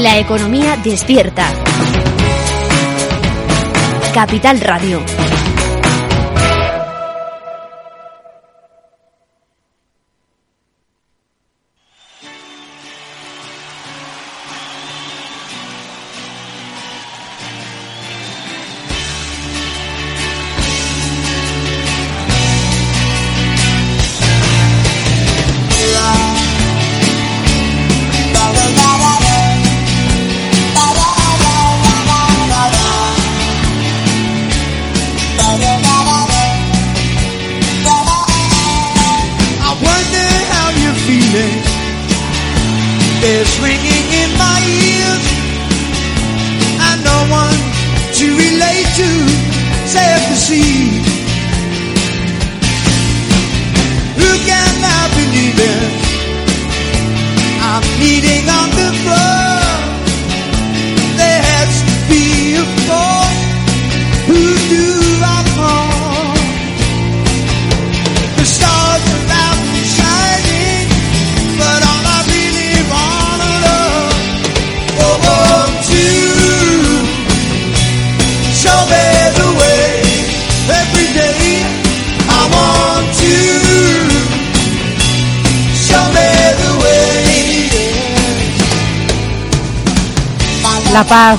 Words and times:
La 0.00 0.18
economía 0.18 0.78
despierta. 0.82 1.44
Capital 4.14 4.58
Radio. 4.60 5.02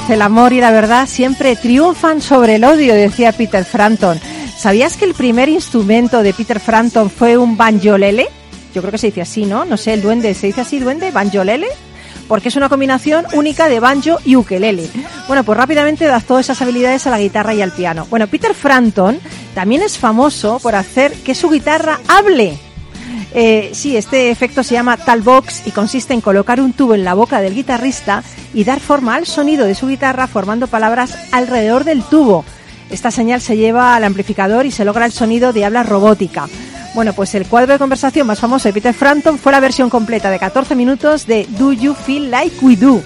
El 0.10 0.22
amor 0.22 0.54
y 0.54 0.62
la 0.62 0.72
verdad 0.72 1.06
siempre 1.06 1.58
triunfan 1.58 2.22
sobre 2.22 2.56
el 2.56 2.64
odio, 2.64 2.94
decía 2.94 3.34
Peter 3.34 3.66
Frampton. 3.66 4.22
¿Sabías 4.58 4.96
que 4.96 5.04
el 5.04 5.14
primer 5.14 5.50
instrumento 5.50 6.24
de 6.24 6.34
Peter 6.34 6.62
Frampton 6.62 7.10
fue 7.10 7.38
un 7.38 7.58
banjolele? 7.58 8.30
Yo 8.74 8.82
creo 8.82 8.92
que 8.92 8.98
se 8.98 9.08
dice 9.08 9.22
así, 9.22 9.46
¿no? 9.46 9.66
No 9.66 9.76
sé, 9.76 9.94
el 9.94 10.02
duende, 10.02 10.34
¿se 10.34 10.48
dice 10.48 10.62
así 10.62 10.80
duende? 10.80 11.12
¿Banjolele? 11.12 11.68
Porque 12.30 12.48
es 12.48 12.56
una 12.56 12.70
combinación 12.70 13.26
única 13.34 13.68
de 13.68 13.82
banjo 13.82 14.20
y 14.24 14.38
ukelele. 14.38 14.88
Bueno, 15.28 15.44
pues 15.44 15.58
rápidamente 15.58 16.06
adaptó 16.06 16.40
esas 16.40 16.62
habilidades 16.62 17.06
a 17.06 17.10
la 17.10 17.20
guitarra 17.20 17.54
y 17.54 17.62
al 17.62 17.74
piano. 17.74 18.08
Bueno, 18.10 18.28
Peter 18.28 18.54
Frampton 18.54 19.20
también 19.54 19.82
es 19.82 19.98
famoso 19.98 20.60
por 20.60 20.76
hacer 20.76 21.12
que 21.12 21.36
su 21.36 21.50
guitarra 21.50 22.00
hable. 22.08 22.58
Eh, 23.34 23.72
sí, 23.74 23.96
este 23.96 24.30
efecto 24.30 24.64
se 24.64 24.74
llama 24.74 24.98
talbox 24.98 25.66
y 25.66 25.72
consiste 25.72 26.14
en 26.14 26.22
colocar 26.22 26.60
un 26.60 26.74
tubo 26.74 26.96
en 26.96 27.06
la 27.06 27.14
boca 27.14 27.40
del 27.40 27.56
guitarrista 27.56 28.24
y 28.54 28.64
dar 28.66 28.80
forma 28.80 29.16
al 29.16 29.26
sonido 29.26 29.66
de 29.66 29.76
su 29.76 29.88
guitarra 29.88 30.28
formando 30.28 30.68
palabras 30.68 31.18
alrededor 31.32 31.86
del 31.86 32.04
tubo. 32.04 32.44
Esta 32.90 33.10
señal 33.10 33.40
se 33.40 33.56
lleva 33.56 33.96
al 33.96 34.04
amplificador 34.04 34.66
y 34.66 34.72
se 34.72 34.84
logra 34.84 35.06
el 35.06 35.14
sonido 35.14 35.54
de 35.54 35.64
habla 35.64 35.84
robótica. 35.84 36.50
Bueno, 36.94 37.14
pues 37.14 37.34
el 37.36 37.46
cuadro 37.46 37.72
de 37.72 37.80
conversación 37.80 38.28
más 38.28 38.40
famoso 38.40 38.68
de 38.68 38.74
Peter 38.74 38.94
Frampton 38.94 39.38
fue 39.38 39.54
la 39.54 39.62
versión 39.62 39.90
completa 39.90 40.30
de 40.30 40.40
14 40.40 40.76
minutos 40.76 41.26
de 41.26 41.48
Do 41.58 41.72
You 41.72 41.94
Feel 41.94 42.30
Like 42.30 42.58
We 42.62 42.76
Do. 42.76 43.02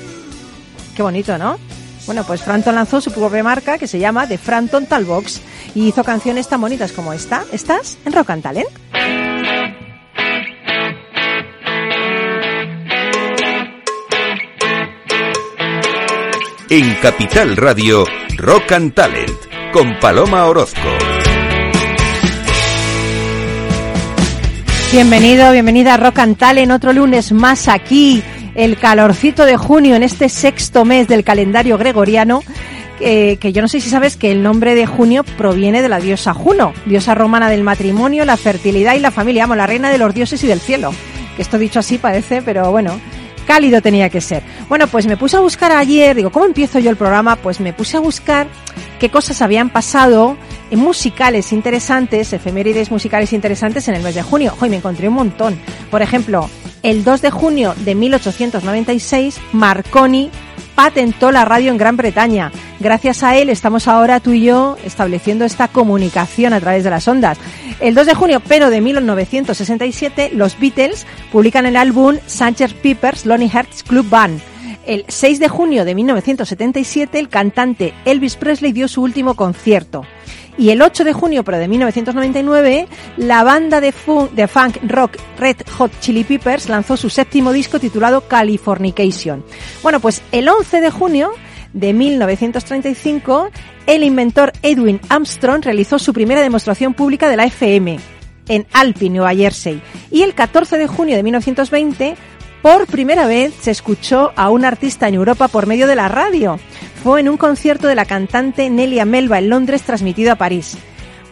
Qué 0.96 1.04
bonito, 1.04 1.38
¿no? 1.38 1.60
Bueno, 2.08 2.24
pues 2.24 2.42
Frampton 2.42 2.74
lanzó 2.74 3.00
su 3.00 3.12
propia 3.12 3.44
marca 3.44 3.78
que 3.78 3.88
se 3.88 4.00
llama 4.00 4.28
The 4.28 4.40
Frampton 4.40 4.88
Talbox 4.88 5.42
y 5.76 5.88
hizo 5.88 6.04
canciones 6.04 6.48
tan 6.48 6.62
bonitas 6.62 6.92
como 6.92 7.14
esta. 7.14 7.44
¿Estás 7.52 7.98
en 8.06 8.14
Rock 8.14 8.32
and 8.32 8.44
Talent? 8.44 9.35
En 16.68 16.96
Capital 16.96 17.56
Radio, 17.58 18.06
Rock 18.38 18.72
and 18.72 18.94
Talent, 18.96 19.30
con 19.72 20.00
Paloma 20.00 20.48
Orozco. 20.48 20.80
Bienvenido, 24.92 25.52
bienvenida 25.52 25.94
a 25.94 25.98
Rock 25.98 26.20
and 26.20 26.38
Talent, 26.38 26.72
otro 26.72 26.92
lunes 26.92 27.32
más 27.34 27.68
aquí, 27.68 28.24
el 28.56 28.78
calorcito 28.78 29.46
de 29.46 29.58
junio 29.58 29.96
en 29.96 30.02
este 30.02 30.28
sexto 30.28 30.86
mes 30.86 31.08
del 31.08 31.24
calendario 31.24 31.78
gregoriano. 31.78 32.42
que 32.98 33.52
yo 33.54 33.62
no 33.62 33.68
sé 33.68 33.80
si 33.80 33.92
sabes 33.92 34.18
que 34.18 34.32
el 34.32 34.42
nombre 34.42 34.74
de 34.74 34.88
junio 34.88 35.24
proviene 35.38 35.84
de 35.84 35.90
la 35.90 36.00
diosa 36.00 36.34
Juno, 36.34 36.74
diosa 36.88 37.14
romana 37.14 37.48
del 37.48 37.64
matrimonio, 37.64 38.26
la 38.26 38.38
fertilidad 38.38 38.96
y 38.96 39.00
la 39.00 39.12
familia, 39.12 39.44
amo, 39.44 39.56
la 39.56 39.68
reina 39.68 39.92
de 39.92 40.00
los 40.00 40.16
dioses 40.16 40.44
y 40.44 40.48
del 40.48 40.60
cielo. 40.60 40.92
Que 41.36 41.44
esto 41.44 41.60
dicho 41.60 41.80
así 41.80 42.00
parece, 42.00 42.42
pero 42.42 42.72
bueno, 42.72 43.00
cálido 43.46 43.82
tenía 43.82 44.10
que 44.10 44.22
ser. 44.22 44.44
Bueno, 44.68 44.88
pues 44.88 45.06
me 45.08 45.18
puse 45.18 45.38
a 45.38 45.40
buscar 45.40 45.72
ayer, 45.72 46.16
digo, 46.16 46.32
¿cómo 46.32 46.46
empiezo 46.46 46.80
yo 46.80 46.90
el 46.90 46.98
programa? 46.98 47.36
Pues 47.36 47.60
me 47.60 47.74
puse 47.74 47.98
a 47.98 48.00
buscar 48.00 48.48
qué 49.00 49.10
cosas 49.10 49.42
habían 49.42 49.70
pasado 49.70 50.38
en 50.72 50.80
musicales 50.80 51.54
interesantes, 51.54 52.34
efemérides 52.34 52.92
musicales 52.92 53.34
interesantes 53.34 53.88
en 53.88 53.96
el 53.96 54.04
mes 54.04 54.16
de 54.16 54.24
junio. 54.24 54.54
Hoy 54.60 54.70
me 54.70 54.78
encontré 54.78 55.08
un 55.08 55.16
montón. 55.16 55.60
Por 55.92 56.02
ejemplo, 56.02 56.50
el 56.84 57.04
2 57.04 57.22
de 57.22 57.32
junio 57.32 57.74
de 57.78 57.96
1896, 57.96 59.40
Marconi 59.54 60.30
patentó 60.76 61.32
la 61.32 61.46
radio 61.46 61.72
en 61.72 61.78
Gran 61.78 61.98
Bretaña. 61.98 62.52
Gracias 62.80 63.24
a 63.24 63.36
él 63.38 63.50
estamos 63.50 63.88
ahora 63.88 64.20
tú 64.20 64.34
y 64.34 64.44
yo 64.44 64.78
estableciendo 64.84 65.46
esta 65.46 65.70
comunicación 65.70 66.54
a 66.54 66.60
través 66.60 66.84
de 66.84 66.90
las 66.90 67.08
ondas. 67.08 67.38
El 67.80 67.96
2 67.96 68.06
de 68.06 68.14
junio, 68.14 68.42
pero 68.48 68.70
de 68.70 68.82
1967, 68.82 70.32
los 70.34 70.60
Beatles 70.60 71.08
publican 71.32 71.66
el 71.66 71.78
álbum 71.78 72.18
Sanger 72.26 72.74
Peepers 72.76 73.26
Lonely 73.26 73.50
Hearts 73.50 73.84
Club 73.84 74.10
Band. 74.10 74.40
El 74.86 75.06
6 75.08 75.40
de 75.40 75.48
junio 75.48 75.84
de 75.84 75.96
1977, 75.96 77.18
el 77.18 77.30
cantante 77.30 77.94
Elvis 78.06 78.36
Presley 78.36 78.72
dio 78.72 78.88
su 78.88 79.02
último 79.02 79.34
concierto. 79.34 80.06
Y 80.58 80.70
el 80.70 80.82
8 80.82 81.04
de 81.04 81.14
junio, 81.14 81.44
pero 81.44 81.58
de 81.58 81.68
1999, 81.68 82.88
la 83.18 83.44
banda 83.44 83.82
de 83.82 83.92
funk, 83.92 84.78
rock 84.88 85.18
Red 85.38 85.58
Hot 85.78 85.92
Chili 86.00 86.24
Peppers 86.24 86.70
lanzó 86.70 86.96
su 86.96 87.10
séptimo 87.10 87.52
disco 87.52 87.80
titulado 87.80 88.22
Californication. 88.22 89.44
Bueno, 89.84 90.00
pues 90.00 90.22
el 90.32 90.48
11 90.48 90.80
de 90.80 90.92
junio 90.92 91.32
de 91.74 91.94
1935, 91.94 93.50
el 93.86 94.04
inventor 94.04 94.54
Edwin 94.62 95.02
Armstrong 95.10 95.64
realizó 95.64 96.00
su 96.00 96.14
primera 96.14 96.42
demostración 96.42 96.94
pública 96.94 97.28
de 97.28 97.36
la 97.36 97.46
FM 97.46 98.00
en 98.48 98.66
Alpine, 98.72 99.18
Nueva 99.18 99.36
Jersey. 99.36 99.82
Y 100.10 100.22
el 100.22 100.34
14 100.34 100.78
de 100.78 100.88
junio 100.88 101.18
de 101.18 101.24
1920, 101.24 102.16
por 102.62 102.88
primera 102.88 103.28
vez 103.28 103.54
se 103.60 103.72
escuchó 103.72 104.32
a 104.36 104.50
un 104.50 104.66
artista 104.66 105.08
en 105.08 105.16
Europa 105.16 105.50
por 105.50 105.68
medio 105.68 105.86
de 105.86 105.96
la 105.96 106.08
radio. 106.08 106.60
En 107.06 107.30
un 107.30 107.38
concierto 107.38 107.88
de 107.88 107.94
la 107.94 108.06
cantante 108.06 108.68
Nelia 108.70 109.06
Melba 109.06 109.38
en 109.38 109.48
Londres 109.48 109.84
transmitido 109.84 110.32
a 110.32 110.36
París. 110.36 110.76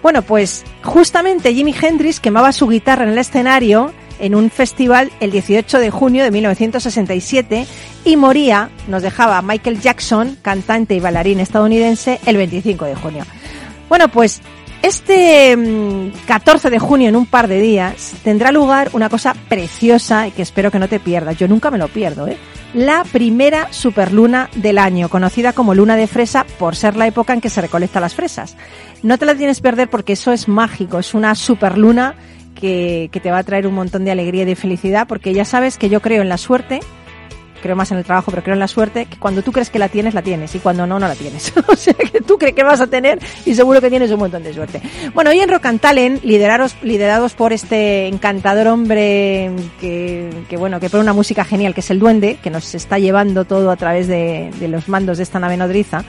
Bueno, 0.04 0.22
pues 0.22 0.64
justamente 0.84 1.54
Jimi 1.54 1.74
Hendrix 1.74 2.20
quemaba 2.20 2.52
su 2.52 2.68
guitarra 2.70 3.04
en 3.04 3.10
el 3.10 3.18
escenario 3.18 3.92
en 4.20 4.36
un 4.36 4.52
festival 4.52 5.12
el 5.20 5.32
18 5.32 5.80
de 5.80 5.90
junio 5.90 6.24
de 6.24 6.30
1967 6.30 7.66
y 8.06 8.16
moría, 8.16 8.70
nos 8.88 9.02
dejaba 9.02 9.42
Michael 9.42 9.82
Jackson, 9.82 10.38
cantante 10.44 10.94
y 10.94 11.00
bailarín 11.00 11.40
estadounidense, 11.40 12.20
el 12.28 12.38
25 12.38 12.86
de 12.86 12.96
junio. 12.96 13.26
Bueno, 13.90 14.08
pues 14.10 14.42
este 14.84 15.58
14 16.28 16.68
mm, 16.68 16.72
de 16.72 16.80
junio, 16.80 17.10
en 17.10 17.16
un 17.16 17.26
par 17.26 17.48
de 17.48 17.60
días, 17.60 18.14
tendrá 18.24 18.52
lugar 18.52 18.92
una 18.94 19.10
cosa 19.10 19.34
preciosa 19.50 20.28
y 20.28 20.32
que 20.32 20.44
espero 20.44 20.70
que 20.70 20.80
no 20.80 20.88
te 20.88 21.00
pierdas. 21.00 21.36
Yo 21.36 21.48
nunca 21.48 21.72
me 21.72 21.80
lo 21.80 21.88
pierdo, 21.88 22.28
¿eh? 22.28 22.38
La 22.74 23.04
primera 23.04 23.72
superluna 23.72 24.50
del 24.56 24.80
año, 24.80 25.08
conocida 25.08 25.54
como 25.54 25.76
luna 25.76 25.96
de 25.96 26.08
fresa 26.08 26.44
por 26.58 26.76
ser 26.76 26.96
la 26.96 27.06
época 27.06 27.34
en 27.34 27.40
que 27.40 27.50
se 27.50 27.62
recolectan 27.62 28.02
las 28.02 28.16
fresas. 28.16 28.56
No 29.04 29.20
te 29.20 29.28
la 29.28 29.36
tienes 29.36 29.58
que 29.58 29.64
perder 29.64 29.90
porque 29.92 30.14
eso 30.14 30.32
es 30.32 30.48
mágico, 30.48 30.98
es 30.98 31.14
una 31.14 31.36
superluna 31.36 32.16
que, 32.56 33.10
que 33.12 33.20
te 33.20 33.30
va 33.30 33.38
a 33.38 33.44
traer 33.44 33.68
un 33.68 33.76
montón 33.76 34.06
de 34.06 34.12
alegría 34.12 34.42
y 34.42 34.46
de 34.46 34.56
felicidad 34.56 35.08
porque 35.08 35.36
ya 35.36 35.46
sabes 35.46 35.78
que 35.78 35.90
yo 35.90 36.02
creo 36.02 36.24
en 36.24 36.30
la 36.30 36.38
suerte 36.38 36.80
creo 37.64 37.76
más 37.78 37.92
en 37.92 37.98
el 37.98 38.04
trabajo, 38.04 38.30
pero 38.30 38.44
creo 38.44 38.54
en 38.54 38.60
la 38.60 38.68
suerte, 38.68 39.06
que 39.06 39.18
cuando 39.18 39.42
tú 39.42 39.54
crees 39.54 39.70
que 39.70 39.80
la 39.80 39.88
tienes, 39.88 40.14
la 40.14 40.22
tienes, 40.22 40.54
y 40.54 40.60
cuando 40.60 40.86
no, 40.86 41.00
no 41.00 41.08
la 41.08 41.16
tienes. 41.16 41.54
o 41.68 41.76
sea, 41.76 41.94
que 41.94 42.20
tú 42.22 42.38
crees 42.38 42.54
que 42.54 42.64
vas 42.64 42.82
a 42.82 42.88
tener 42.88 43.20
y 43.46 43.56
seguro 43.56 43.80
que 43.82 43.90
tienes 43.90 44.12
un 44.12 44.20
montón 44.20 44.44
de 44.44 44.54
suerte. 44.54 44.82
Bueno, 45.14 45.30
hoy 45.30 45.40
en 45.40 45.50
Rock 45.50 45.66
and 45.68 45.80
Talent, 45.80 46.24
liderados, 46.24 46.76
liderados 46.84 47.34
por 47.34 47.54
este 47.54 48.08
encantador 48.08 48.68
hombre 48.68 49.50
que, 49.80 50.30
que, 50.50 50.58
bueno, 50.58 50.80
que 50.80 50.90
pone 50.90 51.02
una 51.02 51.14
música 51.14 51.46
genial, 51.46 51.74
que 51.74 51.80
es 51.80 51.90
el 51.90 52.00
Duende, 52.00 52.38
que 52.44 52.50
nos 52.50 52.76
está 52.76 53.00
llevando 53.00 53.46
todo 53.46 53.72
a 53.72 53.78
través 53.78 54.08
de, 54.08 54.52
de 54.60 54.68
los 54.68 54.90
mandos 54.90 55.18
de 55.18 55.24
esta 55.24 55.40
nave 55.40 55.56
nodriza, 55.56 56.04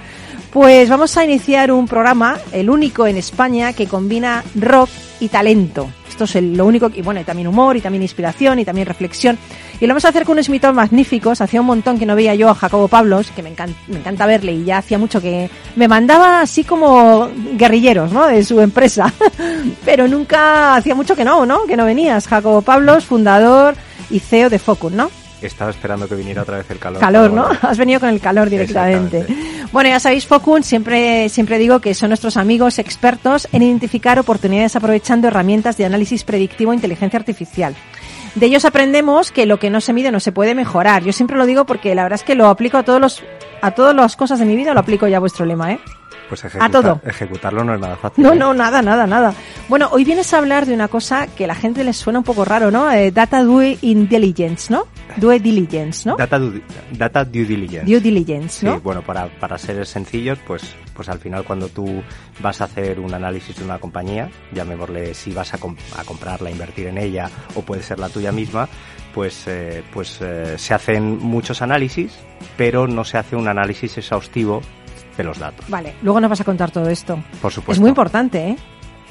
pues 0.53 0.89
vamos 0.89 1.17
a 1.17 1.25
iniciar 1.25 1.71
un 1.71 1.87
programa, 1.87 2.39
el 2.53 2.69
único 2.69 3.07
en 3.07 3.17
España, 3.17 3.73
que 3.73 3.87
combina 3.87 4.45
rock 4.55 4.91
y 5.21 5.29
talento. 5.29 5.89
Esto 6.15 6.25
es 6.25 6.45
lo 6.45 6.65
único, 6.65 6.93
y 6.95 7.03
bueno, 7.03 7.21
y 7.21 7.25
también 7.25 7.49
humor, 7.49 7.77
y 7.77 7.81
también 7.81 8.03
inspiración, 8.03 8.61
y 8.61 8.65
también 8.65 8.87
reflexión. 8.87 9.37
Y 9.81 9.87
lo 9.87 9.95
vamos 9.95 10.05
a 10.05 10.11
hacer 10.11 10.25
con 10.25 10.35
unos 10.35 10.47
invitados 10.47 10.77
magníficos. 10.77 11.41
Hacía 11.41 11.61
un 11.61 11.67
montón 11.67 11.99
que 11.99 12.07
no 12.07 12.15
veía 12.15 12.37
yo 12.37 12.49
a 12.49 12.55
Jacobo 12.55 12.87
Pablos, 12.87 13.33
que 13.35 13.43
me 13.43 13.49
encanta, 13.49 13.77
me 13.89 13.99
encanta 13.99 14.25
verle, 14.25 14.53
y 14.53 14.65
ya 14.65 14.79
hacía 14.79 14.97
mucho 14.97 15.21
que 15.21 15.51
me 15.75 15.89
mandaba 15.89 16.41
así 16.41 16.63
como 16.63 17.29
guerrilleros, 17.55 18.13
¿no? 18.13 18.29
De 18.29 18.45
su 18.45 18.61
empresa. 18.61 19.13
Pero 19.85 20.07
nunca, 20.07 20.77
hacía 20.77 20.95
mucho 20.95 21.17
que 21.17 21.25
no, 21.25 21.47
¿no? 21.47 21.65
Que 21.65 21.77
no 21.77 21.85
venías. 21.85 22.29
Jacobo 22.29 22.63
Pablos, 22.63 23.05
fundador 23.05 23.75
y 24.09 24.21
CEO 24.21 24.51
de 24.51 24.61
Focus, 24.61 24.93
¿no? 24.93 25.11
Estaba 25.47 25.71
esperando 25.71 26.09
que 26.09 26.15
viniera 26.15 26.43
otra 26.43 26.59
vez 26.59 26.71
el 26.71 26.79
calor. 26.79 27.01
Calor, 27.01 27.33
¿no? 27.33 27.49
Has 27.63 27.79
venido 27.79 28.01
con 28.01 28.09
el 28.09 28.21
calor 28.21 28.51
directamente. 28.51 29.27
Bueno, 29.73 29.91
ya 29.91 30.01
sabéis, 30.01 30.27
Focun, 30.27 30.63
siempre, 30.63 31.29
siempre 31.29 31.59
digo 31.59 31.81
que 31.81 31.95
son 31.95 32.11
nuestros 32.11 32.37
amigos 32.37 32.79
expertos 32.79 33.49
en 33.53 33.63
identificar 33.63 34.19
oportunidades 34.19 34.77
aprovechando 34.77 35.29
herramientas 35.29 35.77
de 35.77 35.85
análisis 35.85 36.25
predictivo 36.25 36.73
e 36.73 36.77
inteligencia 36.77 37.19
artificial. 37.19 37.75
De 38.35 38.47
ellos 38.47 38.65
aprendemos 38.65 39.31
que 39.31 39.47
lo 39.47 39.59
que 39.59 39.71
no 39.71 39.81
se 39.81 39.93
mide 39.93 40.11
no 40.11 40.21
se 40.21 40.33
puede 40.33 40.55
mejorar. 40.55 41.05
Yo 41.05 41.13
siempre 41.13 41.37
lo 41.37 41.47
digo 41.47 41.67
porque 41.67 41.95
la 41.95 42.03
verdad 42.03 42.21
es 42.21 42.25
que 42.25 42.35
lo 42.35 42.49
aplico 42.49 42.79
a 42.79 42.83
todos 42.83 43.01
los, 43.01 43.23
a 43.63 43.71
todas 43.73 43.95
las 43.95 44.17
cosas 44.17 44.39
de 44.39 44.45
mi 44.45 44.57
vida, 44.57 44.75
lo 44.75 44.81
aplico 44.81 45.07
ya 45.07 45.19
a 45.19 45.21
vuestro 45.21 45.47
lema, 45.47 45.73
¿eh? 45.73 45.81
Pues 46.29 46.45
ejecutar, 46.45 46.69
a 46.69 46.73
todo. 46.73 47.01
ejecutarlo 47.05 47.65
no 47.65 47.75
es 47.75 47.81
nada 47.81 47.97
fácil. 47.97 48.25
No, 48.25 48.33
¿eh? 48.33 48.37
no, 48.37 48.55
nada, 48.55 48.81
nada, 48.83 49.07
nada. 49.07 49.35
Bueno, 49.69 49.89
hoy 49.93 50.05
vienes 50.05 50.33
a 50.33 50.39
hablar 50.39 50.67
de 50.67 50.75
una 50.75 50.89
cosa 50.89 51.27
que 51.27 51.45
a 51.45 51.47
la 51.47 51.55
gente 51.55 51.85
les 51.85 51.97
suena 51.97 52.21
un 52.21 52.25
poco 52.25 52.45
raro, 52.45 52.71
¿no? 52.71 52.91
Eh, 52.91 53.11
data 53.11 53.43
Due 53.43 53.79
Intelligence, 53.83 54.73
¿no? 54.73 54.87
Due 55.17 55.39
Diligence, 55.39 56.09
¿no? 56.09 56.17
Data, 56.17 56.39
due, 56.39 56.63
data 56.93 57.25
Due 57.25 57.45
Diligence. 57.45 57.91
Due 57.91 58.01
Diligence, 58.01 58.65
¿no? 58.65 58.75
Sí, 58.75 58.81
bueno, 58.83 59.03
para, 59.03 59.29
para 59.39 59.59
ser 59.59 59.87
sencillos, 59.87 60.39
pues, 60.47 60.75
pues 60.95 61.09
al 61.09 61.19
final 61.19 61.45
cuando 61.45 61.69
tú 61.69 62.03
vas 62.41 62.61
a 62.61 62.65
hacer 62.65 63.01
un 63.01 63.13
análisis 63.13 63.57
de 63.57 63.65
una 63.65 63.79
compañía, 63.79 64.31
llamémosle 64.53 65.15
si 65.15 65.33
vas 65.33 65.53
a, 65.55 65.59
comp 65.59 65.79
a 65.97 66.05
comprarla, 66.05 66.51
invertir 66.51 66.87
en 66.87 66.99
ella, 66.99 67.31
o 67.55 67.63
puede 67.63 67.83
ser 67.83 67.99
la 67.99 68.09
tuya 68.09 68.33
misma, 68.33 68.69
pues, 69.13 69.47
eh, 69.47 69.85
pues 69.93 70.21
se 70.57 70.75
hacen 70.75 71.19
muchos 71.19 71.63
análisis, 71.63 72.13
pero 72.57 72.89
no 72.89 73.05
se 73.05 73.19
hace 73.19 73.37
un 73.37 73.47
análisis 73.47 73.97
exhaustivo 73.99 74.63
de 75.17 75.25
los 75.25 75.39
datos. 75.39 75.69
Vale, 75.69 75.95
luego 76.03 76.21
nos 76.21 76.31
vas 76.31 76.41
a 76.41 76.45
contar 76.45 76.71
todo 76.71 76.89
esto. 76.89 77.19
Por 77.41 77.53
supuesto. 77.53 77.73
Es 77.73 77.81
muy 77.81 77.89
importante, 77.91 78.49
¿eh? 78.51 78.57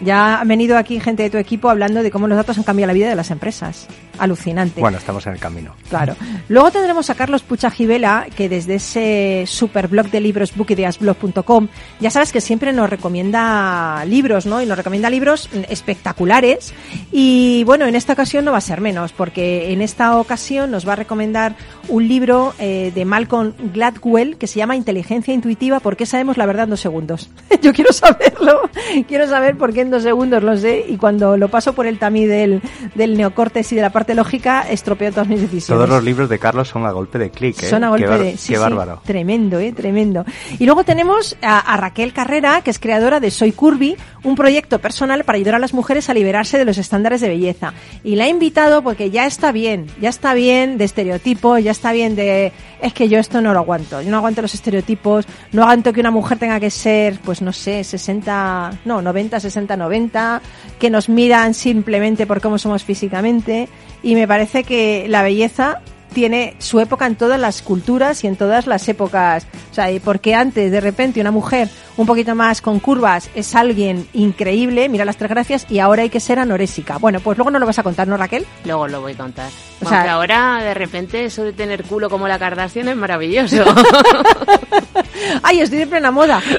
Ya 0.01 0.39
han 0.39 0.47
venido 0.47 0.77
aquí 0.77 0.99
gente 0.99 1.23
de 1.23 1.29
tu 1.29 1.37
equipo 1.37 1.69
hablando 1.69 2.03
de 2.03 2.11
cómo 2.11 2.27
los 2.27 2.35
datos 2.35 2.57
han 2.57 2.63
cambiado 2.63 2.87
la 2.87 2.93
vida 2.93 3.09
de 3.09 3.15
las 3.15 3.31
empresas. 3.31 3.87
Alucinante. 4.17 4.81
Bueno, 4.81 4.97
estamos 4.97 5.25
en 5.27 5.33
el 5.33 5.39
camino. 5.39 5.75
Claro. 5.89 6.15
Luego 6.49 6.71
tendremos 6.71 7.09
a 7.09 7.15
Carlos 7.15 7.43
Pucha 7.43 7.71
Gibela, 7.71 8.27
que 8.35 8.49
desde 8.49 8.75
ese 8.75 9.43
super 9.47 9.87
blog 9.87 10.09
de 10.09 10.21
libros, 10.21 10.55
bookideasblog.com, 10.55 11.67
ya 11.99 12.09
sabes 12.09 12.31
que 12.31 12.41
siempre 12.41 12.73
nos 12.73 12.89
recomienda 12.89 14.03
libros, 14.05 14.45
¿no? 14.45 14.61
Y 14.61 14.65
nos 14.65 14.77
recomienda 14.77 15.09
libros 15.09 15.49
espectaculares. 15.69 16.73
Y 17.11 17.63
bueno, 17.65 17.85
en 17.85 17.95
esta 17.95 18.13
ocasión 18.13 18.45
no 18.45 18.51
va 18.51 18.57
a 18.57 18.61
ser 18.61 18.81
menos, 18.81 19.13
porque 19.13 19.71
en 19.71 19.81
esta 19.81 20.17
ocasión 20.17 20.71
nos 20.71 20.87
va 20.87 20.93
a 20.93 20.97
recomendar 20.97 21.55
un 21.87 22.07
libro 22.07 22.53
eh, 22.59 22.91
de 22.93 23.05
Malcolm 23.05 23.53
Gladwell 23.73 24.37
que 24.37 24.47
se 24.47 24.59
llama 24.59 24.75
Inteligencia 24.75 25.33
Intuitiva, 25.33 25.79
¿por 25.79 25.95
qué 25.95 26.05
sabemos 26.05 26.37
la 26.37 26.45
verdad 26.45 26.65
en 26.65 26.71
dos 26.71 26.81
segundos? 26.81 27.29
Yo 27.61 27.73
quiero 27.73 27.93
saberlo. 27.93 28.69
Quiero 29.07 29.27
saber 29.27 29.57
por 29.57 29.73
qué 29.73 29.82
en 29.83 29.91
dos 29.91 30.03
segundos 30.03 30.41
lo 30.41 30.57
sé 30.57 30.85
y 30.87 30.97
cuando 30.97 31.37
lo 31.37 31.49
paso 31.49 31.73
por 31.73 31.85
el 31.85 31.99
tamiz 31.99 32.27
del, 32.27 32.61
del 32.95 33.15
neocortes 33.15 33.71
y 33.71 33.75
de 33.75 33.81
la 33.81 33.91
parte 33.91 34.15
lógica 34.15 34.61
estropeo 34.69 35.11
todas 35.11 35.27
mis 35.27 35.41
decisiones. 35.41 35.67
Todos 35.67 35.89
los 35.89 36.03
libros 36.03 36.29
de 36.29 36.39
Carlos 36.39 36.69
son 36.69 36.85
a 36.85 36.91
golpe 36.91 37.19
de 37.19 37.29
clic, 37.29 37.61
¿eh? 37.61 37.69
Son 37.69 37.83
a 37.83 37.89
golpe 37.89 38.07
qué 38.07 38.17
de... 38.17 38.31
Sí, 38.37 38.53
qué 38.53 38.55
sí, 38.55 38.55
bárbaro. 38.55 39.01
tremendo, 39.05 39.59
¿eh? 39.59 39.71
Tremendo. 39.71 40.25
Y 40.57 40.65
luego 40.65 40.83
tenemos 40.83 41.37
a, 41.41 41.59
a, 41.59 41.77
Raquel 41.77 42.13
Carrera, 42.13 42.61
que 42.61 42.71
es 42.71 42.79
creadora 42.79 43.19
de 43.19 43.31
Soy 43.31 43.51
Curvy, 43.51 43.95
un 44.23 44.35
proyecto 44.35 44.79
personal 44.79 45.23
para 45.23 45.37
ayudar 45.37 45.55
a 45.55 45.59
las 45.59 45.73
mujeres 45.73 46.09
a 46.09 46.13
liberarse 46.13 46.57
de 46.57 46.65
los 46.65 46.77
estándares 46.77 47.21
de 47.21 47.29
belleza. 47.29 47.73
Y 48.03 48.15
la 48.15 48.25
he 48.25 48.29
invitado 48.29 48.81
porque 48.81 49.11
ya 49.11 49.25
está 49.25 49.51
bien, 49.51 49.87
ya 50.01 50.09
está 50.09 50.33
bien 50.33 50.77
de 50.77 50.85
estereotipos, 50.85 51.63
ya 51.63 51.71
está 51.71 51.91
bien 51.91 52.15
de... 52.15 52.51
Es 52.81 52.93
que 52.93 53.07
yo 53.07 53.17
esto 53.19 53.41
no 53.41 53.53
lo 53.53 53.59
aguanto, 53.59 54.01
yo 54.01 54.11
no 54.11 54.17
aguanto 54.17 54.41
los 54.41 54.53
estereotipos, 54.53 55.25
no 55.53 55.63
aguanto 55.63 55.93
que 55.93 56.01
una 56.01 56.11
mujer 56.11 56.37
tenga 56.37 56.59
que 56.59 56.69
ser, 56.69 57.19
pues 57.23 57.41
no 57.41 57.53
sé, 57.53 57.83
60, 57.83 58.79
no, 58.85 59.01
90, 59.01 59.39
60, 59.39 59.72
90, 59.77 60.41
que 60.79 60.89
nos 60.89 61.09
miran 61.09 61.53
simplemente 61.53 62.25
por 62.25 62.41
cómo 62.41 62.57
somos 62.57 62.83
físicamente. 62.83 63.69
Y 64.01 64.15
me 64.15 64.27
parece 64.27 64.63
que 64.63 65.05
la 65.07 65.23
belleza 65.23 65.79
tiene 66.13 66.55
su 66.59 66.79
época 66.79 67.07
en 67.07 67.15
todas 67.15 67.39
las 67.39 67.61
culturas 67.61 68.23
y 68.23 68.27
en 68.27 68.35
todas 68.35 68.67
las 68.67 68.87
épocas. 68.87 69.45
O 69.71 69.73
sea, 69.73 69.87
porque 70.03 70.35
antes 70.35 70.71
de 70.71 70.79
repente 70.79 71.19
una 71.19 71.31
mujer 71.31 71.69
un 71.97 72.05
poquito 72.05 72.35
más 72.35 72.61
con 72.61 72.79
curvas 72.79 73.29
es 73.35 73.55
alguien 73.55 74.07
increíble, 74.13 74.89
mira 74.89 75.05
las 75.05 75.17
tres 75.17 75.29
gracias, 75.29 75.65
y 75.69 75.79
ahora 75.79 76.03
hay 76.03 76.09
que 76.09 76.19
ser 76.19 76.39
anorésica. 76.39 76.97
Bueno, 76.97 77.19
pues 77.19 77.37
luego 77.37 77.51
no 77.51 77.59
lo 77.59 77.65
vas 77.65 77.79
a 77.79 77.83
contar, 77.83 78.07
¿no, 78.07 78.15
Raquel? 78.17 78.45
Luego 78.65 78.87
lo 78.87 79.01
voy 79.01 79.13
a 79.13 79.17
contar. 79.17 79.49
O 79.83 79.89
sea- 79.89 80.13
ahora 80.13 80.61
de 80.63 80.73
repente 80.73 81.25
eso 81.25 81.43
de 81.43 81.53
tener 81.53 81.83
culo 81.83 82.09
como 82.09 82.27
la 82.27 82.39
Kardashian 82.39 82.87
es 82.87 82.95
maravilloso. 82.95 83.63
¡Ay, 85.43 85.61
estoy 85.61 85.79
de 85.79 85.87
plena 85.87 86.11
moda! 86.11 86.41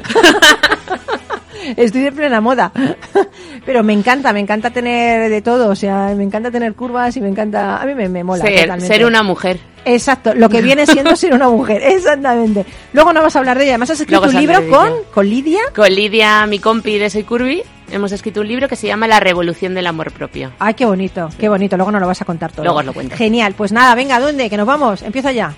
Estoy 1.77 2.03
de 2.03 2.13
plena 2.13 2.41
moda. 2.41 2.73
Pero 3.67 3.83
me 3.83 3.93
encanta, 3.93 4.33
me 4.33 4.41
encanta 4.41 4.71
tener 4.71 5.31
de 5.31 5.43
todo. 5.43 5.69
O 5.71 5.77
sea, 5.77 6.13
me 6.17 6.25
encanta 6.25 6.51
tener 6.51 6.75
curvas 6.75 7.17
y 7.17 7.21
me 7.21 7.29
encanta. 7.29 7.81
A 7.81 7.87
mí 7.87 7.95
me, 7.95 8.09
me 8.09 8.25
mola. 8.25 8.45
ser, 8.45 8.81
ser 8.81 9.05
una 9.05 9.23
mujer. 9.23 9.59
Exacto, 9.87 10.35
lo 10.35 10.49
que 10.49 10.63
viene 10.63 10.87
siendo 10.87 11.15
ser 11.17 11.35
una 11.35 11.49
mujer. 11.49 11.83
Exactamente. 11.83 12.65
Luego 12.93 13.13
no 13.13 13.23
vas 13.23 13.37
a 13.37 13.39
hablar 13.39 13.59
de 13.59 13.65
ella. 13.65 13.73
Además, 13.73 13.91
has 13.91 14.01
escrito 14.01 14.21
Luego 14.21 14.37
un 14.37 14.41
libro 14.41 14.69
con, 14.69 14.91
con 15.13 15.29
Lidia. 15.29 15.61
Con 15.75 15.89
Lidia, 15.95 16.47
mi 16.47 16.59
compi 16.59 16.99
de 16.99 17.11
Soy 17.11 17.25
Curvy, 17.25 17.63
hemos 17.91 18.13
escrito 18.13 18.41
un 18.41 18.49
libro 18.49 18.69
que 18.69 18.77
se 18.77 18.87
llama 18.87 19.07
La 19.07 19.21
revolución 19.21 19.75
del 19.75 19.87
amor 19.87 20.13
propio. 20.13 20.53
Ay, 20.59 20.75
qué 20.75 20.87
bonito, 20.87 21.29
qué 21.39 21.49
bonito. 21.49 21.77
Luego 21.77 21.93
no 21.93 22.01
lo 22.01 22.07
vas 22.07 22.23
a 22.23 22.25
contar 22.25 22.53
todo. 22.53 22.65
Luego 22.65 22.79
os 22.79 22.85
lo 22.87 22.93
cuento. 22.93 23.17
Genial. 23.17 23.55
Pues 23.57 23.73
nada, 23.73 23.95
venga, 23.95 24.21
¿dónde? 24.21 24.49
Que 24.49 24.57
nos 24.57 24.67
vamos. 24.67 25.03
Empieza 25.03 25.33
ya. 25.33 25.55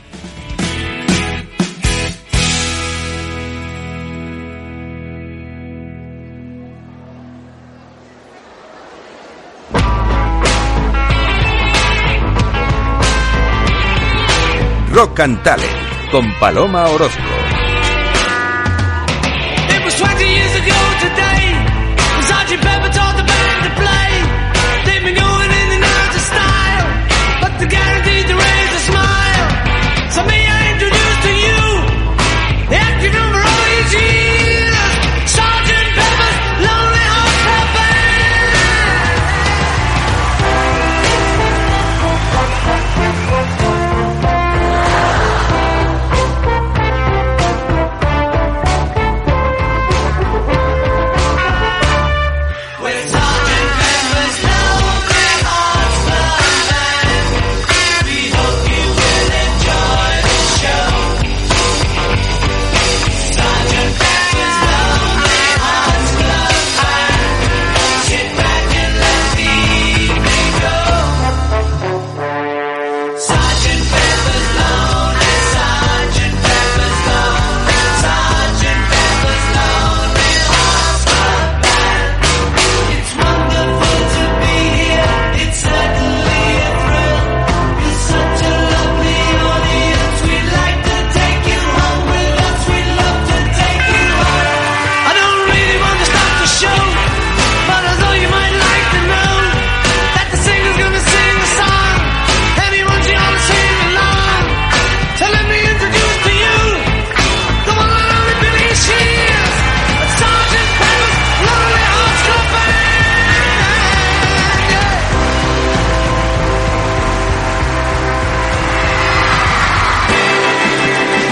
Rock 14.97 15.21
and 15.21 15.39
con 16.11 16.25
Paloma 16.41 16.89
Orozco. 16.89 17.46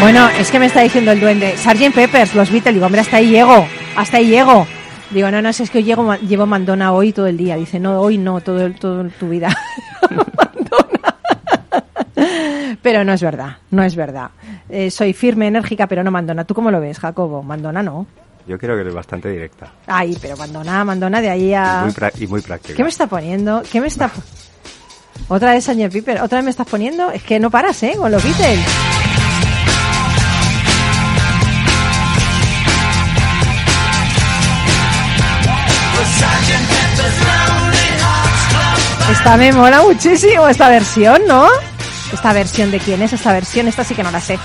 Bueno, 0.01 0.29
es 0.39 0.51
que 0.51 0.59
me 0.59 0.67
está 0.67 0.83
diciendo 0.83 1.13
el 1.13 1.21
duende, 1.21 1.57
Sgt. 1.57 1.95
Peppers, 1.95 2.35
los 2.35 2.51
Beatles, 2.51 2.75
digo, 2.75 2.87
hombre, 2.87 3.01
hasta 3.01 3.17
ahí 3.17 3.31
llego, 3.31 3.67
hasta 3.97 4.19
ahí 4.19 4.27
llego. 4.27 4.67
Digo, 5.11 5.31
no, 5.31 5.41
no, 5.41 5.53
si 5.53 5.63
es 5.63 5.71
que 5.71 5.83
llego, 5.83 6.15
llevo 6.17 6.47
mandona 6.47 6.93
hoy 6.93 7.13
todo 7.13 7.27
el 7.27 7.37
día. 7.37 7.57
Dice, 7.57 7.79
no, 7.79 8.01
hoy 8.01 8.19
no, 8.19 8.41
todo, 8.41 8.71
todo 8.73 9.05
tu 9.19 9.29
vida. 9.29 9.49
Mandona. 10.37 11.17
Pero 12.83 13.05
no 13.05 13.13
es 13.13 13.23
verdad, 13.23 13.57
no 13.71 13.83
es 13.83 13.97
verdad. 13.97 14.31
Eh, 14.69 14.91
soy 14.91 15.13
firme, 15.13 15.47
enérgica, 15.47 15.87
pero 15.87 16.03
no 16.03 16.11
mandona. 16.11 16.45
¿Tú 16.45 16.55
cómo 16.55 16.71
lo 16.71 16.81
ves, 16.81 16.99
Jacobo? 16.99 17.43
Mandona 17.43 17.83
no. 17.83 18.07
Yo 18.47 18.59
creo 18.59 18.75
que 18.75 18.83
eres 18.83 18.93
bastante 18.93 19.31
directa 19.31 19.73
Ay, 19.87 20.19
pero 20.21 20.37
mandona, 20.37 20.85
mandona 20.85 21.23
de 21.23 21.31
ahí 21.31 21.55
a... 21.55 21.85
muy, 21.85 21.95
y 22.23 22.27
muy 22.27 22.43
práctica. 22.43 22.75
¿Qué 22.75 22.83
me 22.83 22.91
está 22.91 23.07
poniendo? 23.07 23.63
¿Qué 23.71 23.81
me 23.81 23.87
está... 23.87 24.11
Otra 25.29 25.53
vez, 25.53 25.65
señor 25.65 25.91
Piper, 25.91 26.21
otra 26.21 26.39
vez 26.39 26.45
me 26.45 26.51
estás 26.51 26.67
poniendo. 26.67 27.11
Es 27.11 27.23
que 27.23 27.39
no 27.39 27.51
paras, 27.51 27.83
¿eh? 27.85 27.95
Con 27.97 28.11
los 28.11 28.23
Beatles. 28.23 28.61
Esta 39.11 39.37
me 39.37 39.53
mola 39.53 39.83
muchísimo, 39.83 40.49
esta 40.49 40.69
versión, 40.69 41.23
¿no? 41.29 41.47
¿Esta 42.13 42.33
versión 42.33 42.71
de 42.71 42.79
quién 42.79 43.03
es 43.03 43.13
esta 43.13 43.33
versión? 43.33 43.69
Esta 43.69 43.85
sí 43.85 43.95
que 43.95 44.03
no 44.03 44.11
la 44.11 44.21
sé. 44.21 44.39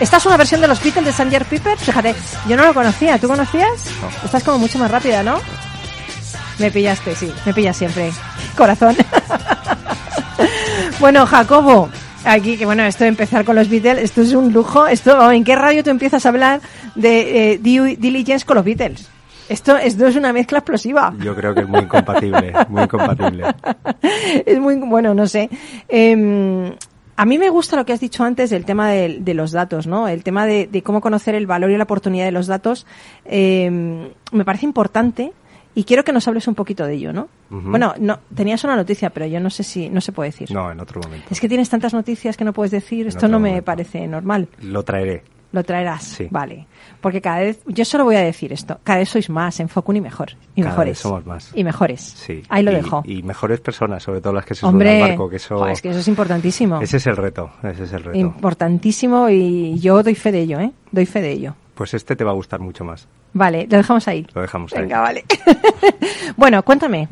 Esta 0.00 0.18
es 0.18 0.26
una 0.26 0.36
versión 0.36 0.60
de 0.60 0.68
los 0.68 0.82
Beatles 0.82 1.04
de 1.06 1.12
Sanger 1.12 1.44
Piper. 1.44 1.78
Fíjate, 1.78 2.14
yo 2.48 2.56
no 2.56 2.64
lo 2.64 2.74
conocía. 2.74 3.18
¿Tú 3.18 3.28
conocías? 3.28 3.86
No. 4.00 4.08
Estás 4.24 4.44
como 4.44 4.58
mucho 4.58 4.78
más 4.78 4.90
rápida, 4.90 5.22
¿no? 5.22 5.40
Me 6.58 6.70
pillaste, 6.70 7.14
sí. 7.14 7.32
Me 7.46 7.54
pillas 7.54 7.76
siempre. 7.76 8.12
Corazón. 8.56 8.96
bueno, 11.00 11.26
Jacobo. 11.26 11.88
Aquí, 12.24 12.58
que 12.58 12.66
bueno, 12.66 12.82
esto 12.84 13.04
de 13.04 13.08
empezar 13.08 13.44
con 13.46 13.56
los 13.56 13.68
Beatles, 13.68 13.98
esto 13.98 14.20
es 14.20 14.32
un 14.32 14.52
lujo. 14.52 14.86
Esto, 14.86 15.30
¿En 15.32 15.44
qué 15.44 15.56
radio 15.56 15.82
tú 15.82 15.90
empiezas 15.90 16.26
a 16.26 16.28
hablar 16.28 16.60
de 16.94 17.52
eh, 17.52 17.58
diligence 17.58 18.44
con 18.44 18.56
los 18.56 18.64
Beatles? 18.64 19.08
Esto, 19.50 19.76
esto 19.76 20.06
es 20.06 20.16
una 20.16 20.32
mezcla 20.32 20.58
explosiva. 20.58 21.12
Yo 21.18 21.34
creo 21.34 21.52
que 21.52 21.60
es 21.60 21.68
muy 21.68 21.80
incompatible, 21.80 22.52
muy 22.68 22.84
incompatible. 22.84 23.44
es 24.46 24.58
muy 24.60 24.76
bueno, 24.76 25.12
no 25.12 25.26
sé. 25.26 25.50
Eh, 25.88 26.76
a 27.16 27.26
mí 27.26 27.36
me 27.36 27.50
gusta 27.50 27.76
lo 27.76 27.84
que 27.84 27.92
has 27.92 28.00
dicho 28.00 28.24
antes 28.24 28.48
del 28.48 28.64
tema 28.64 28.88
de, 28.88 29.18
de 29.20 29.34
los 29.34 29.52
datos, 29.52 29.86
¿no? 29.86 30.08
El 30.08 30.22
tema 30.22 30.46
de, 30.46 30.68
de 30.68 30.82
cómo 30.82 31.02
conocer 31.02 31.34
el 31.34 31.46
valor 31.46 31.70
y 31.70 31.76
la 31.76 31.82
oportunidad 31.82 32.24
de 32.24 32.32
los 32.32 32.46
datos 32.46 32.86
eh, 33.26 33.68
me 34.32 34.44
parece 34.46 34.64
importante 34.64 35.32
y 35.74 35.84
quiero 35.84 36.02
que 36.02 36.12
nos 36.12 36.26
hables 36.28 36.48
un 36.48 36.54
poquito 36.54 36.86
de 36.86 36.94
ello, 36.94 37.12
¿no? 37.12 37.28
Bueno, 37.48 37.94
no, 37.98 38.20
tenías 38.34 38.64
una 38.64 38.74
noticia, 38.74 39.10
pero 39.10 39.26
yo 39.26 39.38
no 39.38 39.50
sé 39.50 39.64
si 39.64 39.90
no 39.90 40.00
se 40.00 40.12
puede 40.12 40.30
decir. 40.30 40.50
No, 40.50 40.70
en 40.70 40.80
otro 40.80 41.00
momento. 41.00 41.26
Es 41.30 41.40
que 41.40 41.48
tienes 41.48 41.68
tantas 41.68 41.92
noticias 41.92 42.36
que 42.36 42.44
no 42.44 42.52
puedes 42.52 42.70
decir. 42.70 43.06
Esto 43.06 43.28
no 43.28 43.38
me 43.38 43.62
parece 43.62 44.06
normal. 44.06 44.48
Lo 44.62 44.82
traeré. 44.82 45.22
Lo 45.52 45.64
traerás, 45.64 46.04
Sí. 46.04 46.28
vale. 46.30 46.66
Porque 47.00 47.20
cada 47.20 47.40
vez, 47.40 47.60
yo 47.66 47.84
solo 47.84 48.04
voy 48.04 48.14
a 48.16 48.20
decir 48.20 48.52
esto, 48.52 48.78
cada 48.84 49.00
vez 49.00 49.08
sois 49.08 49.28
más 49.30 49.58
en 49.58 49.68
Focun 49.68 49.96
y 49.96 50.00
mejor. 50.00 50.30
Y 50.54 50.60
Cada 50.62 50.72
mejores. 50.72 50.90
vez 50.92 50.98
somos 50.98 51.26
más. 51.26 51.50
Y 51.54 51.64
mejores. 51.64 52.00
Sí. 52.00 52.42
Ahí 52.48 52.62
lo 52.62 52.70
Y- 52.70 52.74
dejo. 52.76 53.02
Y 53.04 53.22
mejores 53.24 53.60
personas, 53.60 54.02
sobre 54.02 54.20
todo 54.20 54.32
las 54.32 54.44
que 54.44 54.54
se 54.54 54.64
Hombre, 54.64 54.88
suben 54.90 55.02
al 55.02 55.08
barco, 55.10 55.28
que 55.28 55.36
eso, 55.36 55.66
es 55.66 55.82
que 55.82 55.90
eso 55.90 55.98
es 55.98 56.06
importantísimo. 56.08 56.80
ese 56.80 56.98
es 56.98 57.06
el 57.08 57.16
reto, 57.16 57.50
ese 57.64 57.84
es 57.84 57.92
el 57.92 58.04
reto. 58.04 58.16
Importantísimo 58.18 59.28
y 59.28 59.78
yo 59.80 60.02
doy 60.02 60.14
fe 60.14 60.30
de 60.30 60.40
ello, 60.42 60.60
¿eh? 60.60 60.70
Doy 60.92 61.06
fe 61.06 61.20
de 61.20 61.32
ello. 61.32 61.54
Pues 61.74 61.94
este 61.94 62.14
te 62.14 62.22
va 62.24 62.30
a 62.30 62.34
gustar 62.34 62.60
mucho 62.60 62.84
más. 62.84 63.08
Vale, 63.32 63.66
lo 63.70 63.78
dejamos 63.78 64.06
ahí. 64.06 64.26
Lo 64.34 64.42
dejamos 64.42 64.72
ahí. 64.74 64.82
Venga, 64.82 65.00
vale. 65.00 65.24
bueno, 66.36 66.62
cuéntame. 66.62 67.08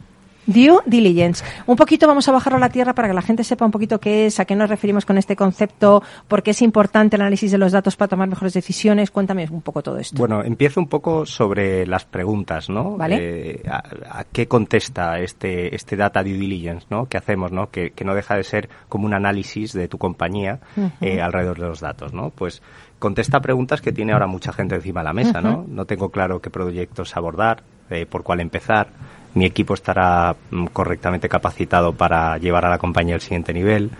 Due 0.49 0.81
diligence. 0.87 1.45
Un 1.67 1.77
poquito 1.77 2.07
vamos 2.07 2.27
a 2.27 2.33
bajarlo 2.33 2.57
a 2.57 2.61
la 2.61 2.71
tierra 2.71 2.95
para 2.95 3.07
que 3.07 3.15
la 3.15 3.21
gente 3.21 3.45
sepa 3.45 3.67
un 3.67 3.71
poquito 3.71 4.01
qué 4.01 4.25
es, 4.25 4.41
a 4.41 4.47
qué 4.47 4.57
nos 4.57 4.71
referimos 4.71 5.05
con 5.05 5.19
este 5.19 5.37
concepto, 5.37 6.03
por 6.27 6.43
qué 6.43 6.53
es 6.53 6.63
importante 6.63 7.17
el 7.17 7.23
análisis 7.23 7.53
de 7.53 7.59
los 7.59 7.73
datos 7.73 7.97
para 7.97 8.09
tomar 8.09 8.29
mejores 8.29 8.55
decisiones. 8.55 9.11
Cuéntame 9.11 9.47
un 9.51 9.61
poco 9.61 9.83
todo 9.83 9.99
esto. 9.99 10.17
Bueno, 10.17 10.43
empiezo 10.43 10.81
un 10.81 10.89
poco 10.89 11.27
sobre 11.27 11.87
las 11.87 12.07
preguntas, 12.07 12.71
¿no? 12.71 12.97
Vale. 12.97 13.17
Eh, 13.21 13.63
a, 13.69 14.21
a 14.21 14.25
qué 14.25 14.49
contesta 14.49 15.19
este, 15.21 15.75
este 15.75 15.97
data 15.97 16.23
due 16.23 16.33
diligence, 16.33 16.87
¿no? 16.89 17.05
Que 17.05 17.19
hacemos, 17.19 17.53
¿no? 17.53 17.71
Que, 17.71 17.91
que 17.91 18.07
no 18.07 18.15
deja 18.15 18.35
de 18.35 18.43
ser 18.43 18.71
como 18.89 19.05
un 19.05 19.13
análisis 19.13 19.75
de 19.75 19.87
tu 19.87 19.99
compañía 19.99 20.61
eh, 21.03 21.21
alrededor 21.21 21.61
de 21.61 21.67
los 21.69 21.81
datos, 21.81 22.15
¿no? 22.15 22.31
Pues 22.31 22.63
contesta 22.99 23.41
preguntas 23.41 23.83
que 23.83 23.93
tiene 23.93 24.15
ahora 24.15 24.27
mucha 24.27 24.55
gente 24.55 24.77
encima 24.77 25.01
de 25.01 25.05
la 25.05 25.13
mesa, 25.13 25.43
¿no? 25.43 25.67
No 25.69 25.85
tengo 25.85 26.09
claro 26.09 26.41
qué 26.41 26.49
proyectos 26.49 27.17
abordar, 27.19 27.63
eh, 27.91 28.07
por 28.07 28.23
cuál 28.23 28.41
empezar. 28.41 28.89
Mi 29.35 29.45
equipo 29.45 29.75
estará 29.75 30.35
mm, 30.51 30.67
correctamente 30.67 31.29
capacitado 31.29 31.93
para 31.93 32.39
llevar 32.39 32.65
a 32.65 32.71
la 32.71 32.79
compañía 32.79 33.15
al 33.15 33.21
siguiente 33.21 33.53
nivel. 33.53 33.91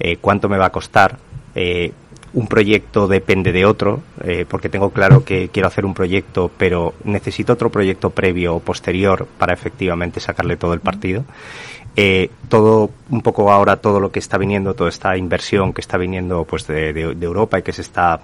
Eh, 0.00 0.16
¿Cuánto 0.20 0.48
me 0.48 0.58
va 0.58 0.66
a 0.66 0.70
costar? 0.72 1.18
Eh, 1.54 1.92
un 2.34 2.46
proyecto 2.46 3.06
depende 3.06 3.52
de 3.52 3.66
otro, 3.66 4.00
eh, 4.24 4.46
porque 4.48 4.70
tengo 4.70 4.88
claro 4.90 5.22
que 5.22 5.50
quiero 5.50 5.68
hacer 5.68 5.84
un 5.84 5.92
proyecto, 5.92 6.50
pero 6.56 6.94
necesito 7.04 7.52
otro 7.52 7.68
proyecto 7.70 8.08
previo 8.08 8.56
o 8.56 8.60
posterior 8.60 9.26
para 9.38 9.52
efectivamente 9.52 10.18
sacarle 10.18 10.56
todo 10.56 10.72
el 10.72 10.80
partido. 10.80 11.24
Eh, 11.94 12.30
todo, 12.48 12.88
un 13.10 13.20
poco 13.20 13.52
ahora 13.52 13.76
todo 13.76 14.00
lo 14.00 14.10
que 14.10 14.18
está 14.18 14.38
viniendo, 14.38 14.72
toda 14.72 14.88
esta 14.88 15.14
inversión 15.18 15.74
que 15.74 15.82
está 15.82 15.98
viniendo 15.98 16.44
pues 16.46 16.66
de, 16.66 16.94
de- 16.94 17.14
de 17.14 17.26
Europa 17.26 17.58
y 17.58 17.62
que 17.62 17.74
se 17.74 17.82
está 17.82 18.20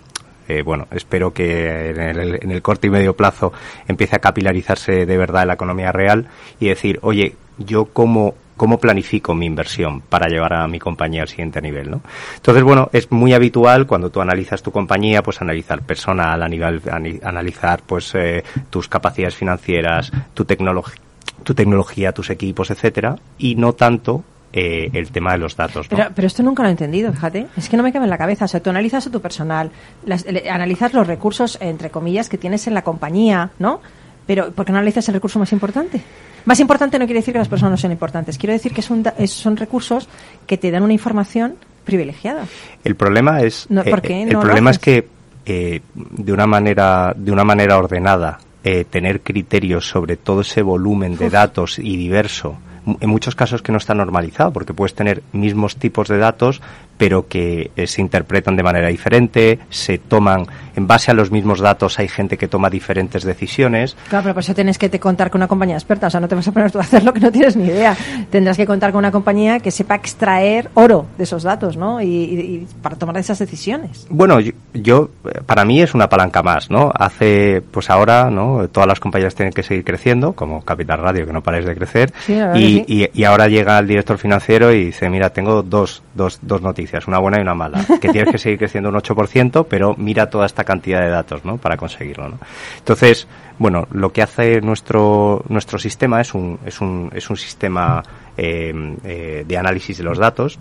eh, 0.48 0.62
bueno, 0.62 0.88
espero 0.90 1.32
que 1.32 1.90
en 1.90 2.00
el, 2.00 2.42
en 2.42 2.50
el 2.50 2.62
corto 2.62 2.86
y 2.86 2.90
medio 2.90 3.14
plazo 3.14 3.52
empiece 3.86 4.16
a 4.16 4.20
capilarizarse 4.20 5.06
de 5.06 5.16
verdad 5.18 5.46
la 5.46 5.54
economía 5.54 5.92
real 5.92 6.26
y 6.58 6.68
decir, 6.68 6.98
oye, 7.02 7.36
yo 7.58 7.86
cómo, 7.86 8.34
cómo 8.56 8.78
planifico 8.78 9.34
mi 9.34 9.46
inversión 9.46 10.00
para 10.00 10.28
llevar 10.28 10.54
a 10.54 10.68
mi 10.68 10.78
compañía 10.78 11.22
al 11.22 11.28
siguiente 11.28 11.60
nivel, 11.60 11.90
¿no? 11.90 12.00
Entonces, 12.36 12.62
bueno, 12.62 12.88
es 12.92 13.10
muy 13.10 13.34
habitual 13.34 13.86
cuando 13.86 14.10
tú 14.10 14.20
analizas 14.20 14.62
tu 14.62 14.72
compañía, 14.72 15.22
pues 15.22 15.40
analizar 15.42 15.82
personal, 15.82 16.42
analizar 16.42 17.82
pues 17.86 18.14
eh, 18.14 18.42
tus 18.70 18.88
capacidades 18.88 19.36
financieras, 19.36 20.10
tu 20.34 20.44
tecnología 20.44 21.02
tu 21.44 21.54
tecnología, 21.54 22.12
tus 22.12 22.30
equipos, 22.30 22.70
etcétera, 22.70 23.16
y 23.38 23.54
no 23.54 23.72
tanto 23.72 24.24
eh, 24.52 24.88
el 24.92 25.10
tema 25.10 25.32
de 25.32 25.38
los 25.38 25.56
datos. 25.56 25.90
¿no? 25.90 25.96
Pero, 25.96 26.10
pero 26.14 26.26
esto 26.26 26.42
nunca 26.42 26.62
lo 26.62 26.68
he 26.68 26.72
entendido, 26.72 27.12
fíjate. 27.12 27.46
Es 27.56 27.68
que 27.68 27.76
no 27.76 27.82
me 27.82 27.92
cabe 27.92 28.04
en 28.06 28.10
la 28.10 28.18
cabeza. 28.18 28.46
O 28.46 28.48
sea, 28.48 28.60
tú 28.60 28.70
analizas 28.70 29.06
a 29.06 29.10
tu 29.10 29.20
personal, 29.20 29.70
las- 30.06 30.24
le- 30.26 30.48
analizas 30.50 30.92
los 30.94 31.06
recursos, 31.06 31.58
entre 31.60 31.90
comillas, 31.90 32.28
que 32.28 32.38
tienes 32.38 32.66
en 32.66 32.74
la 32.74 32.82
compañía, 32.82 33.50
¿no? 33.58 33.80
Pero 34.26 34.50
¿por 34.52 34.64
qué 34.66 34.72
no 34.72 34.78
analizas 34.78 35.08
el 35.08 35.14
recurso 35.14 35.38
más 35.38 35.52
importante? 35.52 36.00
Más 36.44 36.60
importante 36.60 36.98
no 36.98 37.04
quiere 37.06 37.20
decir 37.20 37.32
que 37.32 37.38
las 37.38 37.48
personas 37.48 37.72
no 37.72 37.76
sean 37.76 37.92
importantes. 37.92 38.38
Quiero 38.38 38.52
decir 38.52 38.72
que 38.72 38.82
son, 38.82 39.04
son 39.26 39.56
recursos 39.56 40.08
que 40.46 40.56
te 40.56 40.70
dan 40.70 40.82
una 40.82 40.92
información 40.92 41.56
privilegiada. 41.84 42.44
El 42.84 42.94
problema 42.96 43.40
es 43.42 43.66
No, 43.70 43.82
¿por 43.84 43.98
eh, 44.00 44.02
qué 44.02 44.22
el 44.22 44.32
no 44.32 44.40
problema 44.40 44.70
es 44.70 44.78
que 44.78 45.08
eh, 45.46 45.80
de 45.94 46.32
una 46.32 46.46
manera 46.46 47.14
de 47.16 47.32
una 47.32 47.44
manera 47.44 47.78
ordenada 47.78 48.38
eh, 48.64 48.84
tener 48.84 49.20
criterios 49.22 49.88
sobre 49.88 50.16
todo 50.18 50.42
ese 50.42 50.60
volumen 50.62 51.16
de 51.16 51.30
datos 51.30 51.78
y 51.78 51.96
diverso 51.96 52.58
en 53.00 53.11
muchos 53.11 53.35
casos 53.35 53.62
que 53.62 53.73
no 53.73 53.78
está 53.78 53.95
normalizado 53.95 54.52
porque 54.52 54.75
puedes 54.75 54.95
tener 54.95 55.23
mismos 55.33 55.76
tipos 55.76 56.09
de 56.09 56.18
datos 56.18 56.61
pero 56.98 57.26
que 57.26 57.70
eh, 57.76 57.86
se 57.86 58.02
interpretan 58.02 58.56
de 58.56 58.62
manera 58.62 58.88
diferente 58.88 59.58
se 59.70 59.96
toman 59.98 60.46
en 60.76 60.86
base 60.86 61.10
a 61.10 61.14
los 61.14 61.30
mismos 61.30 61.60
datos 61.60 61.98
hay 61.98 62.08
gente 62.08 62.36
que 62.36 62.48
toma 62.48 62.68
diferentes 62.68 63.24
decisiones 63.24 63.96
Claro, 64.08 64.24
pero 64.24 64.34
por 64.34 64.42
eso 64.42 64.54
tienes 64.54 64.76
que 64.78 64.88
te 64.90 64.98
contar 65.00 65.30
con 65.30 65.38
una 65.40 65.48
compañía 65.48 65.76
experta. 65.76 66.08
O 66.08 66.10
sea, 66.10 66.20
no 66.20 66.28
te 66.28 66.34
vas 66.34 66.46
a 66.48 66.52
poner 66.52 66.70
tú 66.70 66.78
a 66.78 66.82
hacer 66.82 67.02
lo 67.04 67.12
que 67.12 67.20
no 67.20 67.30
tienes 67.32 67.56
ni 67.56 67.66
idea. 67.66 67.96
Tendrás 68.30 68.56
que 68.56 68.66
contar 68.66 68.90
con 68.92 68.98
una 68.98 69.10
compañía 69.10 69.60
que 69.60 69.70
sepa 69.70 69.94
extraer 69.94 70.70
oro 70.74 71.06
de 71.16 71.24
esos 71.24 71.42
datos, 71.42 71.76
¿no? 71.76 72.00
Y, 72.00 72.06
y- 72.06 72.40
y 72.40 72.66
para 72.82 72.96
tomar 72.96 73.16
esas 73.18 73.38
decisiones. 73.38 74.06
Bueno, 74.10 74.40
yo, 74.40 74.52
yo, 74.74 75.10
eh, 75.24 75.40
para 75.46 75.64
mí 75.64 75.80
es 75.80 75.94
una 75.94 76.08
palanca 76.08 76.42
más, 76.42 76.70
¿no? 76.70 76.90
Hace, 76.94 77.62
pues 77.70 77.90
ahora, 77.90 78.30
¿no? 78.30 78.68
Todas 78.68 78.86
las 78.88 79.00
compañías 79.00 79.34
tienen 79.34 79.52
que 79.52 79.62
seguir 79.62 79.84
creciendo, 79.84 80.32
como 80.32 80.62
Capital 80.62 80.98
Radio, 81.00 81.26
que 81.26 81.32
no 81.32 81.42
paráis 81.42 81.64
de 81.66 81.74
crecer. 81.74 82.12
Sí, 82.26 82.34
y, 82.56 82.84
y, 82.86 83.10
y 83.14 83.24
ahora 83.24 83.46
llega 83.48 83.78
el 83.78 83.86
director 83.86 84.18
financiero 84.18 84.72
y 84.72 84.86
dice, 84.86 85.08
mira, 85.10 85.30
tengo 85.30 85.62
dos, 85.62 86.02
dos, 86.14 86.38
dos 86.42 86.60
noticias, 86.62 86.88
una 87.07 87.18
buena 87.18 87.38
y 87.38 87.42
una 87.42 87.54
mala. 87.54 87.85
Que 88.00 88.09
tienes 88.09 88.30
que 88.30 88.38
seguir 88.38 88.59
creciendo 88.59 88.88
un 88.90 88.97
8%, 88.97 89.66
pero 89.68 89.95
mira 89.99 90.30
toda 90.30 90.47
esta 90.47 90.64
cantidad 90.64 91.00
de 91.00 91.09
datos, 91.09 91.45
¿no? 91.45 91.57
Para 91.59 91.76
conseguirlo, 91.76 92.28
¿no? 92.28 92.38
Entonces, 92.78 93.26
bueno, 93.59 93.87
lo 93.92 94.12
que 94.12 94.23
hace 94.23 94.61
nuestro, 94.61 95.42
nuestro 95.49 95.78
sistema 95.78 96.21
es 96.21 96.35
un, 96.35 96.59
es 96.64 96.80
un, 96.80 97.11
es 97.14 97.28
un 97.30 97.37
sistema 97.37 98.02
eh, 98.37 98.73
eh, 99.04 99.45
de 99.47 99.57
análisis 99.59 99.99
de 99.99 100.04
los 100.04 100.18
datos 100.18 100.59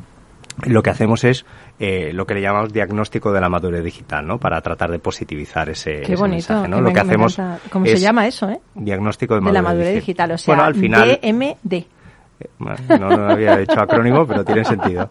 lo 0.66 0.82
que 0.82 0.90
hacemos 0.90 1.24
es 1.24 1.46
eh, 1.80 2.10
lo 2.14 2.26
que 2.26 2.34
le 2.34 2.42
llamamos 2.42 2.74
diagnóstico 2.74 3.32
de 3.32 3.40
la 3.40 3.48
madurez 3.48 3.84
digital, 3.84 4.26
¿no? 4.26 4.40
Para 4.40 4.60
tratar 4.62 4.90
de 4.90 4.98
positivizar 4.98 5.70
ese, 5.70 5.98
Qué 5.98 6.14
ese 6.14 6.16
bonito. 6.16 6.52
mensaje, 6.52 6.68
¿no? 6.68 6.78
que 6.78 6.82
Lo 6.82 6.88
me- 6.88 6.94
que 6.96 7.00
hacemos 7.00 7.38
encanta. 7.38 7.60
¿Cómo 7.70 7.86
se 7.86 8.00
llama 8.00 8.26
eso, 8.26 8.50
eh? 8.50 8.60
Diagnóstico 8.74 9.36
de 9.36 9.40
De 9.42 9.44
madurez, 9.44 9.62
la 9.64 9.70
madurez 9.70 9.94
digital. 9.94 10.32
O 10.32 10.38
sea, 10.40 10.56
bueno, 10.56 10.68
al 10.68 10.74
final 10.74 11.20
DMD. 11.22 11.84
No, 12.60 13.08
había 13.30 13.60
hecho 13.60 13.80
acrónimo, 13.80 14.28
pero 14.28 14.46
tiene 14.46 14.64
sentido. 14.64 15.10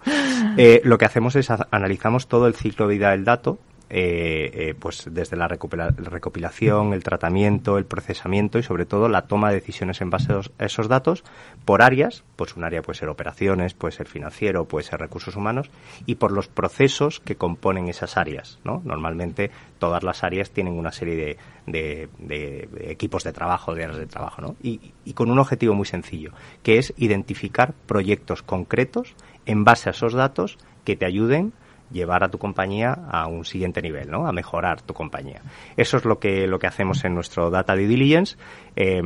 Eh, 0.56 0.80
lo 0.84 0.98
que 0.98 1.04
hacemos 1.04 1.36
es 1.36 1.50
analizamos 1.70 2.28
todo 2.28 2.46
el 2.46 2.54
ciclo 2.54 2.88
de 2.88 2.94
vida 2.94 3.10
del 3.10 3.24
dato 3.24 3.58
eh, 3.88 4.50
eh, 4.52 4.74
pues 4.78 5.04
desde 5.12 5.36
la 5.36 5.48
recopila- 5.48 5.94
recopilación, 5.96 6.92
el 6.92 7.02
tratamiento, 7.04 7.78
el 7.78 7.84
procesamiento 7.84 8.58
y 8.58 8.62
sobre 8.62 8.84
todo 8.86 9.08
la 9.08 9.22
toma 9.28 9.48
de 9.50 9.56
decisiones 9.56 10.00
en 10.00 10.10
base 10.10 10.32
a 10.32 10.64
esos- 10.64 10.88
datos 10.88 11.22
por 11.64 11.82
áreas, 11.82 12.24
pues 12.36 12.56
un 12.56 12.64
área 12.64 12.82
puede 12.82 12.98
ser 12.98 13.08
operaciones, 13.08 13.74
puede 13.74 13.92
ser 13.92 14.06
financiero, 14.08 14.64
puede 14.66 14.84
ser 14.84 15.00
recursos 15.00 15.36
humanos 15.36 15.70
y 16.04 16.16
por 16.16 16.32
los 16.32 16.48
procesos 16.48 17.20
que 17.20 17.36
componen 17.36 17.88
esas 17.88 18.16
áreas, 18.16 18.58
¿no? 18.64 18.82
Normalmente 18.84 19.50
todas 19.78 20.02
las 20.02 20.24
áreas 20.24 20.50
tienen 20.50 20.74
una 20.74 20.92
serie 20.92 21.16
de, 21.16 21.36
de- 21.66 22.08
de- 22.18 22.68
de 22.72 22.90
equipos 22.92 23.24
de 23.24 23.32
trabajo, 23.32 23.74
de 23.74 23.84
áreas 23.84 23.98
de 23.98 24.06
trabajo, 24.06 24.42
¿no? 24.42 24.56
Y, 24.62 24.92
y 25.04 25.12
con 25.12 25.30
un 25.30 25.38
objetivo 25.38 25.74
muy 25.74 25.86
sencillo, 25.86 26.32
que 26.62 26.78
es 26.78 26.92
identificar 26.96 27.72
proyectos 27.86 28.42
concretos 28.42 29.14
en 29.46 29.64
base 29.64 29.88
a 29.88 29.92
esos 29.92 30.12
datos 30.12 30.58
que 30.84 30.96
te 30.96 31.06
ayuden 31.06 31.52
llevar 31.90 32.24
a 32.24 32.28
tu 32.28 32.38
compañía 32.38 32.92
a 33.10 33.26
un 33.26 33.44
siguiente 33.44 33.82
nivel, 33.82 34.10
¿no? 34.10 34.26
A 34.26 34.32
mejorar 34.32 34.82
tu 34.82 34.94
compañía. 34.94 35.40
Eso 35.76 35.96
es 35.96 36.04
lo 36.04 36.18
que 36.18 36.46
lo 36.46 36.58
que 36.58 36.66
hacemos 36.66 37.04
en 37.04 37.14
nuestro 37.14 37.50
data 37.50 37.74
due 37.74 37.86
diligence. 37.86 38.36
Eh, 38.74 39.02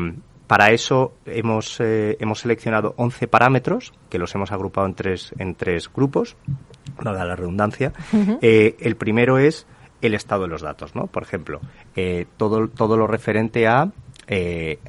para 0.50 0.72
eso 0.72 1.14
hemos 1.26 1.78
eh, 1.78 2.16
hemos 2.18 2.40
seleccionado 2.40 2.94
11 2.96 3.28
parámetros 3.28 3.92
que 4.08 4.18
los 4.18 4.34
hemos 4.34 4.50
agrupado 4.50 4.88
en 4.88 4.94
tres 4.94 5.32
en 5.38 5.54
tres 5.54 5.88
grupos, 5.88 6.37
dada 7.00 7.25
la 7.25 7.37
redundancia. 7.37 7.92
Eh, 8.42 8.75
el 8.80 8.96
primero 8.96 9.38
es 9.38 9.68
el 10.02 10.12
estado 10.12 10.42
de 10.42 10.49
los 10.49 10.62
datos, 10.62 10.96
¿no? 10.96 11.06
Por 11.06 11.22
ejemplo, 11.22 11.60
eh, 11.94 12.26
todo 12.37 12.66
todo 12.66 12.96
lo 12.96 13.06
referente 13.06 13.68
a 13.68 13.92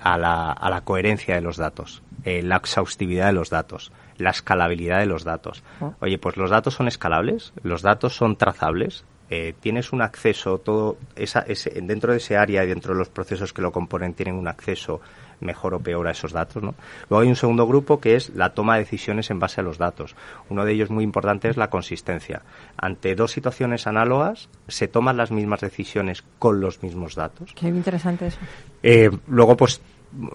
a, 0.01 0.17
la, 0.17 0.51
a 0.51 0.69
la 0.71 0.81
coherencia 0.81 1.36
de 1.36 1.41
los 1.41 1.57
datos, 1.57 2.01
la 2.25 2.55
exhaustividad 2.55 3.27
de 3.27 3.33
los 3.33 3.50
datos, 3.51 3.91
la 4.22 4.32
escalabilidad 4.32 5.00
de 5.00 5.06
los 5.06 5.24
datos. 5.24 5.63
Oye, 6.00 6.18
pues 6.18 6.38
los 6.38 6.50
datos 6.50 6.74
son 6.74 6.88
escalables, 6.88 7.54
los 7.63 7.82
datos 7.82 8.16
son 8.16 8.36
trazables, 8.36 9.04
eh, 9.30 9.54
tienes 9.60 9.94
un 9.94 10.01
acceso, 10.01 10.58
todo 10.58 10.98
esa, 11.16 11.40
ese, 11.42 11.70
dentro 11.82 12.12
de 12.12 12.18
ese 12.18 12.36
área 12.36 12.63
y 12.63 12.68
dentro 12.68 12.94
de 12.94 13.00
los 13.00 13.10
procesos 13.10 13.54
que 13.54 13.62
lo 13.62 13.72
componen 13.72 14.13
tienen 14.13 14.36
un 14.36 14.48
acceso 14.48 15.00
mejor 15.42 15.74
o 15.74 15.80
peor 15.80 16.08
a 16.08 16.12
esos 16.12 16.32
datos. 16.32 16.62
¿no? 16.62 16.75
Luego 17.10 17.22
hay 17.22 17.30
un 17.30 17.36
segundo 17.36 17.68
grupo 17.68 18.00
que 18.00 18.16
es 18.16 18.30
la 18.36 18.54
toma 18.54 18.75
de 18.75 18.82
decisiones 18.82 19.30
en 19.32 19.40
base 19.40 19.62
a 19.62 19.63
los 19.63 19.78
datos. 19.78 20.16
Uno 20.50 20.66
de 20.66 20.74
ellos 20.74 20.90
muy 20.90 21.04
importante 21.04 21.50
es 21.50 21.58
la 21.58 21.70
consistencia. 21.70 22.42
Ante 22.78 23.16
dos 23.16 23.32
situaciones 23.32 23.88
análogas, 23.88 24.50
se 24.68 24.88
toman 24.88 25.18
las 25.18 25.32
mismas 25.32 25.62
decisiones 25.62 26.24
con 26.40 26.62
los 26.62 26.84
mismos 26.84 27.16
datos. 27.16 27.54
Qué 27.56 27.68
interesante 27.68 28.28
eso. 28.28 28.40
Eh, 28.84 29.12
luego, 29.28 29.58
pues, 29.58 29.82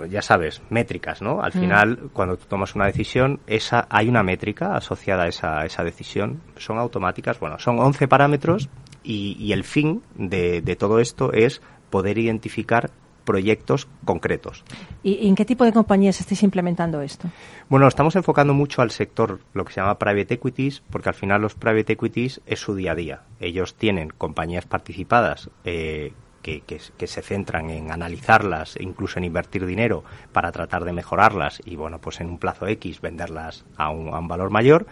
ya 0.08 0.22
sabes, 0.22 0.62
métricas, 0.70 1.22
¿no? 1.22 1.42
Al 1.42 1.52
final, 1.52 2.10
cuando 2.12 2.36
tú 2.36 2.46
tomas 2.48 2.74
una 2.74 2.86
decisión, 2.86 3.40
esa, 3.46 3.86
hay 3.90 4.08
una 4.08 4.22
métrica 4.22 4.74
asociada 4.76 5.24
a 5.24 5.28
esa, 5.28 5.60
a 5.60 5.66
esa 5.66 5.84
decisión. 5.84 6.40
Son 6.56 6.78
automáticas, 6.78 7.38
bueno, 7.38 7.58
son 7.58 7.78
11 7.78 8.08
parámetros 8.08 8.68
y, 9.02 9.36
y 9.38 9.52
el 9.52 9.64
fin 9.64 10.02
de, 10.14 10.62
de 10.62 10.76
todo 10.76 10.98
esto 11.00 11.32
es 11.32 11.60
poder 11.90 12.18
identificar 12.18 12.90
proyectos 13.26 13.88
concretos. 14.04 14.64
¿Y, 15.02 15.14
y 15.14 15.28
en 15.28 15.34
qué 15.34 15.44
tipo 15.44 15.64
de 15.64 15.72
compañías 15.72 16.20
estáis 16.20 16.42
implementando 16.42 17.02
esto? 17.02 17.28
Bueno, 17.68 17.88
estamos 17.88 18.16
enfocando 18.16 18.54
mucho 18.54 18.80
al 18.80 18.90
sector, 18.90 19.40
lo 19.52 19.64
que 19.64 19.74
se 19.74 19.80
llama 19.80 19.98
private 19.98 20.34
equities, 20.34 20.82
porque 20.90 21.10
al 21.10 21.14
final 21.14 21.42
los 21.42 21.54
private 21.54 21.92
equities 21.92 22.40
es 22.46 22.60
su 22.60 22.74
día 22.74 22.92
a 22.92 22.94
día. 22.94 23.22
Ellos 23.40 23.74
tienen 23.74 24.08
compañías 24.10 24.64
participadas 24.64 25.50
eh, 25.64 26.12
que, 26.46 26.60
que- 26.60 26.80
que 26.96 27.06
se 27.08 27.22
centran 27.22 27.70
en 27.70 27.90
analizarlas 27.90 28.76
e 28.76 28.84
incluso 28.84 29.18
en 29.18 29.24
invertir 29.24 29.66
dinero 29.66 30.04
para 30.32 30.52
tratar 30.52 30.84
de 30.84 30.92
mejorarlas 30.92 31.60
y, 31.64 31.74
bueno, 31.74 31.98
pues 31.98 32.20
en 32.20 32.28
un 32.28 32.38
plazo 32.38 32.68
X 32.68 33.00
venderlas 33.00 33.64
a 33.76 33.90
un, 33.90 34.14
a 34.14 34.18
un 34.20 34.28
valor 34.28 34.50
mayor 34.50 34.86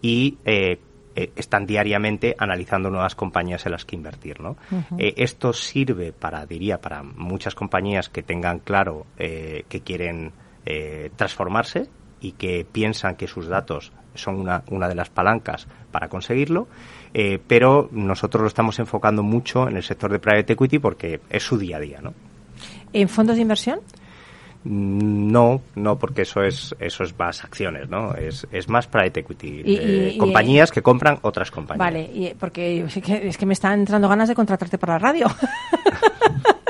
y 0.00 0.38
eh, 0.46 0.78
eh, 1.14 1.30
están 1.36 1.66
diariamente 1.66 2.34
analizando 2.38 2.88
nuevas 2.88 3.14
compañías 3.14 3.66
en 3.66 3.72
las 3.72 3.84
que 3.84 3.96
invertir, 3.96 4.40
¿no? 4.40 4.56
Eh, 4.98 5.12
esto 5.18 5.52
sirve 5.52 6.12
para, 6.12 6.46
diría, 6.46 6.80
para 6.80 7.02
muchas 7.02 7.54
compañías 7.54 8.08
que 8.08 8.22
tengan 8.22 8.60
claro 8.60 9.04
eh, 9.18 9.64
que 9.68 9.80
quieren 9.82 10.32
transformarse 11.16 11.90
y 12.22 12.32
que 12.32 12.64
piensan 12.64 13.16
que 13.16 13.26
sus 13.28 13.48
datos 13.48 13.92
son 14.14 14.40
una, 14.40 14.62
una 14.70 14.88
de 14.88 14.94
las 14.94 15.10
palancas 15.10 15.66
para 15.90 16.08
conseguirlo, 16.08 16.66
eh, 17.12 17.38
pero 17.46 17.88
nosotros 17.92 18.42
lo 18.42 18.48
estamos 18.48 18.78
enfocando 18.78 19.22
mucho 19.22 19.68
en 19.68 19.76
el 19.76 19.82
sector 19.82 20.10
de 20.10 20.18
private 20.18 20.52
equity 20.54 20.78
porque 20.78 21.20
es 21.30 21.42
su 21.42 21.56
día 21.58 21.76
a 21.76 21.80
día, 21.80 22.00
¿no? 22.02 22.12
¿En 22.92 23.08
fondos 23.08 23.36
de 23.36 23.42
inversión? 23.42 23.80
Mm, 24.64 25.30
No, 25.30 25.60
no, 25.74 25.98
porque 25.98 26.22
eso 26.22 26.42
es 26.42 26.74
eso 26.80 27.02
es 27.04 27.16
más 27.18 27.44
acciones, 27.44 27.88
¿no? 27.88 28.14
Es, 28.14 28.46
es 28.50 28.68
más 28.68 28.86
private 28.86 29.20
equity, 29.20 29.62
Y- 29.64 29.76
eh, 29.76 30.08
y- 30.12 30.14
y- 30.14 30.18
compañías 30.18 30.70
que 30.72 30.80
compran 30.82 31.18
otras 31.22 31.50
compañías. 31.50 31.78
Vale, 31.86 32.02
y, 32.12 32.32
porque 32.38 32.80
es 32.84 32.94
que, 33.02 33.28
es 33.28 33.36
que 33.36 33.46
me 33.46 33.52
están 33.52 33.80
entrando 33.80 34.08
ganas 34.08 34.28
de 34.28 34.34
contratarte 34.34 34.78
para 34.78 34.94
la 34.94 34.98
radio. 35.00 35.26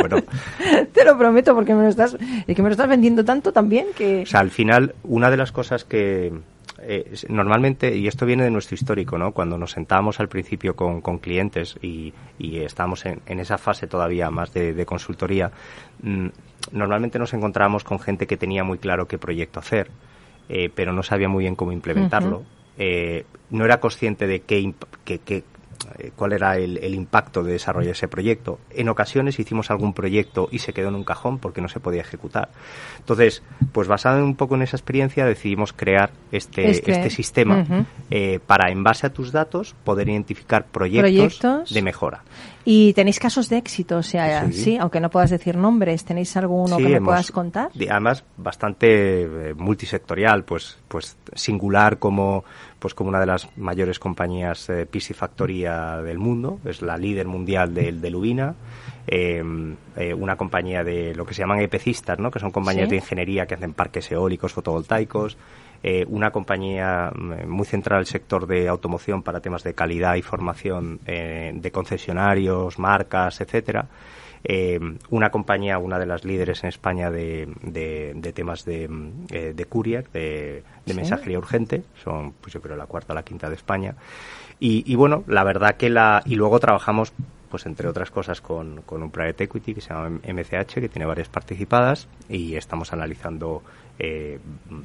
Bueno, 0.00 0.16
Te 0.92 1.02
lo 1.04 1.16
prometo, 1.16 1.54
porque 1.54 1.74
me 1.74 1.82
lo 1.84 1.88
estás, 1.88 2.14
es 2.46 2.54
que 2.54 2.62
me 2.62 2.68
lo 2.68 2.72
estás 2.72 2.88
vendiendo 2.88 3.24
tanto 3.24 3.52
también 3.52 3.86
que... 3.96 4.22
O 4.22 4.26
sea, 4.26 4.40
al 4.40 4.50
final, 4.50 4.94
una 5.04 5.30
de 5.30 5.38
las 5.38 5.50
cosas 5.50 5.84
que 5.84 6.30
eh, 6.80 7.12
normalmente, 7.28 7.96
y 7.96 8.06
esto 8.08 8.26
viene 8.26 8.44
de 8.44 8.50
nuestro 8.50 8.74
histórico, 8.74 9.16
¿no? 9.18 9.32
Cuando 9.32 9.56
nos 9.58 9.72
sentábamos 9.72 10.20
al 10.20 10.28
principio 10.28 10.74
con, 10.76 11.00
con 11.00 11.18
clientes 11.18 11.76
y, 11.82 12.12
y 12.38 12.58
estábamos 12.58 13.04
en, 13.06 13.20
en 13.26 13.40
esa 13.40 13.58
fase 13.58 13.86
todavía 13.86 14.30
más 14.30 14.52
de, 14.52 14.74
de 14.74 14.86
consultoría, 14.86 15.50
mm, 16.02 16.26
normalmente 16.72 17.18
nos 17.18 17.32
encontrábamos 17.34 17.84
con 17.84 18.00
gente 18.00 18.26
que 18.26 18.36
tenía 18.36 18.64
muy 18.64 18.78
claro 18.78 19.06
qué 19.06 19.18
proyecto 19.18 19.60
hacer, 19.60 19.88
eh, 20.48 20.70
pero 20.74 20.92
no 20.92 21.02
sabía 21.02 21.28
muy 21.28 21.44
bien 21.44 21.54
cómo 21.56 21.72
implementarlo. 21.72 22.42
Eh, 22.76 23.24
no 23.50 23.64
era 23.64 23.78
consciente 23.80 24.26
de 24.26 24.40
qué, 24.40 24.74
qué- 25.04 25.20
qué- 25.20 25.44
cuál 26.16 26.32
era 26.32 26.56
el, 26.56 26.78
el 26.78 26.94
impacto 26.94 27.42
de 27.42 27.52
desarrollar 27.52 27.92
ese 27.92 28.08
proyecto. 28.08 28.58
En 28.70 28.88
ocasiones 28.88 29.38
hicimos 29.38 29.70
algún 29.70 29.92
proyecto 29.92 30.48
y 30.50 30.58
se 30.58 30.72
quedó 30.72 30.88
en 30.88 30.94
un 30.94 31.04
cajón 31.04 31.38
porque 31.38 31.60
no 31.60 31.68
se 31.68 31.80
podía 31.80 32.00
ejecutar. 32.00 32.48
Entonces, 32.98 33.42
pues 33.72 33.88
basado 33.88 34.24
un 34.24 34.36
poco 34.36 34.54
en 34.54 34.62
esa 34.62 34.76
experiencia, 34.76 35.24
decidimos 35.24 35.72
crear 35.72 36.10
este, 36.32 36.70
Este, 36.70 36.92
este, 36.92 37.10
sistema 37.10 37.64
eh, 38.10 38.40
para, 38.46 38.70
en 38.70 38.82
base 38.82 39.06
a 39.06 39.10
tus 39.12 39.32
datos, 39.32 39.74
poder 39.84 40.08
identificar 40.08 40.66
proyectos, 40.66 41.38
Proyectos. 41.38 41.74
de 41.74 41.82
mejora. 41.82 42.22
¿Y 42.66 42.94
tenéis 42.94 43.18
casos 43.18 43.48
de 43.50 43.58
éxito? 43.58 43.98
O 43.98 44.02
sea, 44.02 44.46
sí, 44.46 44.52
Sí. 44.52 44.76
aunque 44.78 44.98
no 45.00 45.10
puedas 45.10 45.28
decir 45.30 45.56
nombres, 45.56 46.04
¿tenéis 46.04 46.34
alguno 46.36 46.76
Sí, 46.76 46.82
que 46.82 46.88
me 46.88 46.96
hemos- 46.96 47.08
puedas 47.08 47.30
contar? 47.30 47.70
de- 47.74 47.90
además, 47.90 48.24
bastante 48.38 49.22
eh, 49.50 49.54
multisectorial, 49.54 50.44
pues, 50.44 50.78
pues 50.88 51.16
singular 51.34 51.98
como, 51.98 52.44
pues 52.78 52.94
como 52.94 53.10
una 53.10 53.20
de 53.20 53.26
las 53.26 53.48
mayores 53.58 53.98
compañías 53.98 54.66
de 54.68 54.86
piscifactoría 54.86 55.98
del 56.02 56.18
mundo, 56.18 56.58
es 56.64 56.80
la 56.80 56.96
líder 56.96 57.26
mundial 57.26 57.74
del 57.74 58.00
de 58.00 58.10
Lubina, 58.10 58.54
eh, 59.06 59.42
eh, 59.96 60.14
una 60.14 60.36
compañía 60.36 60.82
de 60.82 61.14
lo 61.14 61.26
que 61.26 61.34
se 61.34 61.40
llaman 61.42 61.60
epecistas, 61.60 62.18
¿no? 62.18 62.30
que 62.30 62.38
son 62.38 62.50
compañías 62.50 62.86
Sí. 62.86 62.90
de 62.92 62.96
ingeniería 62.96 63.46
que 63.46 63.54
hacen 63.54 63.74
parques 63.74 64.10
eólicos 64.10 64.54
fotovoltaicos, 64.54 65.36
eh, 65.84 66.04
una 66.08 66.30
compañía 66.30 67.12
mm, 67.14 67.46
muy 67.48 67.66
centrada 67.66 67.98
en 67.98 68.04
el 68.04 68.06
sector 68.06 68.46
de 68.46 68.66
automoción 68.68 69.22
para 69.22 69.40
temas 69.40 69.62
de 69.62 69.74
calidad 69.74 70.14
y 70.16 70.22
formación 70.22 70.98
eh, 71.06 71.52
de 71.54 71.70
concesionarios, 71.70 72.78
marcas, 72.78 73.40
etcétera. 73.40 73.86
Eh, 74.46 74.78
una 75.10 75.30
compañía, 75.30 75.78
una 75.78 75.98
de 75.98 76.06
las 76.06 76.24
líderes 76.24 76.62
en 76.64 76.68
España 76.68 77.10
de, 77.10 77.48
de- 77.62 78.12
de 78.14 78.32
temas 78.32 78.64
de, 78.64 78.88
mm, 78.88 79.26
de 79.54 79.64
courier, 79.66 80.08
de, 80.12 80.62
de 80.84 80.92
Sí. 80.92 80.94
mensajería 80.96 81.38
urgente, 81.38 81.82
son 82.02 82.32
pues 82.40 82.52
yo 82.52 82.60
creo 82.60 82.76
la 82.76 82.86
cuarta 82.86 83.12
o 83.12 83.16
la 83.16 83.22
quinta 83.22 83.48
de 83.48 83.54
España. 83.56 83.94
Y, 84.60 84.90
y 84.90 84.96
bueno, 84.96 85.24
la 85.26 85.44
verdad 85.44 85.76
que 85.76 85.88
la... 85.90 86.22
Y 86.26 86.34
luego 86.36 86.60
trabajamos 86.60 87.12
pues 87.54 87.66
entre 87.66 87.86
otras 87.86 88.10
cosas 88.10 88.40
con, 88.40 88.82
con 88.82 89.00
un 89.00 89.12
private 89.12 89.44
equity 89.44 89.74
que 89.76 89.80
se 89.80 89.90
llama 89.94 90.18
MCH, 90.26 90.74
que 90.74 90.88
tiene 90.88 91.06
varias 91.06 91.28
participadas 91.28 92.08
y 92.28 92.56
estamos 92.56 92.92
analizando 92.92 93.62
eh, 94.00 94.40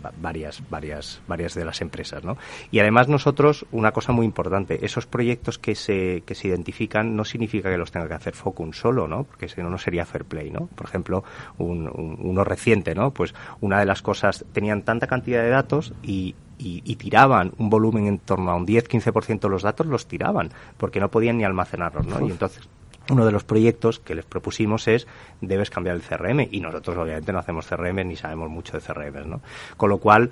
va- 0.05 0.13
varias, 0.21 0.61
varias, 0.69 1.19
varias 1.27 1.55
de 1.55 1.65
las 1.65 1.81
empresas, 1.81 2.23
¿no? 2.23 2.37
Y 2.69 2.77
además 2.77 3.07
nosotros, 3.07 3.65
una 3.71 3.91
cosa 3.91 4.11
muy 4.11 4.23
importante, 4.27 4.85
esos 4.85 5.07
proyectos 5.07 5.57
que 5.57 5.73
se, 5.73 6.21
que 6.27 6.35
se 6.35 6.47
identifican 6.49 7.15
no 7.15 7.25
significa 7.25 7.71
que 7.71 7.77
los 7.79 7.91
tenga 7.91 8.07
que 8.07 8.13
hacer 8.13 8.35
Focus 8.35 8.77
solo, 8.77 9.07
¿no? 9.07 9.23
Porque 9.23 9.49
si 9.49 9.59
no, 9.63 9.71
no 9.71 9.79
sería 9.79 10.05
fair 10.05 10.25
play, 10.25 10.51
¿no? 10.51 10.67
Por 10.67 10.85
ejemplo, 10.85 11.23
un- 11.57 11.89
uno 12.21 12.43
reciente, 12.43 12.93
¿no? 12.93 13.09
Pues 13.09 13.33
una 13.61 13.79
de 13.79 13.87
las 13.87 14.03
cosas, 14.03 14.45
tenían 14.53 14.83
tanta 14.83 15.07
cantidad 15.07 15.41
de 15.41 15.49
datos 15.49 15.91
y, 16.03 16.35
y, 16.59 16.83
y 16.85 16.95
tiraban 16.97 17.53
un 17.57 17.69
volumen 17.69 18.05
en 18.05 18.19
torno 18.19 18.51
a 18.51 18.55
un 18.55 18.67
10-15% 18.67 19.39
de 19.39 19.49
los 19.49 19.63
datos, 19.63 19.87
los 19.87 20.05
tiraban, 20.05 20.51
porque 20.77 20.99
no 20.99 21.09
podían 21.09 21.37
ni 21.37 21.45
almacenarlos, 21.45 22.05
¿no? 22.05 22.27
Y 22.27 22.29
entonces 22.29 22.67
uno 23.09 23.25
de 23.25 23.31
los 23.31 23.43
proyectos 23.43 23.99
que 23.99 24.15
les 24.15 24.25
propusimos 24.25 24.87
es 24.87 25.07
debes 25.41 25.69
cambiar 25.69 25.95
el 25.95 26.01
CRM 26.01 26.47
y 26.51 26.59
nosotros 26.61 26.97
obviamente 26.97 27.31
no 27.33 27.39
hacemos 27.39 27.65
CRM 27.67 28.07
ni 28.07 28.15
sabemos 28.15 28.49
mucho 28.49 28.77
de 28.79 28.81
CRM, 28.85 29.29
¿no? 29.29 29.41
Con 29.77 29.89
lo 29.89 29.97
cual 29.97 30.31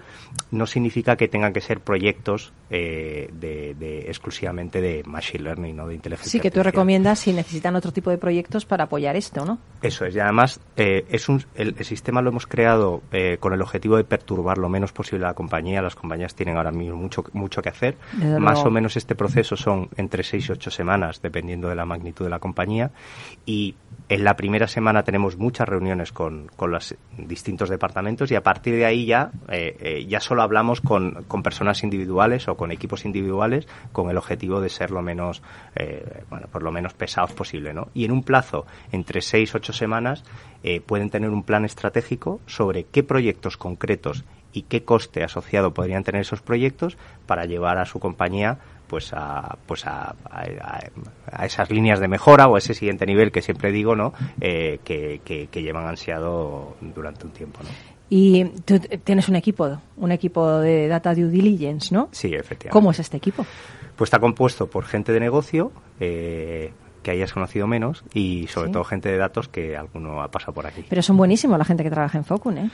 no 0.52 0.66
significa 0.68 1.16
que 1.16 1.28
tengan 1.28 1.54
que 1.54 1.62
ser 1.62 1.80
proyectos 1.82 2.54
eh, 2.70 3.30
de, 3.34 3.74
de- 3.76 4.00
exclusivamente 4.08 4.82
de 4.82 5.04
machine 5.06 5.44
learning, 5.44 5.76
no 5.76 5.88
de 5.88 5.96
inteligencia. 5.96 6.32
Sí, 6.32 6.40
que 6.40 6.52
tú 6.52 6.62
recomiendas 6.64 7.20
si 7.20 7.32
necesitan 7.34 7.76
otro 7.76 7.92
tipo 7.94 8.10
de 8.10 8.18
proyectos 8.18 8.66
para 8.66 8.86
apoyar 8.86 9.16
esto, 9.16 9.46
¿no? 9.46 9.58
Eso 9.82 10.06
es, 10.06 10.16
y 10.16 10.20
además 10.20 10.60
eh, 10.76 11.06
es 11.10 11.30
un, 11.30 11.44
el, 11.56 11.76
el 11.78 11.86
sistema 11.86 12.22
lo 12.22 12.30
hemos 12.30 12.46
creado 12.48 13.02
eh, 13.12 13.38
con 13.40 13.54
el 13.54 13.62
objetivo 13.62 13.96
de 13.98 14.04
perturbar 14.04 14.58
lo 14.58 14.68
menos 14.70 14.92
posible 14.92 15.26
a 15.26 15.30
la 15.30 15.34
compañía. 15.34 15.82
Las 15.82 15.96
compañías 15.96 16.36
tienen 16.36 16.58
ahora 16.58 16.72
mismo 16.72 16.98
mucho, 16.98 17.24
mucho 17.34 17.62
que 17.62 17.70
hacer. 17.70 17.96
Más 18.40 18.66
o 18.66 18.70
menos 18.70 18.98
este 18.98 19.16
proceso 19.16 19.56
son 19.56 19.90
entre 19.96 20.24
6 20.24 20.50
y 20.50 20.52
8 20.52 20.70
semanas, 20.72 21.22
dependiendo 21.22 21.70
de 21.70 21.76
la 21.76 21.86
magnitud 21.86 22.26
de 22.26 22.30
la 22.32 22.40
compañía. 22.40 22.67
Y 23.46 23.76
en 24.10 24.24
la 24.24 24.36
primera 24.36 24.68
semana 24.68 25.04
tenemos 25.04 25.38
muchas 25.38 25.68
reuniones 25.68 26.14
con, 26.14 26.48
con 26.56 26.72
los 26.72 26.96
distintos 27.18 27.70
departamentos 27.70 28.32
y 28.32 28.36
a 28.36 28.44
partir 28.44 28.76
de 28.76 28.86
ahí 28.86 29.06
ya, 29.06 29.32
eh, 29.50 29.76
eh, 29.80 30.06
ya 30.08 30.22
solo 30.22 30.44
hablamos 30.44 30.80
con, 30.80 31.26
con 31.28 31.44
personas 31.44 31.84
individuales 31.84 32.48
o 32.48 32.56
con 32.56 32.72
equipos 32.72 33.04
individuales 33.04 33.68
con 33.92 34.10
el 34.10 34.18
objetivo 34.18 34.62
de 34.62 34.70
ser 34.70 34.92
lo 34.92 35.02
menos, 35.02 35.42
eh, 35.76 36.24
bueno, 36.30 36.48
por 36.48 36.64
lo 36.64 36.72
menos 36.72 36.94
pesados 36.94 37.34
posible, 37.34 37.74
¿no? 37.74 37.90
Y 37.94 38.06
en 38.06 38.12
un 38.12 38.24
plazo 38.24 38.66
entre 38.92 39.22
seis 39.22 39.54
ocho 39.56 39.74
semanas 39.74 40.24
pueden 40.86 41.10
tener 41.10 41.30
un 41.30 41.44
plan 41.44 41.64
estratégico 41.64 42.42
sobre 42.46 42.84
qué 42.84 43.02
proyectos 43.02 43.56
concretos 43.56 44.26
y 44.52 44.64
qué 44.64 44.84
coste 44.84 45.24
asociado 45.24 45.74
podrían 45.74 46.04
tener 46.04 46.22
esos 46.22 46.42
proyectos 46.42 46.98
para 47.26 47.46
llevar 47.46 47.78
a 47.78 47.86
su 47.86 48.00
compañía 48.00 48.60
pues 48.88 49.12
a 49.14 49.58
pues 49.66 49.86
a, 49.86 50.16
a- 50.30 50.80
a- 51.32 51.46
esas 51.46 51.70
líneas 51.70 52.00
de 52.00 52.08
mejora 52.08 52.48
o 52.48 52.56
a 52.56 52.60
ese 52.60 52.74
siguiente 52.74 53.06
nivel 53.06 53.32
que 53.32 53.42
siempre 53.42 53.72
digo 53.72 53.96
no 53.96 54.14
Eh, 54.42 54.80
que, 54.84 55.22
que, 55.26 55.48
que 55.48 55.62
llevan 55.62 55.86
ansiado 55.88 56.76
durante 56.82 57.26
un 57.26 57.32
tiempo 57.34 57.60
no 57.64 57.70
Y 58.10 58.46
tú 58.66 58.80
tienes 59.04 59.28
un 59.28 59.36
equipo, 59.36 59.78
un 59.98 60.12
equipo 60.12 60.60
de 60.60 60.88
data 60.88 61.14
due 61.14 61.28
diligence, 61.30 61.94
¿no? 61.94 62.08
sí 62.12 62.28
efectivamente 62.34 62.70
¿Cómo 62.72 62.92
es 62.92 63.00
este 63.00 63.18
equipo? 63.18 63.46
Pues 63.98 64.08
está 64.08 64.20
compuesto 64.20 64.68
por 64.68 64.86
gente 64.86 65.12
de 65.12 65.20
negocio 65.20 65.72
eh, 66.00 66.72
que 67.04 67.12
hayas 67.12 67.34
conocido 67.34 67.68
menos 67.68 68.04
y 68.14 68.48
sobre 68.48 68.68
Sí. 68.68 68.74
todo 68.74 68.84
gente 68.84 69.10
de 69.10 69.18
datos 69.18 69.48
que 69.50 69.76
alguno 69.78 70.22
ha 70.22 70.30
pasado 70.30 70.54
por 70.54 70.66
aquí. 70.68 70.84
Pero 70.90 71.02
son 71.02 71.18
buenísimos 71.18 71.58
la 71.58 71.66
gente 71.66 71.84
que 71.84 71.90
trabaja 71.90 72.18
en 72.18 72.24
Focun, 72.26 72.58
¿eh? 72.58 72.70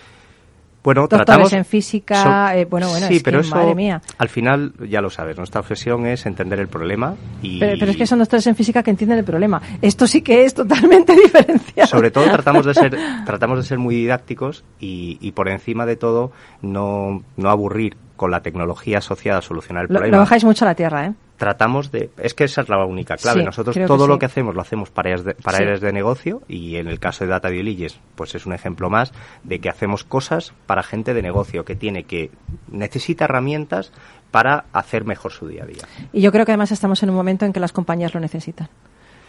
Bueno, 0.83 1.01
Doctores 1.01 1.25
tratamos 1.25 1.53
en 1.53 1.65
física, 1.65 2.55
eh, 2.57 2.65
bueno, 2.65 2.89
bueno, 2.89 3.07
sí, 3.07 3.15
es 3.17 3.23
pero 3.23 3.39
que, 3.39 3.47
eso, 3.47 3.55
madre 3.55 3.73
mía. 3.75 4.01
al 4.17 4.29
final 4.29 4.73
ya 4.89 5.01
lo 5.01 5.09
sabes, 5.09 5.37
nuestra 5.37 5.61
obsesión 5.61 6.05
es 6.05 6.25
entender 6.25 6.59
el 6.59 6.67
problema 6.67 7.15
y 7.41 7.59
Pero, 7.59 7.77
pero 7.79 7.91
es 7.91 7.97
que 7.97 8.05
son 8.07 8.19
doctores 8.19 8.45
en 8.47 8.55
física 8.55 8.83
que 8.83 8.91
entienden 8.91 9.19
el 9.19 9.25
problema. 9.25 9.61
Esto 9.81 10.07
sí 10.07 10.21
que 10.21 10.43
es 10.45 10.53
totalmente 10.53 11.13
diferenciado. 11.23 11.87
sobre 11.87 12.11
todo 12.11 12.25
tratamos 12.29 12.65
de 12.65 12.73
ser 12.73 12.97
tratamos 13.25 13.57
de 13.59 13.63
ser 13.63 13.77
muy 13.79 13.95
didácticos 13.95 14.63
y, 14.79 15.17
y 15.21 15.31
por 15.31 15.47
encima 15.49 15.85
de 15.85 15.95
todo 15.95 16.31
no, 16.61 17.23
no 17.37 17.49
aburrir 17.49 17.95
con 18.15 18.29
la 18.31 18.41
tecnología 18.41 18.99
asociada 18.99 19.39
a 19.39 19.41
solucionar 19.41 19.83
el 19.83 19.87
Lo, 19.89 19.95
problema. 19.99 20.17
lo 20.17 20.21
bajáis 20.23 20.43
mucho 20.43 20.65
a 20.65 20.67
la 20.69 20.75
tierra, 20.75 21.07
¿eh? 21.07 21.13
Tratamos 21.43 21.91
de 21.91 22.09
es 22.17 22.33
que 22.33 22.45
esa 22.45 22.61
es 22.61 22.69
la 22.69 22.83
única 22.85 23.17
clave 23.17 23.41
Sí, 23.41 23.45
nosotros 23.45 23.77
todo 23.85 24.07
lo 24.07 24.15
sí. 24.15 24.19
que 24.19 24.25
hacemos 24.27 24.55
lo 24.55 24.61
hacemos 24.61 24.89
para 24.89 25.09
áreas 25.09 25.23
de, 25.25 25.35
para 25.35 25.57
Sí. 25.57 25.63
áreas 25.63 25.81
de 25.81 25.91
negocio 25.91 26.41
y 26.47 26.77
en 26.77 26.87
el 26.87 26.99
caso 26.99 27.23
de 27.25 27.29
data 27.31 27.49
due 27.49 27.57
diligence 27.57 27.97
pues 28.15 28.33
es 28.35 28.45
un 28.45 28.53
ejemplo 28.53 28.89
más 28.89 29.11
de 29.43 29.59
que 29.59 29.69
hacemos 29.69 30.03
cosas 30.03 30.53
para 30.65 30.83
gente 30.83 31.13
de 31.13 31.21
negocio 31.21 31.65
que 31.65 31.75
tiene 31.75 32.03
que 32.03 32.31
necesita 32.71 33.25
herramientas 33.25 33.91
para 34.31 34.65
hacer 34.73 35.05
mejor 35.05 35.31
su 35.31 35.47
día 35.47 35.63
a 35.63 35.65
día 35.67 35.83
Y 36.11 36.21
yo 36.21 36.31
creo 36.31 36.45
que 36.45 36.51
además 36.53 36.71
estamos 36.71 37.03
en 37.03 37.09
un 37.09 37.15
momento 37.15 37.45
en 37.45 37.53
que 37.53 37.59
las 37.59 37.71
compañías 37.71 38.13
lo 38.13 38.19
necesitan. 38.19 38.69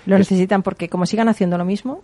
Lo 0.07 0.18
necesitan 0.18 0.62
porque 0.62 0.90
como 0.90 1.07
sigan 1.07 1.29
haciendo 1.31 1.57
lo 1.57 1.64
mismo, 1.64 2.03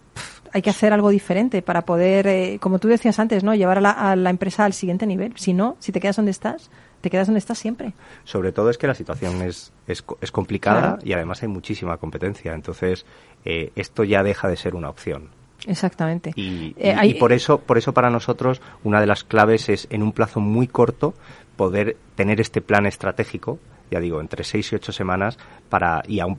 hay 0.55 0.62
que 0.62 0.70
hacer 0.70 0.94
algo 0.94 1.11
diferente 1.11 1.61
para 1.61 1.83
poder, 1.83 2.27
eh, 2.27 2.59
como 2.59 2.79
tú 2.79 2.88
decías 2.88 3.18
antes, 3.18 3.44
¿no? 3.44 3.55
Llevar 3.55 3.77
a 3.77 3.81
la, 3.83 3.90
a 3.90 4.16
la 4.16 4.31
empresa 4.31 4.64
al 4.64 4.73
siguiente 4.73 5.07
nivel. 5.07 5.35
Si 5.37 5.53
no, 5.53 5.77
si 5.81 5.92
te 5.92 6.01
quedas 6.01 6.16
donde 6.16 6.31
estás, 6.31 6.70
te 7.01 7.11
quedas 7.11 7.27
donde 7.27 7.39
estás 7.39 7.59
siempre. 7.59 7.93
sobre 8.25 8.53
todo 8.53 8.71
es 8.71 8.79
que 8.79 8.87
la 8.87 8.95
situación 8.95 9.43
es 9.43 9.73
es, 9.87 10.05
es 10.21 10.31
complicada 10.33 10.81
Claro. 10.81 10.99
y 11.03 11.13
además 11.13 11.43
hay 11.43 11.49
muchísima 11.49 11.97
competencia 11.97 12.53
entonces 12.55 13.05
eh, 13.45 13.73
esto 13.77 14.05
ya 14.05 14.23
deja 14.23 14.49
de 14.49 14.57
ser 14.57 14.75
una 14.75 14.89
opción 14.91 15.29
Exactamente. 15.67 16.33
Y, 16.37 16.75
Eh, 16.79 16.89
y- 16.95 16.99
hay- 16.99 17.11
y 17.11 17.15
por 17.15 17.33
eso, 17.35 17.59
por 17.61 17.77
eso 17.77 17.93
para 17.93 18.09
nosotros 18.09 18.63
una 18.83 18.99
de 19.01 19.07
las 19.07 19.25
claves 19.25 19.69
es 19.69 19.87
en 19.91 20.03
un 20.03 20.13
plazo 20.13 20.41
muy 20.41 20.67
corto 20.67 21.13
poder 21.57 21.99
tener 22.15 22.41
este 22.41 22.63
plan 22.63 22.87
estratégico, 22.87 23.59
ya 23.91 24.01
digo, 24.01 24.21
entre 24.23 24.43
seis 24.43 24.73
y 24.73 24.77
ocho 24.77 24.91
semanas 24.93 25.37
para 25.69 26.03
y 26.09 26.21
a 26.21 26.27
un 26.27 26.39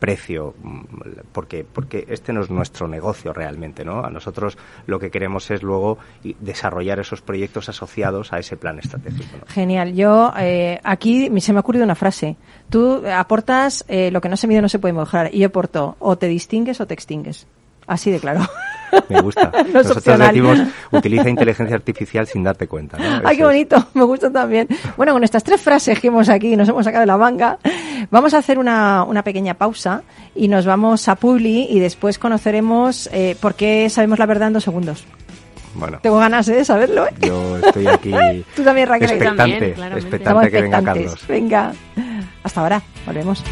precio 0.00 0.54
mm, 0.62 0.80
porque 1.32 1.64
porque 1.70 2.06
este 2.08 2.32
no 2.32 2.40
es 2.40 2.50
nuestro 2.50 2.88
negocio 2.88 3.32
realmente 3.32 3.84
no 3.84 4.04
a 4.04 4.10
nosotros 4.10 4.58
lo 4.86 4.98
que 4.98 5.10
queremos 5.10 5.48
es 5.52 5.62
luego 5.62 5.98
desarrollar 6.40 6.98
esos 6.98 7.20
proyectos 7.22 7.68
asociados 7.68 8.32
a 8.32 8.38
ese 8.38 8.56
plan 8.56 8.78
estratégico 8.78 9.36
¿no? 9.38 9.44
Genial. 9.46 9.94
Yo, 9.94 10.32
eh, 10.38 10.80
aquí 10.82 11.30
se 11.40 11.52
me 11.52 11.58
ha 11.58 11.60
ocurrido 11.60 11.84
una 11.84 11.94
frase. 11.94 12.36
Tú 12.68 13.02
aportas 13.06 13.84
eh, 13.88 14.10
lo 14.10 14.20
que 14.20 14.28
no 14.28 14.36
se 14.36 14.46
mide 14.46 14.62
no 14.62 14.68
se 14.68 14.78
puede 14.78 14.94
mejorar. 14.94 15.30
Y 15.32 15.40
yo 15.40 15.48
aporto 15.48 15.96
o 15.98 16.16
te 16.16 16.26
distingues 16.26 16.80
o 16.80 16.86
te 16.86 16.94
extingues. 16.94 17.46
Así 17.86 18.10
de 18.10 18.20
claro. 18.20 18.40
me 19.08 19.20
gusta 19.20 19.50
No 19.66 19.72
nosotros 19.72 19.98
opcional. 19.98 20.28
decimos 20.28 20.60
utiliza 20.92 21.28
inteligencia 21.36 21.76
artificial 21.76 22.26
sin 22.26 22.42
darte 22.44 22.66
cuenta 22.68 22.98
¿no? 22.98 23.22
Ay, 23.24 23.36
qué 23.36 23.44
bonito, 23.44 23.76
me 23.94 24.04
gusta 24.04 24.30
también. 24.30 24.68
Bueno, 24.96 25.12
con 25.12 25.24
estas 25.24 25.42
tres 25.44 25.60
frases 25.60 25.98
que 26.00 26.08
hemos 26.08 26.28
aquí, 26.28 26.56
nos 26.56 26.68
hemos 26.68 26.84
sacado 26.84 27.02
de 27.02 27.06
la 27.06 27.16
manga, 27.16 27.58
vamos 28.10 28.34
a 28.34 28.38
hacer 28.38 28.58
una, 28.58 29.04
una 29.04 29.22
pequeña 29.22 29.54
pausa 29.54 30.02
y 30.34 30.48
nos 30.48 30.66
vamos 30.66 31.08
a 31.08 31.16
Publi 31.16 31.66
y 31.70 31.80
después 31.80 32.18
conoceremos 32.18 33.08
eh, 33.12 33.36
por 33.40 33.54
qué 33.54 33.88
sabemos 33.90 34.18
la 34.18 34.26
verdad 34.26 34.48
en 34.48 34.54
dos 34.54 34.64
segundos. 34.64 35.04
bueno 35.74 35.98
Tengo 36.02 36.18
ganas 36.18 36.46
de 36.46 36.64
saberlo, 36.64 37.06
¿eh? 37.06 37.14
yo 37.20 37.58
estoy 37.58 37.86
aquí 37.86 38.12
Tú 38.56 38.62
también, 38.62 38.88
Raquel. 38.88 39.10
Yo 39.10 39.34
también, 39.36 39.62
expectante 39.64 39.98
expectante 39.98 40.50
que 40.50 40.62
venga. 40.62 40.82
Carlos 40.82 41.26
Venga, 41.28 41.72
hasta 42.42 42.60
ahora, 42.60 42.82
volvemos. 43.06 43.42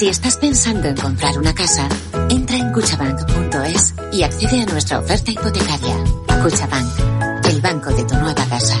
Si 0.00 0.08
estás 0.08 0.38
pensando 0.38 0.88
en 0.88 0.96
comprar 0.96 1.36
una 1.36 1.54
casa, 1.54 1.86
entra 2.30 2.56
en 2.56 2.72
cuchabank.es 2.72 3.94
y 4.14 4.22
accede 4.22 4.62
a 4.62 4.64
nuestra 4.64 4.98
oferta 4.98 5.30
hipotecaria. 5.30 5.94
Cuchabank, 6.42 7.44
el 7.44 7.60
banco 7.60 7.90
de 7.90 8.04
tu 8.04 8.14
nueva 8.14 8.46
casa. 8.48 8.80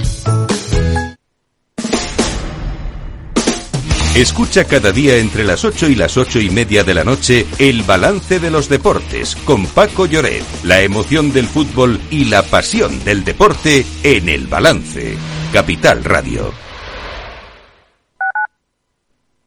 Escucha 4.14 4.64
cada 4.64 4.92
día 4.92 5.18
entre 5.18 5.44
las 5.44 5.62
8 5.62 5.90
y 5.90 5.94
las 5.94 6.16
ocho 6.16 6.40
y 6.40 6.48
media 6.48 6.84
de 6.84 6.94
la 6.94 7.04
noche 7.04 7.46
el 7.58 7.82
balance 7.82 8.40
de 8.40 8.50
los 8.50 8.70
deportes 8.70 9.36
con 9.44 9.66
Paco 9.66 10.06
Lloret, 10.06 10.42
la 10.62 10.80
emoción 10.80 11.34
del 11.34 11.48
fútbol 11.48 12.00
y 12.10 12.24
la 12.24 12.42
pasión 12.44 13.04
del 13.04 13.24
deporte 13.24 13.84
en 14.04 14.30
el 14.30 14.46
balance. 14.46 15.18
Capital 15.52 16.02
Radio. 16.02 16.69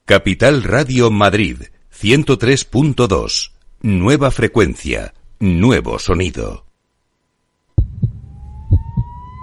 Capital 0.06 0.63
Radio 0.63 1.10
Madrid 1.12 1.60
103.2. 1.98 3.52
Nueva 3.84 4.32
frecuencia, 4.32 5.13
nuevo 5.39 5.98
sonido. 5.98 6.66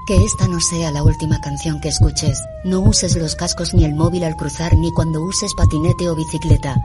Que 0.06 0.22
esta 0.22 0.48
no 0.48 0.60
sea 0.60 0.90
la 0.90 1.02
última 1.02 1.40
canción 1.40 1.80
que 1.80 1.88
escuches. 1.88 2.38
No 2.62 2.80
uses 2.80 3.16
los 3.16 3.36
cascos 3.36 3.72
ni 3.72 3.86
el 3.86 3.94
móvil 3.94 4.22
al 4.22 4.36
cruzar 4.36 4.76
ni 4.76 4.92
cuando 4.92 5.22
uses 5.22 5.54
patinete 5.54 6.10
o 6.10 6.14
bicicleta. 6.14 6.76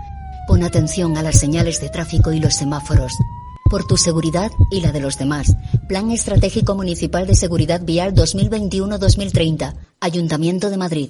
Pon 0.47 0.63
atención 0.63 1.17
a 1.17 1.21
las 1.21 1.37
señales 1.37 1.81
de 1.81 1.89
tráfico 1.89 2.31
y 2.31 2.39
los 2.39 2.55
semáforos. 2.55 3.11
Por 3.69 3.85
tu 3.85 3.97
seguridad 3.97 4.53
y 4.71 4.79
la 4.79 4.93
de 4.93 5.01
los 5.01 5.17
demás. 5.17 5.53
Plan 5.89 6.11
Estratégico 6.11 6.75
Municipal 6.75 7.27
de 7.27 7.35
Seguridad 7.35 7.81
Vial 7.83 8.13
2021-2030. 8.15 9.75
Ayuntamiento 9.99 10.69
de 10.69 10.77
Madrid. 10.77 11.09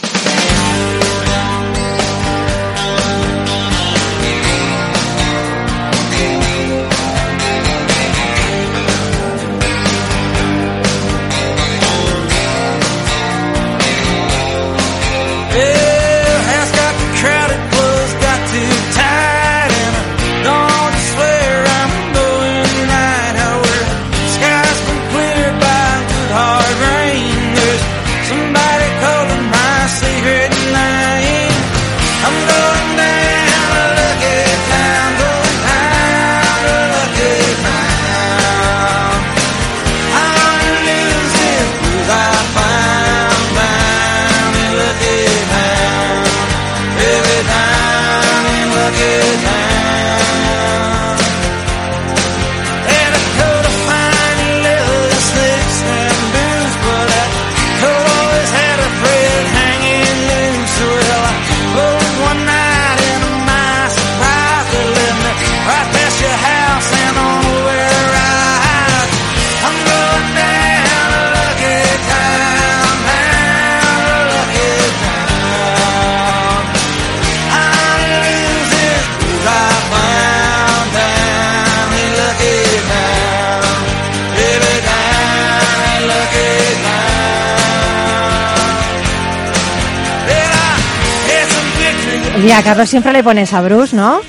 Oye, 92.51 92.59
a 92.59 92.63
Carlos 92.63 92.89
siempre 92.89 93.13
le 93.13 93.23
pones 93.23 93.53
a 93.53 93.61
Bruce, 93.61 93.95
¿no? 93.95 94.19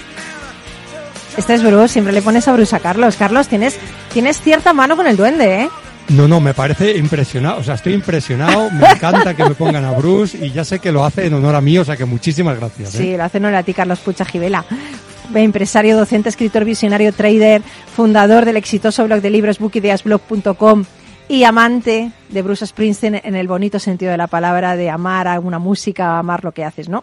Este 1.36 1.54
es 1.54 1.62
Bruce, 1.64 1.88
siempre 1.88 2.12
le 2.12 2.22
pones 2.22 2.46
a 2.46 2.52
Bruce 2.52 2.76
a 2.76 2.78
Carlos. 2.78 3.16
Carlos, 3.16 3.48
tienes, 3.48 3.76
tienes 4.12 4.40
cierta 4.40 4.72
mano 4.72 4.96
con 4.96 5.08
el 5.08 5.16
duende, 5.16 5.62
¿eh? 5.62 5.68
No, 6.10 6.28
no, 6.28 6.40
me 6.40 6.54
parece 6.54 6.96
impresionado, 6.96 7.58
o 7.58 7.64
sea, 7.64 7.74
estoy 7.74 7.94
impresionado, 7.94 8.70
me 8.70 8.86
encanta 8.88 9.34
que 9.34 9.42
me 9.42 9.56
pongan 9.56 9.84
a 9.84 9.90
Bruce 9.90 10.38
y 10.40 10.52
ya 10.52 10.64
sé 10.64 10.78
que 10.78 10.92
lo 10.92 11.04
hace 11.04 11.26
en 11.26 11.34
honor 11.34 11.56
a 11.56 11.60
mí, 11.60 11.76
o 11.78 11.84
sea 11.84 11.96
que 11.96 12.04
muchísimas 12.04 12.60
gracias. 12.60 12.94
¿eh? 12.94 12.98
Sí, 12.98 13.16
lo 13.16 13.24
hace 13.24 13.38
honor 13.38 13.56
a 13.56 13.64
ti, 13.64 13.74
Carlos 13.74 13.98
Pucha 13.98 14.24
Gibela. 14.24 14.64
Empresario, 15.34 15.96
docente, 15.96 16.28
escritor, 16.28 16.64
visionario, 16.64 17.12
trader, 17.12 17.62
fundador 17.96 18.44
del 18.44 18.56
exitoso 18.56 19.04
blog 19.04 19.20
de 19.20 19.30
libros 19.30 19.58
bookideasblog.com 19.58 20.84
y 21.26 21.42
amante 21.42 22.12
de 22.28 22.42
Bruce 22.42 22.68
Springsteen 22.68 23.20
en 23.24 23.34
el 23.34 23.48
bonito 23.48 23.80
sentido 23.80 24.12
de 24.12 24.18
la 24.18 24.28
palabra 24.28 24.76
de 24.76 24.90
amar 24.90 25.26
a 25.26 25.40
una 25.40 25.58
música, 25.58 26.20
amar 26.20 26.44
lo 26.44 26.52
que 26.52 26.64
haces, 26.64 26.88
¿no? 26.88 27.02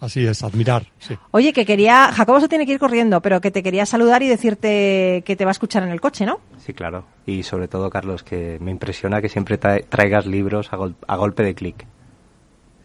Así 0.00 0.26
es, 0.26 0.42
admirar, 0.42 0.86
sí. 0.98 1.16
Oye, 1.30 1.52
que 1.54 1.64
quería, 1.64 2.12
Jacobo 2.12 2.38
se 2.40 2.48
tiene 2.48 2.66
que 2.66 2.72
ir 2.72 2.78
corriendo, 2.78 3.22
pero 3.22 3.40
que 3.40 3.50
te 3.50 3.62
quería 3.62 3.86
saludar 3.86 4.22
y 4.22 4.28
decirte 4.28 5.22
que 5.24 5.34
te 5.36 5.44
va 5.44 5.50
a 5.50 5.52
escuchar 5.52 5.82
en 5.82 5.88
el 5.90 6.00
coche, 6.00 6.26
¿no? 6.26 6.40
Sí, 6.58 6.74
claro. 6.74 7.04
Y 7.26 7.42
sobre 7.42 7.68
todo, 7.68 7.88
Carlos, 7.88 8.22
que 8.22 8.58
me 8.60 8.70
impresiona 8.70 9.22
que 9.22 9.28
siempre 9.30 9.56
traigas 9.56 10.26
libros 10.26 10.72
a, 10.72 10.76
gol- 10.76 10.96
a 11.06 11.16
golpe 11.16 11.42
de 11.42 11.54
clic. 11.54 11.86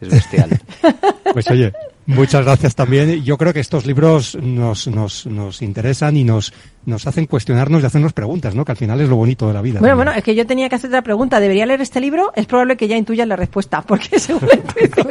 Es 0.00 0.08
bestial. 0.10 0.50
Pues 1.32 1.48
oye, 1.48 1.72
muchas 2.06 2.44
gracias 2.44 2.74
también. 2.74 3.22
Yo 3.22 3.38
creo 3.38 3.52
que 3.52 3.60
estos 3.60 3.86
libros 3.86 4.34
nos, 4.34 4.88
nos, 4.88 5.26
nos 5.26 5.62
interesan 5.62 6.16
y 6.16 6.24
nos, 6.24 6.52
nos 6.86 7.06
hacen 7.06 7.26
cuestionarnos 7.26 7.80
y 7.84 7.86
hacernos 7.86 8.12
preguntas, 8.12 8.52
¿no? 8.56 8.64
Que 8.64 8.72
al 8.72 8.78
final 8.78 9.00
es 9.00 9.08
lo 9.08 9.14
bonito 9.14 9.46
de 9.46 9.54
la 9.54 9.62
vida. 9.62 9.78
Bueno, 9.78 9.92
también. 9.92 10.06
bueno, 10.06 10.18
es 10.18 10.24
que 10.24 10.34
yo 10.34 10.44
tenía 10.44 10.68
que 10.68 10.74
hacer 10.74 10.88
otra 10.90 11.02
pregunta. 11.02 11.38
¿Debería 11.38 11.66
leer 11.66 11.82
este 11.82 12.00
libro? 12.00 12.32
Es 12.34 12.46
probable 12.46 12.76
que 12.76 12.88
ya 12.88 12.96
intuyas 12.96 13.28
la 13.28 13.36
respuesta, 13.36 13.82
porque 13.82 14.08
la 14.16 14.54
intuición. 14.56 15.08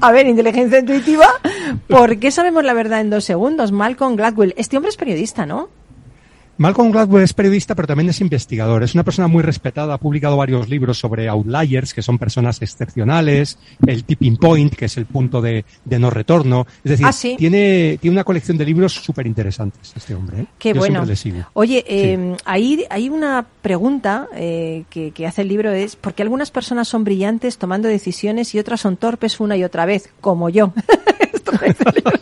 A 0.00 0.12
ver, 0.12 0.26
inteligencia 0.26 0.78
intuitiva. 0.80 1.26
¿Por 1.88 2.18
qué 2.18 2.30
sabemos 2.30 2.64
la 2.64 2.74
verdad 2.74 3.00
en 3.00 3.10
dos 3.10 3.24
segundos? 3.24 3.72
Malcolm 3.72 4.16
Gladwell. 4.16 4.54
Este 4.56 4.76
hombre 4.76 4.90
es 4.90 4.96
periodista, 4.96 5.46
¿no? 5.46 5.68
Malcolm 6.56 6.90
Gladwell 6.92 7.24
es 7.24 7.34
periodista, 7.34 7.74
pero 7.74 7.88
también 7.88 8.10
es 8.10 8.20
investigador. 8.20 8.82
Es 8.82 8.94
una 8.94 9.02
persona 9.04 9.28
muy 9.28 9.42
respetada. 9.42 9.94
Ha 9.94 9.98
publicado 9.98 10.36
varios 10.36 10.68
libros 10.68 10.98
sobre 10.98 11.28
outliers, 11.28 11.92
que 11.92 12.02
son 12.02 12.18
personas 12.18 12.62
excepcionales, 12.62 13.58
el 13.86 14.04
tipping 14.04 14.36
point, 14.36 14.74
que 14.74 14.84
es 14.84 14.96
el 14.96 15.06
punto 15.06 15.40
de, 15.42 15.64
de 15.84 15.98
no 15.98 16.10
retorno. 16.10 16.66
Es 16.84 16.90
decir, 16.92 17.06
Ah, 17.06 17.12
sí. 17.12 17.34
tiene, 17.38 17.98
tiene 18.00 18.14
una 18.14 18.24
colección 18.24 18.56
de 18.56 18.64
libros 18.64 18.92
súper 18.94 19.26
interesantes 19.26 19.92
este 19.96 20.14
hombre. 20.14 20.42
¿eh? 20.42 20.46
Qué 20.58 20.70
Yo 20.72 20.76
bueno. 20.80 21.04
siempre 21.04 21.10
le 21.10 21.16
sigo. 21.16 21.38
Oye, 21.54 21.84
eh, 21.88 22.36
ahí 22.44 22.84
hay 22.88 23.08
una 23.08 23.44
pregunta 23.62 24.28
eh, 24.34 24.84
que, 24.90 25.10
que 25.10 25.26
hace 25.26 25.42
el 25.42 25.48
libro 25.48 25.72
es 25.72 25.96
¿por 25.96 26.14
qué 26.14 26.22
algunas 26.22 26.50
personas 26.50 26.88
son 26.88 27.04
brillantes 27.04 27.58
tomando 27.58 27.88
decisiones 27.88 28.54
y 28.54 28.58
otras 28.58 28.80
son 28.80 28.96
torpes 28.96 29.40
una 29.40 29.56
y 29.56 29.64
otra 29.64 29.86
vez, 29.86 30.10
como 30.20 30.48
yo? 30.50 30.72
Esto 31.32 31.52
dice 31.52 31.84
el 31.86 31.94
libro. 31.96 32.12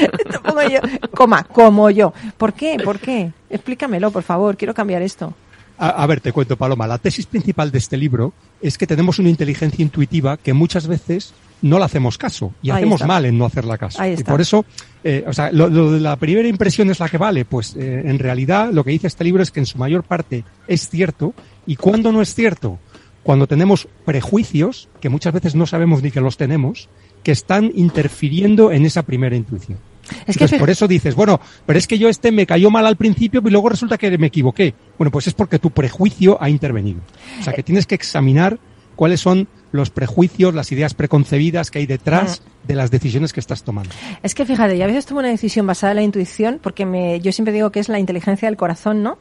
Esto 0.26 0.42
pongo 0.42 0.62
yo, 0.68 0.80
coma, 1.14 1.44
como 1.44 1.90
yo. 1.90 2.12
¿Por 2.36 2.52
qué? 2.52 2.76
¿Por 2.82 2.98
qué? 2.98 3.32
Explícamelo, 3.48 4.10
por 4.10 4.22
favor. 4.22 4.56
Quiero 4.56 4.74
cambiar 4.74 5.02
esto. 5.02 5.34
A, 5.78 5.88
a 6.02 6.06
ver, 6.06 6.20
te 6.20 6.32
cuento, 6.32 6.56
Paloma. 6.56 6.86
La 6.86 6.98
tesis 6.98 7.26
principal 7.26 7.70
de 7.70 7.78
este 7.78 7.96
libro 7.96 8.32
es 8.60 8.76
que 8.76 8.86
tenemos 8.86 9.18
una 9.18 9.30
inteligencia 9.30 9.82
intuitiva 9.82 10.36
que 10.36 10.52
muchas 10.52 10.86
veces 10.86 11.32
no 11.62 11.78
le 11.78 11.84
hacemos 11.84 12.16
caso 12.18 12.52
y 12.62 12.70
Ahí 12.70 12.78
hacemos 12.78 13.00
está. 13.00 13.06
mal 13.06 13.24
en 13.26 13.36
no 13.38 13.44
hacerla 13.46 13.76
caso. 13.78 14.00
Ahí 14.00 14.12
Y 14.12 14.14
está. 14.14 14.30
por 14.30 14.40
eso, 14.40 14.64
eh, 15.04 15.24
o 15.26 15.32
sea, 15.32 15.50
lo, 15.52 15.68
lo 15.68 15.92
de 15.92 16.00
la 16.00 16.16
primera 16.16 16.48
impresión 16.48 16.90
es 16.90 17.00
la 17.00 17.08
que 17.08 17.18
vale. 17.18 17.44
Pues 17.46 17.76
eh, 17.76 18.02
en 18.04 18.18
realidad 18.18 18.70
lo 18.72 18.84
que 18.84 18.90
dice 18.90 19.06
este 19.06 19.24
libro 19.24 19.42
es 19.42 19.50
que 19.50 19.60
en 19.60 19.66
su 19.66 19.78
mayor 19.78 20.02
parte 20.04 20.44
es 20.68 20.88
cierto 20.88 21.32
y 21.66 21.76
cuando 21.76 22.12
no 22.12 22.20
es 22.22 22.34
cierto, 22.34 22.78
cuando 23.22 23.46
tenemos 23.46 23.88
prejuicios 24.04 24.88
que 25.00 25.08
muchas 25.10 25.32
veces 25.34 25.54
no 25.54 25.66
sabemos 25.66 26.02
ni 26.02 26.10
que 26.10 26.20
los 26.20 26.36
tenemos, 26.36 26.88
que 27.22 27.32
están 27.32 27.70
interfiriendo 27.74 28.72
en 28.72 28.84
esa 28.86 29.02
primera 29.02 29.36
intuición. 29.36 29.78
Es 30.26 30.36
que 30.36 30.44
Entonces, 30.44 30.58
por 30.58 30.70
eso 30.70 30.88
dices, 30.88 31.14
bueno, 31.14 31.40
pero 31.66 31.78
es 31.78 31.86
que 31.86 31.98
yo 31.98 32.08
este 32.08 32.32
me 32.32 32.46
cayó 32.46 32.70
mal 32.70 32.86
al 32.86 32.96
principio 32.96 33.42
y 33.44 33.50
luego 33.50 33.68
resulta 33.68 33.98
que 33.98 34.16
me 34.18 34.28
equivoqué. 34.28 34.74
Bueno, 34.98 35.10
pues 35.10 35.26
es 35.26 35.34
porque 35.34 35.58
tu 35.58 35.70
prejuicio 35.70 36.40
ha 36.42 36.48
intervenido. 36.50 37.00
O 37.40 37.42
sea, 37.42 37.52
que 37.52 37.62
tienes 37.62 37.86
que 37.86 37.94
examinar 37.94 38.58
cuáles 39.00 39.22
son 39.22 39.48
los 39.72 39.88
prejuicios, 39.88 40.54
las 40.54 40.72
ideas 40.72 40.92
preconcebidas 40.92 41.70
que 41.70 41.78
hay 41.78 41.86
detrás 41.86 42.42
de 42.68 42.74
las 42.74 42.90
decisiones 42.90 43.32
que 43.32 43.40
estás 43.40 43.62
tomando. 43.62 43.88
Es 44.22 44.34
que 44.34 44.44
fíjate, 44.44 44.76
yo 44.76 44.84
a 44.84 44.88
veces 44.88 45.06
tomo 45.06 45.20
una 45.20 45.30
decisión 45.30 45.66
basada 45.66 45.92
en 45.92 45.96
la 45.96 46.02
intuición, 46.02 46.60
porque 46.62 46.84
me, 46.84 47.18
yo 47.20 47.32
siempre 47.32 47.54
digo 47.54 47.70
que 47.70 47.80
es 47.80 47.88
la 47.88 47.98
inteligencia 47.98 48.46
del 48.46 48.58
corazón, 48.58 49.02
¿no? 49.02 49.16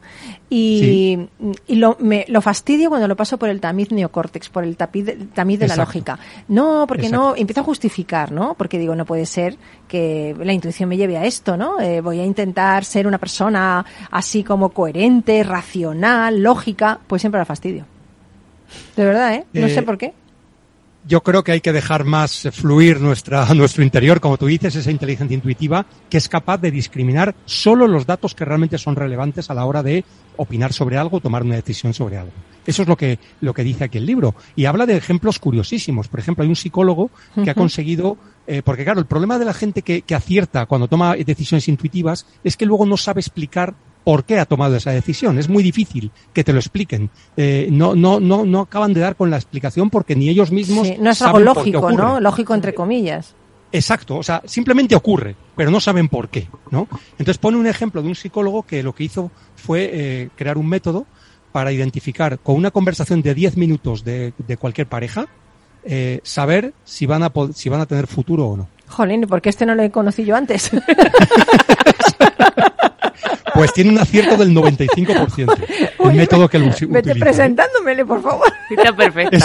Y, 0.49 1.29
y 1.65 1.75
lo, 1.75 1.95
me, 2.01 2.25
lo 2.27 2.41
fastidio 2.41 2.89
cuando 2.89 3.07
lo 3.07 3.15
paso 3.15 3.37
por 3.37 3.47
el 3.47 3.61
tamiz 3.61 3.89
neocórtex, 3.93 4.49
por 4.49 4.65
el 4.65 4.75
tapiz 4.75 5.05
tamiz 5.33 5.59
de 5.59 5.69
la 5.69 5.77
lógica. 5.77 6.19
No, 6.49 6.83
porque 6.85 7.07
no, 7.09 7.29
Exacto. 7.29 7.41
empiezo 7.41 7.61
a 7.61 7.63
justificar, 7.63 8.33
¿no? 8.33 8.55
Porque 8.55 8.79
digo, 8.79 8.95
no 8.95 9.05
puede 9.05 9.25
ser 9.25 9.55
que 9.87 10.35
la 10.43 10.51
intuición 10.51 10.89
me 10.89 10.97
lleve 10.97 11.15
a 11.15 11.23
esto, 11.23 11.55
¿no? 11.55 11.79
Eh, 11.79 12.01
voy 12.01 12.19
a 12.19 12.25
intentar 12.25 12.83
ser 12.83 13.07
una 13.07 13.17
persona 13.17 13.85
así 14.11 14.43
como 14.43 14.71
coherente, 14.71 15.41
racional, 15.43 16.43
lógica, 16.43 16.99
pues 17.07 17.21
siempre 17.21 17.39
la 17.39 17.45
fastidio. 17.45 17.85
De 18.95 19.05
verdad, 19.05 19.33
¿eh? 19.35 19.45
No 19.53 19.67
Eh, 19.67 19.73
sé 19.73 19.81
por 19.83 19.97
qué. 19.97 20.13
yo 21.07 21.21
creo 21.23 21.43
que 21.43 21.53
hay 21.53 21.61
que 21.61 21.71
dejar 21.71 22.03
más 22.03 22.47
fluir 22.51 22.99
nuestra, 22.99 23.45
nuestro 23.55 23.83
interior, 23.83 24.19
como 24.19 24.37
tú 24.37 24.45
dices, 24.47 24.75
esa 24.75 24.91
inteligencia 24.91 25.33
intuitiva 25.35 25.85
que 26.09 26.17
es 26.17 26.27
capaz 26.29 26.57
de 26.59 26.71
discriminar 26.71 27.33
solo 27.45 27.87
los 27.87 28.05
datos 28.05 28.35
que 28.35 28.45
realmente 28.45 28.77
son 28.77 28.95
relevantes 28.95 29.49
a 29.49 29.53
la 29.53 29.65
hora 29.65 29.81
de 29.81 30.03
opinar 30.37 30.71
sobre 30.73 30.97
algo, 30.97 31.19
tomar 31.19 31.43
una 31.43 31.55
decisión 31.55 31.93
sobre 31.93 32.17
algo. 32.17 32.31
Eso 32.65 32.83
es 32.83 32.87
lo 32.87 32.95
que, 32.97 33.17
lo 33.41 33.53
que 33.53 33.63
dice 33.63 33.85
aquí 33.85 33.97
el 33.97 34.05
libro. 34.05 34.35
Y 34.55 34.65
habla 34.65 34.85
de 34.85 34.95
ejemplos 34.95 35.39
curiosísimos. 35.39 36.07
Por 36.07 36.19
ejemplo, 36.19 36.43
hay 36.43 36.49
un 36.49 36.55
psicólogo 36.55 37.09
que 37.43 37.49
ha 37.49 37.55
conseguido, 37.55 38.17
eh, 38.45 38.61
porque 38.63 38.83
claro, 38.83 38.99
el 38.99 39.07
problema 39.07 39.39
de 39.39 39.45
la 39.45 39.53
gente 39.53 39.81
que, 39.81 40.03
que 40.03 40.13
acierta 40.13 40.67
cuando 40.67 40.87
toma 40.87 41.15
decisiones 41.15 41.67
intuitivas 41.67 42.27
es 42.43 42.55
que 42.57 42.65
luego 42.67 42.85
no 42.85 42.95
sabe 42.97 43.21
explicar 43.21 43.73
por 44.03 44.23
qué 44.23 44.39
ha 44.39 44.45
tomado 44.45 44.75
esa 44.75 44.91
decisión. 44.91 45.37
Es 45.37 45.49
muy 45.49 45.63
difícil 45.63 46.11
que 46.33 46.43
te 46.43 46.53
lo 46.53 46.59
expliquen. 46.59 47.09
Eh, 47.37 47.67
no, 47.71 47.95
no, 47.95 48.19
no, 48.19 48.45
no 48.45 48.61
acaban 48.61 48.93
de 48.93 49.01
dar 49.01 49.15
con 49.15 49.29
la 49.29 49.37
explicación 49.37 49.89
porque 49.89 50.15
ni 50.15 50.29
ellos 50.29 50.51
mismos 50.51 50.87
Sí, 50.87 50.95
no 50.99 51.11
es 51.11 51.21
algo 51.21 51.39
saben 51.39 51.53
por 51.53 51.63
qué 51.63 51.71
lógico. 51.71 51.91
¿no? 51.91 52.19
Lógico 52.19 52.53
entre 52.53 52.73
comillas. 52.73 53.35
Exacto, 53.71 54.17
o 54.17 54.23
sea, 54.23 54.41
simplemente 54.45 54.95
ocurre, 54.95 55.35
pero 55.55 55.69
no 55.69 55.79
saben 55.79 56.09
por 56.09 56.29
qué, 56.29 56.47
¿no? 56.71 56.87
Entonces 57.11 57.37
pone 57.37 57.55
un 57.55 57.67
ejemplo 57.67 58.01
de 58.01 58.07
un 58.07 58.15
psicólogo 58.15 58.63
que 58.63 58.81
lo 58.81 58.95
que 58.95 59.03
hizo 59.03 59.29
fue 59.55 59.91
eh, 59.93 60.29
crear 60.35 60.57
un 60.57 60.67
método 60.67 61.05
para 61.51 61.71
identificar 61.71 62.39
con 62.39 62.55
una 62.55 62.71
conversación 62.71 63.21
de 63.21 63.35
10 63.35 63.57
minutos 63.57 64.03
de, 64.03 64.33
de 64.39 64.57
cualquier 64.57 64.87
pareja, 64.87 65.27
eh, 65.83 66.19
saber 66.23 66.73
si 66.83 67.05
van, 67.05 67.21
a 67.21 67.31
si 67.53 67.69
van 67.69 67.81
a 67.81 67.85
tener 67.85 68.07
futuro 68.07 68.47
o 68.47 68.57
no. 68.57 68.67
Jolín, 68.87 69.27
porque 69.29 69.49
este 69.49 69.67
no 69.67 69.75
lo 69.75 69.83
he 69.83 69.91
conocido 69.91 70.29
yo 70.29 70.35
antes. 70.35 70.71
Pues 73.53 73.73
tiene 73.73 73.91
un 73.91 73.97
acierto 73.99 74.37
del 74.37 74.53
95%. 74.53 75.55
El 75.69 75.89
Oye, 75.97 76.17
método 76.17 76.47
que 76.49 76.57
él 76.57 76.63
Vete 76.65 76.85
utiliza. 76.85 77.11
¿eh? 77.11 77.19
presentándomele, 77.19 78.05
por 78.05 78.21
favor. 78.21 78.47
Está 78.69 78.95
perfecta. 78.95 79.37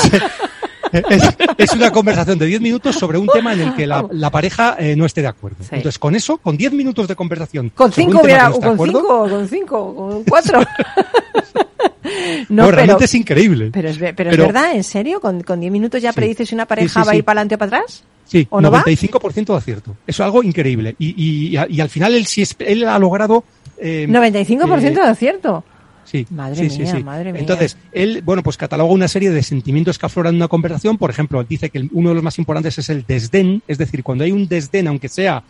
Es, 1.10 1.22
es 1.58 1.72
una 1.72 1.90
conversación 1.90 2.38
de 2.38 2.46
10 2.46 2.60
minutos 2.60 2.94
sobre 2.94 3.18
un 3.18 3.26
tema 3.26 3.52
en 3.52 3.60
el 3.62 3.74
que 3.74 3.84
la, 3.86 4.06
la 4.12 4.30
pareja 4.30 4.76
eh, 4.78 4.94
no 4.94 5.06
esté 5.06 5.22
de 5.22 5.26
acuerdo. 5.28 5.56
Entonces, 5.70 5.98
con 5.98 6.14
eso, 6.14 6.36
con 6.38 6.56
10 6.56 6.72
minutos 6.72 7.08
de 7.08 7.16
conversación. 7.16 7.70
Con 7.74 7.90
sobre 7.90 8.06
un 8.06 8.12
cinco 8.12 8.20
tema 8.20 8.20
que 8.20 8.26
hubiera, 8.26 8.48
no 8.48 8.54
está 8.54 8.70
de 8.70 8.76
con 8.76 8.88
acuerdo, 8.90 9.00
cinco, 9.00 9.28
con 9.36 9.48
cinco, 9.48 9.94
con 9.96 10.24
cuatro. 10.24 10.60
no, 12.48 12.70
realmente 12.70 13.04
es 13.06 13.14
increíble. 13.14 13.70
Pero 13.72 13.88
es, 13.88 13.98
pero 13.98 14.14
Pero- 14.14 14.30
es 14.30 14.38
verdad, 14.38 14.74
¿en 14.76 14.84
serio? 14.84 15.20
¿Con, 15.20 15.42
con 15.42 15.60
10 15.60 15.72
minutos 15.72 16.00
ya 16.00 16.12
Sí. 16.12 16.16
predices 16.16 16.48
si 16.48 16.54
una 16.54 16.64
Sí, 16.64 16.68
pareja 16.68 17.00
sí, 17.02 17.06
va 17.06 17.10
a 17.10 17.14
sí. 17.14 17.18
ir 17.18 17.24
para 17.24 17.40
adelante 17.40 17.54
o 17.54 17.58
para 17.58 17.76
atrás? 17.78 18.04
Sí, 18.26 18.46
¿O 18.50 18.60
no 18.60 18.70
va? 18.70 18.84
95% 18.84 19.46
de 19.46 19.56
acierto. 19.56 19.90
Eso 20.06 20.22
es 20.22 20.26
algo 20.26 20.42
increíble. 20.42 20.94
Y, 20.98 21.08
y, 21.56 21.58
y, 21.68 21.80
al 21.80 21.88
final 21.90 22.14
él 22.14 22.26
sí 22.26 22.42
es- 22.42 22.56
él 22.60 22.84
ha 22.86 22.98
logrado. 22.98 23.44
Eh, 23.78 24.06
95% 24.08 24.82
eh, 24.86 24.90
de 24.94 25.00
acierto. 25.00 25.64
Sí, 26.04 26.26
Madre 26.30 26.68
sí, 26.68 26.82
mía, 26.82 26.94
sí. 26.96 27.02
madre 27.02 27.32
mía. 27.32 27.40
Entonces, 27.40 27.78
él, 27.92 28.20
bueno, 28.22 28.42
pues 28.42 28.56
cataloga 28.58 28.92
una 28.92 29.08
serie 29.08 29.30
de 29.30 29.42
sentimientos 29.42 29.98
que 29.98 30.04
afloran 30.06 30.34
en 30.34 30.36
una 30.36 30.48
conversación. 30.48 30.98
Por 30.98 31.08
ejemplo, 31.10 31.40
él 31.40 31.46
dice 31.48 31.70
que 31.70 31.88
uno 31.92 32.10
de 32.10 32.14
los 32.16 32.22
más 32.24 32.38
importantes 32.38 32.76
es 32.78 32.90
el 32.90 33.04
desdén. 33.06 33.62
Es 33.66 33.78
decir, 33.78 34.02
cuando 34.02 34.22
hay 34.24 34.30
un 34.32 34.46
desdén, 34.46 34.86
aunque 34.86 35.08
sea 35.08 35.42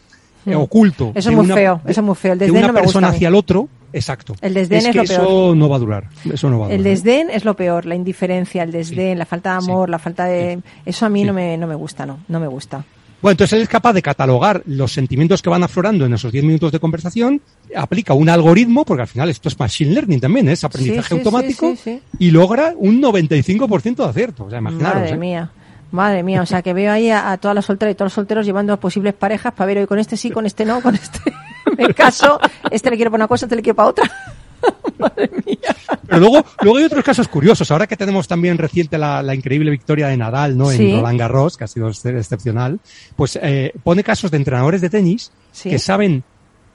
eh, 0.46 0.54
Mm. 0.54 0.60
oculto. 0.60 1.12
Eso 1.14 1.30
es 1.30 1.36
muy 1.36 1.46
una- 1.46 1.54
feo, 1.54 1.80
eso 1.86 2.00
es 2.00 2.04
muy 2.06 2.14
feo. 2.14 2.34
El 2.34 2.38
de 2.38 2.44
desdén 2.46 2.58
una 2.58 2.66
no 2.68 2.72
me 2.74 2.80
gusta 2.80 2.92
persona 2.92 3.08
a 3.08 3.10
mí. 3.10 3.16
hacia 3.16 3.28
el 3.28 3.34
otro, 3.34 3.68
exacto. 3.94 4.34
El 4.42 4.52
desdén 4.54 4.78
es 4.80 4.86
que 4.88 4.92
lo 4.98 5.02
eso 5.02 5.16
peor. 5.22 5.56
no 5.56 5.68
va 5.70 5.76
a 5.76 5.78
durar. 5.78 6.04
Eso 6.32 6.50
no 6.50 6.58
va 6.58 6.66
a 6.66 6.68
durar. 6.68 6.78
El 6.78 6.84
desdén 6.84 7.30
es 7.30 7.44
lo 7.46 7.54
peor, 7.56 7.86
la 7.86 7.94
indiferencia, 7.94 8.62
el 8.62 8.70
desdén, 8.70 9.18
la 9.18 9.24
falta 9.26 9.52
de 9.52 9.56
amor, 9.56 9.88
la 9.90 9.98
falta 9.98 10.26
de... 10.26 10.60
Eso 10.84 11.06
a 11.06 11.08
mí 11.08 11.24
no, 11.24 11.32
me, 11.32 11.56
no 11.56 11.66
me 11.66 11.74
gusta, 11.74 12.04
no, 12.06 12.18
no 12.28 12.38
me 12.40 12.46
gusta. 12.46 12.84
Bueno, 13.24 13.32
entonces 13.32 13.54
él 13.54 13.62
es 13.62 13.70
capaz 13.70 13.94
de 13.94 14.02
catalogar 14.02 14.62
los 14.66 14.92
sentimientos 14.92 15.40
que 15.40 15.48
van 15.48 15.62
aflorando 15.62 16.04
en 16.04 16.12
esos 16.12 16.30
10 16.30 16.44
minutos 16.44 16.70
de 16.72 16.78
conversación, 16.78 17.40
aplica 17.74 18.12
un 18.12 18.28
algoritmo, 18.28 18.84
porque 18.84 19.00
al 19.00 19.08
final 19.08 19.30
esto 19.30 19.48
es 19.48 19.58
machine 19.58 19.94
learning 19.94 20.20
también, 20.20 20.46
¿eh? 20.50 20.52
es 20.52 20.62
aprendizaje 20.62 21.08
Sí, 21.08 21.14
automático, 21.14 21.74
sí. 21.74 22.02
y 22.18 22.30
logra 22.30 22.74
un 22.76 23.00
95% 23.00 23.96
de 23.96 24.04
acierto. 24.04 24.44
O 24.44 24.50
sea, 24.50 24.58
imaginaros. 24.58 24.96
Madre 24.96 25.14
¿eh? 25.14 25.16
mía. 25.16 25.50
Madre 25.90 26.22
mía, 26.22 26.42
o 26.42 26.44
sea 26.46 26.60
que 26.60 26.74
veo 26.74 26.92
ahí 26.92 27.08
a, 27.08 27.32
a 27.32 27.38
todas 27.38 27.54
las 27.54 27.64
solteras 27.64 27.92
y 27.92 27.94
todos 27.94 28.08
los 28.08 28.12
solteros 28.12 28.44
llevando 28.44 28.74
a 28.74 28.76
posibles 28.78 29.14
parejas 29.14 29.54
para 29.54 29.68
ver 29.68 29.78
hoy 29.78 29.86
con 29.86 29.98
este 29.98 30.18
sí, 30.18 30.30
con 30.30 30.44
este 30.44 30.66
no, 30.66 30.82
con 30.82 30.94
este 30.94 31.20
me 31.78 31.94
caso, 31.94 32.38
este 32.70 32.90
le 32.90 32.96
quiero 32.96 33.10
para 33.10 33.22
una 33.22 33.28
cosa, 33.28 33.46
este 33.46 33.56
le 33.56 33.62
quiero 33.62 33.76
para 33.76 33.88
otra. 33.88 34.10
Pero 36.06 36.18
luego, 36.20 36.44
luego 36.62 36.78
hay 36.78 36.84
otros 36.84 37.04
casos 37.04 37.28
curiosos. 37.28 37.70
Ahora 37.70 37.86
que 37.86 37.96
tenemos 37.96 38.28
también 38.28 38.58
reciente 38.58 38.98
la, 38.98 39.22
la 39.22 39.34
increíble 39.34 39.70
victoria 39.70 40.08
de 40.08 40.16
Nadal, 40.16 40.56
¿no? 40.56 40.70
Sí. 40.70 40.90
En 40.90 40.96
Roland 40.98 41.18
Garros, 41.18 41.56
que 41.56 41.64
ha 41.64 41.68
sido 41.68 41.88
ex- 41.88 42.04
excepcional, 42.04 42.78
pues 43.16 43.38
eh, 43.42 43.72
pone 43.82 44.04
casos 44.04 44.30
de 44.30 44.36
entrenadores 44.36 44.80
de 44.80 44.90
tenis 44.90 45.32
Sí. 45.52 45.70
que 45.70 45.78
saben 45.78 46.24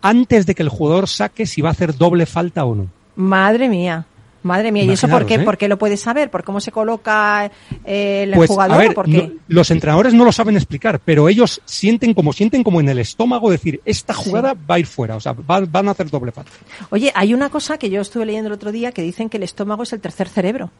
antes 0.02 0.45
de 0.45 0.56
que 0.56 0.63
el 0.63 0.69
jugador 0.69 1.08
saque 1.08 1.45
si 1.45 1.62
va 1.62 1.69
a 1.69 1.71
hacer 1.73 1.95
doble 1.97 2.25
falta 2.25 2.63
o 2.65 2.75
no. 2.75 2.88
Madre 3.15 3.67
mía. 3.69 4.06
Madre 4.41 4.71
mía, 4.71 4.84
¿y 4.86 4.91
eso 4.91 5.08
por 5.10 5.25
qué? 5.25 5.36
¿eh? 5.36 5.39
¿Por 5.39 5.58
qué 5.58 5.67
lo 5.67 5.78
puedes 5.78 5.99
saber? 5.99 6.30
¿Por 6.32 6.43
cómo 6.45 6.62
se 6.62 6.71
coloca 6.71 7.52
eh, 7.84 8.23
el 8.23 8.34
Pues, 8.34 8.49
jugador? 8.49 8.75
a 8.75 8.78
ver, 8.80 8.93
¿Por 8.93 9.06
qué? 9.06 9.12
no- 9.28 9.32
los 9.47 9.69
entrenadores 9.71 10.13
no 10.13 10.23
lo 10.23 10.32
saben 10.32 10.56
explicar, 10.56 10.99
pero 11.04 11.28
ellos 11.28 11.62
sienten 11.65 12.13
como 12.13 12.32
sienten 12.32 12.63
como 12.63 12.80
en 12.80 12.88
el 12.89 12.99
estómago 12.99 13.52
decir, 13.52 13.82
esta 13.84 14.13
jugada 14.13 14.54
va 14.54 14.75
a 14.75 14.80
ir 14.80 14.86
fuera, 14.88 15.15
o 15.15 15.19
sea, 15.19 15.34
va- 15.34 15.60
van 15.62 15.88
a 15.89 15.91
hacer 15.91 16.10
doble 16.10 16.32
falta. 16.32 16.52
Oye, 16.89 17.12
hay 17.15 17.34
una 17.34 17.49
cosa 17.49 17.78
que 17.78 17.89
yo 17.89 17.99
estuve 18.02 18.25
leyendo 18.25 18.47
el 18.47 18.54
otro 18.54 18.71
día 18.71 18.91
que 18.93 19.02
dicen 19.02 19.30
que 19.30 19.38
el 19.38 19.43
estómago 19.43 19.84
es 19.84 19.91
el 19.93 19.99
tercer 19.99 20.30
cerebro. 20.30 20.71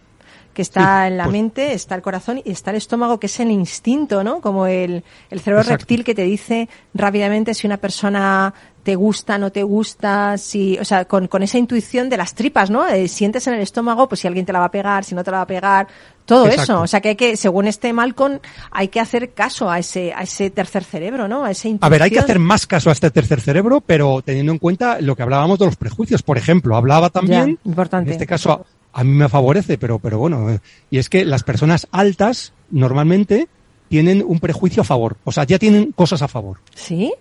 Que 0.54 0.62
está 0.64 1.08
en 1.08 1.18
la 1.18 1.24
pues- 1.26 1.32
mente, 1.34 1.74
está 1.74 1.96
el 1.96 2.02
corazón 2.02 2.42
y 2.44 2.52
está 2.52 2.72
el 2.72 2.78
estómago, 2.78 3.20
que 3.20 3.28
es 3.28 3.40
el 3.40 3.50
instinto, 3.52 4.24
¿no? 4.24 4.42
Como 4.42 4.66
el, 4.68 5.04
el 5.30 5.40
cerebro 5.40 5.62
Exacto. 5.62 5.82
reptil 5.84 6.04
que 6.04 6.16
te 6.16 6.24
dice 6.24 6.68
rápidamente 6.94 7.54
si 7.54 7.66
una 7.68 7.78
persona 7.78 8.54
te 8.84 8.96
gusta, 8.96 9.38
no 9.38 9.52
te 9.52 9.62
gusta, 9.64 10.38
si, 10.38 10.78
o 10.80 10.86
sea, 10.86 11.06
con, 11.06 11.28
con 11.28 11.44
esa 11.44 11.58
intuición 11.58 12.10
de 12.10 12.18
las 12.18 12.34
tripas, 12.34 12.70
¿no? 12.70 12.88
Eh, 12.88 13.08
sientes 13.08 13.46
en 13.48 13.54
el 13.54 13.60
estómago, 13.62 14.08
pues 14.10 14.22
si 14.22 14.28
alguien 14.28 14.46
te 14.46 14.52
la 14.54 14.60
va 14.60 14.66
a 14.66 14.72
pegar, 14.72 15.04
si 15.04 15.14
no 15.16 15.24
te 15.24 15.32
la 15.32 15.38
va 15.38 15.44
a 15.44 15.48
pegar, 15.48 15.88
todo 16.26 16.46
Exacto. 16.48 16.64
eso. 16.74 16.82
O 16.82 16.88
sea, 16.88 17.00
que 17.02 17.10
hay 17.10 17.16
que, 17.16 17.38
según 17.38 17.68
este 17.68 17.94
Malcolm, 17.94 18.40
hay 18.72 18.88
que 18.88 19.00
hacer 19.00 19.34
caso 19.34 19.70
a 19.70 19.80
ese, 19.80 20.14
a 20.14 20.22
ese 20.24 20.50
tercer 20.50 20.84
cerebro, 20.84 21.28
¿no? 21.28 21.44
A 21.46 21.52
esa 21.52 21.68
intuición. 21.68 21.86
A 21.88 21.90
ver, 21.90 22.04
hay 22.04 22.10
que 22.10 22.20
hacer 22.20 22.40
más 22.40 22.66
caso 22.66 22.90
a 22.90 22.94
este 22.94 23.12
tercer 23.12 23.42
cerebro, 23.42 23.82
pero 23.82 24.22
teniendo 24.24 24.52
en 24.52 24.58
cuenta 24.58 25.00
lo 25.02 25.16
que 25.16 25.24
hablábamos 25.24 25.60
de 25.60 25.66
los 25.66 25.76
prejuicios. 25.76 26.24
Por 26.24 26.38
ejemplo, 26.38 26.76
hablaba 26.76 27.10
también, 27.10 27.58
Ya, 27.64 27.70
importante. 27.70 28.10
en 28.10 28.14
este 28.14 28.26
caso 28.26 28.66
a, 28.94 29.04
mí 29.04 29.12
me 29.12 29.30
favorece, 29.30 29.78
pero, 29.78 30.00
pero 30.00 30.18
bueno, 30.20 30.50
eh, 30.50 30.60
y 30.90 30.98
es 30.98 31.10
que 31.10 31.26
las 31.26 31.44
personas 31.44 31.88
altas 31.92 32.54
normalmente 32.72 33.48
tienen 33.88 34.24
un 34.26 34.40
prejuicio 34.40 34.82
a 34.82 34.86
favor, 34.86 35.18
o 35.24 35.32
sea, 35.32 35.44
ya 35.46 35.58
tienen 35.60 35.92
cosas 35.94 36.22
a 36.22 36.28
favor. 36.28 36.58
¿Sí? 36.76 37.14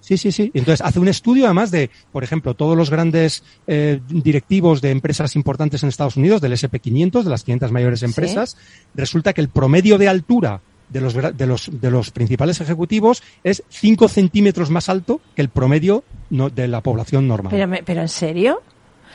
Sí, 0.00 0.16
sí, 0.18 0.30
sí. 0.30 0.52
Entonces 0.54 0.86
hace 0.86 1.00
un 1.00 1.08
estudio 1.08 1.46
además 1.46 1.72
de, 1.72 1.90
por 2.12 2.22
ejemplo, 2.22 2.54
todos 2.54 2.76
los 2.76 2.90
grandes 2.90 3.42
eh, 3.66 4.00
directivos 4.08 4.80
de 4.80 4.92
empresas 4.92 5.34
importantes 5.34 5.82
en 5.82 5.88
Estados 5.88 6.16
Unidos, 6.16 6.40
del 6.40 6.52
SP500, 6.52 7.24
de 7.24 7.30
las 7.30 7.42
500 7.42 7.72
mayores 7.72 8.02
empresas, 8.04 8.56
resulta 8.94 9.32
que 9.32 9.40
el 9.40 9.48
promedio 9.48 9.98
de 9.98 10.06
altura 10.08 10.60
de 10.90 11.00
los, 11.00 11.12
de 11.14 11.46
los, 11.46 11.68
de 11.80 11.90
los 11.90 12.12
principales 12.12 12.60
ejecutivos 12.60 13.24
es 13.42 13.64
5 13.68 14.06
centímetros 14.08 14.70
más 14.70 14.88
alto 14.88 15.20
que 15.34 15.42
el 15.42 15.48
promedio 15.48 16.04
no- 16.30 16.50
de 16.50 16.68
la 16.68 16.80
población 16.82 17.26
normal. 17.26 17.50
Pero, 17.50 17.66
me- 17.66 17.82
pero 17.82 18.02
¿en 18.02 18.08
serio? 18.08 18.60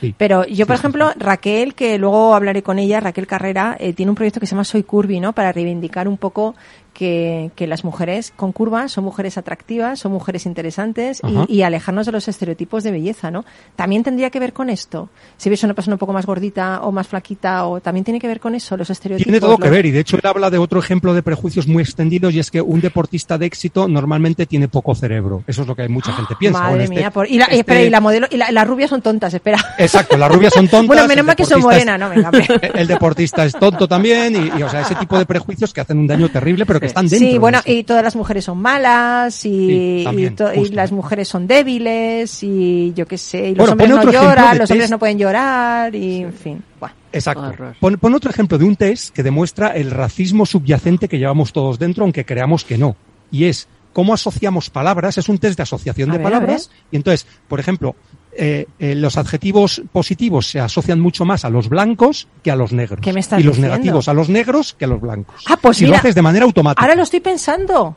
Sí. 0.02 0.14
Pero 0.18 0.44
yo, 0.46 0.66
por 0.66 0.74
ejemplo, 0.74 1.12
Raquel, 1.16 1.74
que 1.74 1.96
luego 1.96 2.34
hablaré 2.34 2.62
con 2.62 2.78
ella, 2.78 2.98
Raquel 2.98 3.28
Carrera, 3.28 3.76
eh, 3.78 3.92
tiene 3.92 4.10
un 4.10 4.16
proyecto 4.16 4.40
que 4.40 4.46
se 4.46 4.50
llama 4.50 4.64
Soy 4.64 4.82
Curvy, 4.82 5.20
¿no? 5.20 5.32
Para 5.32 5.52
reivindicar 5.52 6.08
un 6.08 6.18
poco 6.18 6.56
que, 6.92 7.50
que 7.56 7.66
las 7.66 7.84
mujeres 7.84 8.32
con 8.36 8.52
curvas 8.52 8.92
son 8.92 9.04
mujeres 9.04 9.38
atractivas, 9.38 9.98
son 9.98 10.12
mujeres 10.12 10.46
interesantes 10.46 11.20
y, 11.48 11.56
y 11.58 11.62
alejarnos 11.62 12.06
de 12.06 12.12
los 12.12 12.28
estereotipos 12.28 12.84
de 12.84 12.90
belleza, 12.90 13.30
¿no? 13.30 13.44
También 13.76 14.02
tendría 14.02 14.30
que 14.30 14.38
ver 14.40 14.52
con 14.52 14.68
esto. 14.70 15.08
Si 15.36 15.48
ves 15.50 15.62
una 15.64 15.74
persona 15.74 15.94
un 15.94 15.98
poco 15.98 16.12
más 16.12 16.26
gordita 16.26 16.80
o 16.82 16.92
más 16.92 17.06
flaquita, 17.08 17.66
o 17.66 17.80
también 17.80 18.04
tiene 18.04 18.20
que 18.20 18.26
ver 18.28 18.40
con 18.40 18.54
eso, 18.54 18.76
los 18.76 18.90
estereotipos. 18.90 19.24
Tiene 19.24 19.40
todo 19.40 19.58
que 19.58 19.70
ver 19.70 19.86
y 19.86 19.90
de 19.90 20.00
hecho 20.00 20.16
él 20.16 20.22
habla 20.24 20.50
de 20.50 20.58
otro 20.58 20.78
ejemplo 20.80 21.14
de 21.14 21.22
prejuicios 21.22 21.66
muy 21.66 21.82
extendidos 21.82 22.34
y 22.34 22.38
es 22.40 22.50
que 22.50 22.60
un 22.60 22.80
deportista 22.80 23.38
de 23.38 23.46
éxito 23.46 23.88
normalmente 23.88 24.46
tiene 24.46 24.68
poco 24.68 24.94
cerebro. 24.94 25.42
Eso 25.46 25.62
es 25.62 25.68
lo 25.68 25.74
que 25.74 25.88
mucha 25.88 26.12
gente 26.12 26.34
piensa. 26.38 26.58
Madre 26.60 26.70
Bueno, 26.72 26.84
este- 26.84 26.94
mía, 26.96 27.10
por- 27.10 27.28
y, 27.28 27.38
la, 27.38 27.44
este- 27.46 27.58
espera, 27.60 27.82
y 27.82 27.90
la 27.90 28.00
modelo, 28.00 28.26
y 28.30 28.36
la- 28.36 28.50
las 28.52 28.66
rubias 28.66 28.90
son 28.90 29.02
tontas, 29.02 29.32
espera. 29.34 29.58
Exacto, 29.78 30.16
las 30.16 30.30
rubias 30.30 30.52
son 30.52 30.68
tontas. 30.68 30.86
Bueno, 30.86 31.08
menos 31.08 31.24
mal 31.24 31.36
que 31.36 31.44
son 31.44 31.60
deportista 31.60 31.92
es- 31.94 31.98
morena, 31.98 31.98
no, 31.98 32.30
venga. 32.30 32.68
El 32.78 32.86
deportista 32.86 33.44
es 33.44 33.52
tonto 33.54 33.88
también 33.88 34.34
y, 34.36 34.58
y, 34.58 34.62
o 34.62 34.68
sea, 34.68 34.82
ese 34.82 34.94
tipo 34.96 35.18
de 35.18 35.26
prejuicios 35.26 35.72
que 35.72 35.80
hacen 35.80 35.98
un 35.98 36.06
daño 36.06 36.28
terrible 36.28 36.66
pero 36.66 36.80
que 36.82 36.86
están 36.88 37.06
dentro. 37.08 37.28
Sí, 37.30 37.38
bueno, 37.38 37.60
y 37.64 37.82
todas 37.84 38.04
las 38.04 38.14
mujeres 38.16 38.44
son 38.44 38.58
malas, 38.58 39.44
y, 39.46 39.50
Sí, 39.50 40.00
también, 40.04 40.32
y 40.32 40.36
to- 40.36 40.52
y 40.52 40.58
justo. 40.58 40.74
las 40.76 40.92
mujeres 40.92 41.28
son 41.28 41.46
débiles, 41.46 42.42
y 42.42 42.92
yo 42.94 43.06
qué 43.06 43.16
sé, 43.18 43.48
y 43.50 43.54
los 43.54 43.58
Bueno, 43.68 43.72
hombres 43.72 43.90
no 43.90 44.12
lloran, 44.12 44.58
los 44.58 44.70
hombres 44.70 44.90
no 44.90 44.98
pueden 44.98 45.18
llorar, 45.18 45.94
y 45.94 46.22
en 46.22 46.32
fin. 46.32 46.62
Bueno. 46.78 46.94
Exacto. 47.12 47.52
Pon, 47.80 47.96
pon 47.98 48.14
otro 48.14 48.30
ejemplo 48.30 48.56
de 48.58 48.64
un 48.64 48.76
test 48.76 49.14
que 49.14 49.22
demuestra 49.22 49.68
el 49.68 49.90
racismo 49.90 50.46
subyacente 50.46 51.08
que 51.08 51.18
llevamos 51.18 51.52
todos 51.52 51.78
dentro, 51.78 52.04
aunque 52.04 52.24
creamos 52.24 52.64
que 52.64 52.78
no. 52.78 52.96
Y 53.30 53.44
es 53.44 53.68
cómo 53.92 54.14
asociamos 54.14 54.70
palabras. 54.70 55.18
Es 55.18 55.28
un 55.28 55.36
test 55.38 55.58
de 55.58 55.62
asociación 55.64 56.10
A 56.10 56.12
de 56.14 56.18
ver, 56.18 56.24
palabras. 56.24 56.70
Y 56.90 56.96
entonces, 56.96 57.26
por 57.48 57.60
ejemplo, 57.60 57.94
eh, 58.34 58.66
eh, 58.78 58.94
los 58.94 59.16
adjetivos 59.16 59.82
positivos 59.92 60.46
se 60.48 60.60
asocian 60.60 61.00
mucho 61.00 61.24
más 61.24 61.44
a 61.44 61.50
los 61.50 61.68
blancos 61.68 62.28
que 62.42 62.50
a 62.50 62.56
los 62.56 62.72
negros. 62.72 63.00
¿Qué 63.02 63.12
me 63.12 63.20
estás 63.20 63.40
y 63.40 63.42
los 63.42 63.56
diciendo? 63.56 63.74
negativos 63.76 64.08
a 64.08 64.14
los 64.14 64.28
negros 64.28 64.74
que 64.78 64.84
a 64.86 64.88
los 64.88 65.00
blancos. 65.00 65.42
Ah, 65.48 65.58
pues 65.60 65.80
y 65.80 65.84
mira, 65.84 65.96
lo 65.96 66.00
haces 66.00 66.14
de 66.14 66.22
manera 66.22 66.44
automática. 66.44 66.82
Ahora 66.82 66.94
lo 66.94 67.02
estoy 67.02 67.20
pensando. 67.20 67.96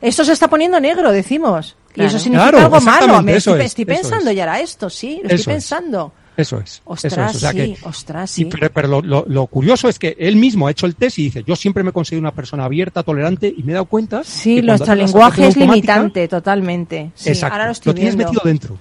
Esto 0.00 0.24
se 0.24 0.32
está 0.32 0.48
poniendo 0.48 0.78
negro, 0.80 1.10
decimos. 1.12 1.76
Y 1.94 2.02
eso 2.04 2.18
significa 2.18 2.50
Claro, 2.50 2.64
algo 2.66 2.80
malo. 2.82 3.22
Me 3.22 3.36
estoy, 3.36 3.60
es, 3.60 3.66
estoy 3.66 3.84
eso 3.88 4.02
pensando 4.02 4.30
es. 4.30 4.36
ya 4.36 4.42
era 4.42 4.60
esto, 4.60 4.90
sí, 4.90 5.20
lo 5.22 5.28
Eso 5.28 5.34
estoy 5.36 5.40
es. 5.40 5.46
pensando. 5.46 6.12
Eso 6.36 6.58
es. 6.60 6.80
Ostras, 6.84 7.12
eso 7.12 7.22
es. 7.26 7.36
O 7.36 7.38
sea 7.38 7.50
sí, 7.50 7.56
que, 7.56 7.76
ostras, 7.86 8.38
y 8.38 8.42
sí. 8.42 8.48
pero 8.50 8.70
pero 8.72 8.88
lo, 8.88 9.02
lo- 9.02 9.24
lo 9.28 9.46
curioso 9.48 9.88
es 9.90 9.98
que 9.98 10.16
él 10.18 10.36
mismo 10.36 10.66
ha 10.66 10.70
hecho 10.70 10.86
el 10.86 10.94
test 10.96 11.18
y 11.18 11.24
dice, 11.24 11.44
yo 11.46 11.54
siempre 11.56 11.82
me 11.82 11.90
he 11.90 11.92
considerado 11.92 12.22
una 12.22 12.34
persona 12.34 12.64
abierta, 12.64 13.02
tolerante, 13.02 13.52
y 13.54 13.62
me 13.62 13.72
he 13.72 13.74
dado 13.74 13.84
cuenta 13.84 14.22
Sí, 14.24 14.62
nuestro 14.62 14.94
lenguaje 14.94 15.46
es 15.48 15.56
limitante, 15.56 16.28
totalmente. 16.28 17.10
Sí, 17.14 17.30
Exacto. 17.30 17.52
ahora 17.54 17.66
lo 17.66 17.72
estoy 17.72 17.94
tienes 17.94 18.16
viendo. 18.16 18.32
metido 18.32 18.48
dentro. 18.48 18.78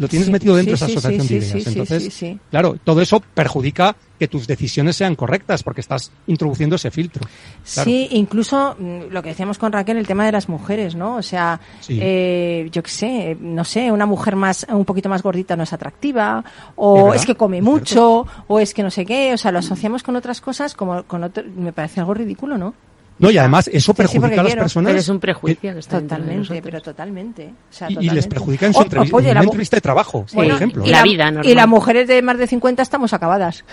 Lo 0.00 0.08
tienes 0.08 0.26
Sí, 0.26 0.32
metido 0.32 0.56
dentro 0.56 0.78
sí, 0.78 0.86
de 0.86 0.92
esa 0.92 0.98
asociación 0.98 1.28
de 1.28 1.46
ideas. 1.46 1.66
Entonces, 1.66 2.38
claro, 2.50 2.76
todo 2.82 3.02
eso 3.02 3.20
perjudica 3.20 3.94
que 4.18 4.28
tus 4.28 4.46
decisiones 4.46 4.96
sean 4.96 5.14
correctas 5.14 5.62
porque 5.62 5.82
estás 5.82 6.10
introduciendo 6.26 6.76
ese 6.76 6.90
filtro. 6.90 7.26
Claro. 7.74 7.90
Sí, 7.90 8.08
incluso 8.12 8.76
mm, 8.78 9.12
lo 9.12 9.22
que 9.22 9.28
decíamos 9.28 9.58
con 9.58 9.72
Raquel, 9.72 9.98
el 9.98 10.06
tema 10.06 10.24
de 10.24 10.32
las 10.32 10.48
mujeres, 10.48 10.94
¿no? 10.94 11.16
O 11.16 11.22
sea, 11.22 11.60
eh, 11.86 12.70
yo 12.72 12.82
qué 12.82 12.90
sé, 12.90 13.36
no 13.38 13.64
sé, 13.64 13.92
una 13.92 14.06
mujer 14.06 14.36
más, 14.36 14.66
un 14.70 14.86
poquito 14.86 15.10
más 15.10 15.22
gordita 15.22 15.54
no 15.54 15.64
es 15.64 15.72
atractiva, 15.74 16.42
o 16.76 17.12
es 17.12 17.26
que 17.26 17.34
come 17.34 17.58
es 17.58 17.64
mucho, 17.64 18.26
o 18.46 18.58
es 18.58 18.72
que 18.72 18.82
no 18.82 18.90
sé 18.90 19.04
qué, 19.04 19.34
o 19.34 19.36
sea, 19.36 19.52
lo 19.52 19.58
asociamos 19.58 20.02
con 20.02 20.16
otras 20.16 20.40
cosas 20.40 20.72
como 20.72 21.02
con 21.02 21.24
otro, 21.24 21.44
me 21.56 21.74
parece 21.74 22.00
algo 22.00 22.14
ridículo, 22.14 22.56
¿no? 22.56 22.72
No, 23.20 23.30
y 23.30 23.38
además 23.38 23.68
eso 23.68 23.78
Sí, 23.78 23.80
sí, 23.86 23.92
perjudica 23.92 24.20
porque 24.22 24.34
a 24.40 24.42
las 24.42 24.46
quiero. 24.52 24.62
personas. 24.62 24.88
Pero 24.90 24.98
es 24.98 25.08
un 25.08 25.20
prejuicio 25.20 25.72
que 25.74 25.78
está 25.78 26.00
Totalmente, 26.00 26.62
pero 26.62 26.80
totalmente. 26.80 27.44
O 27.70 27.72
sea, 27.72 27.88
y, 27.88 27.92
y 27.92 27.94
totalmente. 27.94 28.14
les 28.16 28.26
perjudica 28.26 28.66
en 28.66 28.72
su 28.72 28.78
O- 28.80 28.82
entrevista, 28.82 29.16
oye, 29.16 29.28
en 29.28 29.34
la 29.34 29.40
una 29.40 29.44
entrevista 29.46 29.76
de 29.76 29.80
trabajo, 29.82 30.24
por 30.26 30.34
Bueno, 30.34 30.54
ejemplo. 30.56 30.84
y 30.84 30.90
la 30.90 30.96
la- 30.98 31.02
vida 31.04 31.28
Y 31.28 31.32
normal. 31.32 31.54
las 31.54 31.68
mujeres 31.68 32.08
de 32.08 32.22
más 32.22 32.38
de 32.38 32.46
50 32.46 32.82
estamos 32.82 33.12
acabadas. 33.12 33.64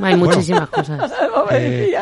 Hay 0.00 0.16
muchísimas 0.16 0.68
cosas. 0.68 1.12
Eh, 1.52 1.96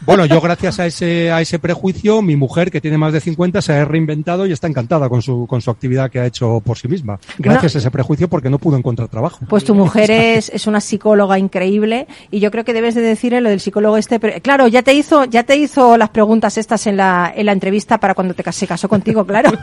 bueno, 0.00 0.26
yo 0.26 0.40
gracias 0.40 0.80
a 0.80 0.86
ese, 0.86 1.30
a 1.30 1.40
ese 1.40 1.60
prejuicio, 1.60 2.20
mi 2.20 2.34
mujer, 2.34 2.68
que 2.68 2.80
tiene 2.80 2.98
más 2.98 3.12
de 3.12 3.20
50, 3.20 3.62
se 3.62 3.72
ha 3.72 3.84
reinventado 3.84 4.44
y 4.44 4.52
está 4.52 4.66
encantada 4.66 5.08
con 5.08 5.22
su, 5.22 5.46
con 5.46 5.60
su 5.60 5.70
actividad 5.70 6.10
que 6.10 6.18
ha 6.18 6.26
hecho 6.26 6.60
por 6.64 6.76
sí 6.76 6.88
misma. 6.88 7.20
Gracias 7.38 7.76
a 7.76 7.78
ese 7.78 7.90
prejuicio 7.92 8.28
porque 8.28 8.50
no 8.50 8.58
pudo 8.58 8.76
encontrar 8.76 9.08
trabajo. 9.08 9.38
Pues 9.48 9.62
tu 9.62 9.74
mujer 9.74 10.10
es, 10.10 10.48
es 10.48 10.66
una 10.66 10.80
psicóloga 10.80 11.38
increíble 11.38 12.08
y 12.32 12.40
yo 12.40 12.50
creo 12.50 12.64
que 12.64 12.72
debes 12.72 12.96
de 12.96 13.02
decirle 13.02 13.40
lo 13.40 13.50
del 13.50 13.60
psicólogo 13.60 13.96
este. 13.98 14.18
Pero, 14.18 14.40
claro, 14.42 14.66
ya 14.66 14.82
te 14.82 14.94
hizo, 14.94 15.24
ya 15.26 15.44
te 15.44 15.56
hizo 15.56 15.96
las 15.96 16.08
preguntas 16.08 16.58
estas 16.58 16.88
en 16.88 16.96
la, 16.96 17.32
en 17.34 17.46
la 17.46 17.52
entrevista 17.52 17.98
para 17.98 18.14
cuando 18.14 18.34
te 18.34 18.42
se 18.52 18.66
casó 18.66 18.88
contigo, 18.88 19.24
claro. 19.24 19.50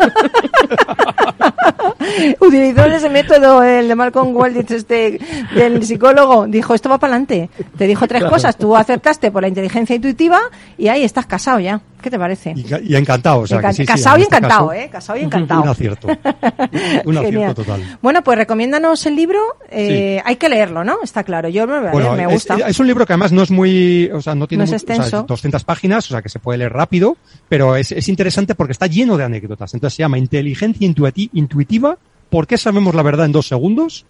Utilizó 2.40 2.86
ese 2.86 3.10
método, 3.10 3.64
el 3.64 3.88
de 3.88 3.96
Malcolm 3.96 4.36
Walditz, 4.36 4.72
este, 4.72 5.20
del 5.56 5.86
psicólogo. 5.86 6.48
Dijo, 6.48 6.74
esto 6.74 6.90
va 6.90 6.98
para 6.98 7.14
adelante. 7.14 7.45
Te 7.78 7.88
dijo 7.88 8.08
tres 8.08 8.22
Claro. 8.22 8.34
cosas, 8.34 8.58
tú 8.58 8.76
aceptaste 8.76 9.32
por 9.32 9.42
la 9.42 9.48
inteligencia 9.48 9.96
intuitiva 9.96 10.40
y 10.78 10.88
ahí 10.88 11.04
estás 11.04 11.26
casado 11.26 11.60
ya. 11.60 11.82
¿Qué 12.02 12.10
te 12.12 12.20
parece? 12.20 12.54
Y, 12.56 12.64
ca- 12.64 12.80
y 12.84 12.96
encantado. 12.96 13.40
O 13.40 13.48
sea, 13.48 13.60
que 13.62 13.74
sí, 13.74 13.86
casado 13.86 14.18
y 14.20 14.22
este 14.24 14.36
encantado, 14.38 14.68
caso, 14.68 14.74
¿eh? 14.80 14.90
Casado 14.92 15.20
y 15.20 15.24
encantado. 15.24 15.62
Un 15.64 15.70
acierto. 15.70 16.08
Un 17.06 17.18
acierto 17.18 17.64
total. 17.64 17.98
Bueno, 18.02 18.24
pues 18.24 18.38
recomiéndanos 18.38 19.06
el 19.06 19.16
libro. 19.16 19.40
Eh, 19.72 20.22
Hay 20.24 20.36
que 20.36 20.48
leerlo, 20.50 20.84
¿no? 20.84 20.98
Está 21.04 21.24
claro. 21.24 21.50
Yo 21.50 21.66
me, 21.66 21.90
Bueno, 21.92 22.16
gusta. 22.30 22.56
es 22.68 22.80
un 22.80 22.88
libro 22.88 23.06
que 23.06 23.14
además 23.14 23.32
no 23.32 23.42
es 23.44 23.50
muy, 23.52 24.10
o 24.14 24.22
sea, 24.22 24.36
no 24.36 24.48
tiene 24.48 24.62
No 24.62 24.66
es 24.66 24.72
mu- 24.72 24.76
o 24.76 24.80
sea, 24.80 24.96
extenso. 24.98 25.24
200 25.28 25.64
páginas, 25.64 26.06
o 26.06 26.10
sea, 26.10 26.22
que 26.22 26.30
se 26.30 26.40
puede 26.40 26.60
leer 26.60 26.74
rápido, 26.74 27.18
pero 27.50 27.76
es, 27.76 27.92
es 27.92 28.08
interesante 28.08 28.54
porque 28.56 28.74
está 28.74 28.88
lleno 28.88 29.18
de 29.18 29.24
anécdotas. 29.24 29.74
Entonces 29.74 29.96
se 29.98 30.04
llama 30.04 30.18
Inteligencia 30.18 30.88
Intuiti- 30.88 31.30
Intuitiva. 31.34 31.98
¿Por 32.30 32.48
qué 32.48 32.58
sabemos 32.58 32.94
la 32.96 33.04
verdad 33.04 33.26
en 33.26 33.32
dos 33.32 33.48
segundos? 33.48 34.06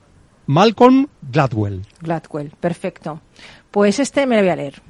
Malcolm 0.47 1.07
Gladwell. 1.31 1.81
Gladwell, 2.01 2.51
perfecto. 2.59 3.21
Pues 3.71 3.99
este 3.99 4.25
me 4.25 4.35
lo 4.35 4.41
voy 4.41 4.51
a 4.51 4.55
leer. 4.55 4.81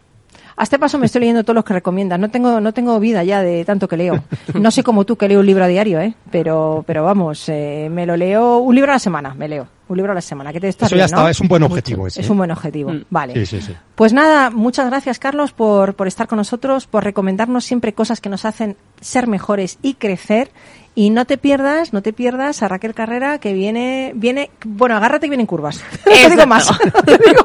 A 0.58 0.64
este 0.64 0.80
paso 0.80 0.98
me 0.98 1.06
estoy 1.06 1.22
leyendo 1.22 1.44
todos 1.44 1.56
los 1.56 1.66
que 1.66 1.74
recomiendas. 1.74 2.20
No 2.20 2.30
tengo, 2.30 2.62
no 2.62 2.74
tengo 2.74 3.00
vida 3.00 3.24
ya 3.24 3.42
de 3.42 3.66
tanto 3.66 3.88
que 3.88 3.98
leo. 3.98 4.24
No 4.54 4.72
sé 4.72 4.84
como 4.84 5.06
tú 5.06 5.18
que 5.18 5.28
leo 5.28 5.42
un 5.42 5.46
libro 5.46 5.66
a 5.66 5.68
diario, 5.68 6.00
¿eh? 6.00 6.16
Pero, 6.32 6.84
pero 6.88 7.04
vamos, 7.04 7.50
eh, 7.50 7.90
me 7.92 8.06
lo 8.06 8.16
leo 8.16 8.60
un 8.60 8.74
libro 8.74 8.92
a 8.92 8.96
la 8.96 9.00
semana, 9.00 9.34
me 9.34 9.50
leo. 9.50 9.68
Un 9.88 9.98
libro 9.98 10.12
a 10.12 10.16
la 10.16 10.22
semana. 10.22 10.52
¿Qué 10.52 10.60
te 10.60 10.68
está 10.68 10.88
Eso 10.88 10.96
ya 10.96 11.06
está, 11.06 11.30
es 11.30 11.40
un 11.40 11.48
buen 11.48 11.62
objetivo 11.62 12.08
ese. 12.08 12.22
Es 12.22 12.28
¿eh? 12.28 12.32
un 12.32 12.38
buen 12.40 12.52
objetivo. 12.52 12.92
Mm. 12.92 13.06
Vale. 13.10 13.34
Sí, 13.34 13.46
sí, 13.46 13.62
sí. 13.62 13.74
Pues 13.94 14.14
nada, 14.14 14.50
muchas 14.50 14.88
gracias 14.88 15.20
Carlos 15.20 15.52
por, 15.52 15.94
por 15.94 16.08
estar 16.08 16.28
con 16.28 16.38
nosotros, 16.38 16.88
por 16.88 17.04
recomendarnos 17.04 17.66
siempre 17.66 17.94
cosas 17.94 18.20
que 18.20 18.30
nos 18.30 18.46
hacen 18.46 18.78
ser 19.00 19.28
mejores 19.28 19.78
y 19.82 19.96
crecer. 19.96 20.52
Y 20.98 21.10
no 21.10 21.26
te 21.26 21.38
pierdas, 21.38 21.92
no 21.92 22.02
te 22.02 22.14
pierdas 22.14 22.64
a 22.64 22.70
Raquel 22.70 22.94
Carrera 22.94 23.38
que 23.38 23.52
viene, 23.54 24.14
viene, 24.16 24.50
bueno, 24.64 24.96
agárrate 24.96 25.26
que 25.26 25.32
vienen 25.32 25.48
curvas. 25.48 25.84
No 26.06 26.12
te 26.22 26.30
digo 26.30 26.48
más. 26.48 26.72
No 26.72 27.02
te 27.04 27.18
digo 27.18 27.44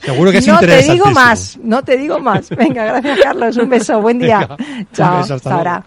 Seguro 0.00 0.32
que 0.32 0.38
es 0.38 0.46
no 0.46 0.58
te 0.58 0.82
digo 0.82 1.10
más, 1.10 1.58
no 1.62 1.84
te 1.84 1.96
digo 1.96 2.18
más. 2.18 2.48
Venga, 2.50 2.84
gracias 2.84 3.20
Carlos, 3.22 3.56
un 3.56 3.68
beso, 3.68 4.00
buen 4.00 4.18
día. 4.18 4.40
Venga, 4.40 4.56
un 4.58 4.88
Chao, 4.92 5.18
beso, 5.18 5.34
hasta 5.34 5.34
hasta 5.34 5.54
ahora. 5.54 5.84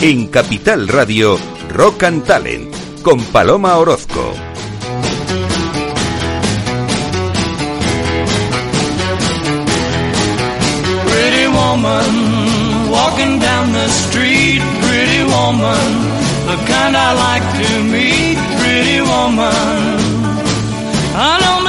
En 0.00 0.28
Capital 0.28 0.88
Radio, 0.88 1.38
Rock 1.70 2.02
and 2.02 2.24
Talent, 2.24 2.74
con 3.02 3.20
Paloma 3.24 3.78
Orozco. 3.78 4.34
Pretty 11.08 11.46
woman, 11.46 12.90
walking 12.90 13.38
down 13.38 13.72
the 13.72 13.88
street. 13.88 14.62
Pretty 14.82 15.24
woman, 15.24 15.88
the 16.46 16.56
kind 16.66 16.96
I 16.96 17.12
like 17.26 17.46
to 17.64 17.82
meet. 17.84 18.38
Pretty 18.60 19.00
woman, 19.00 19.98
I 21.16 21.38
don't 21.40 21.63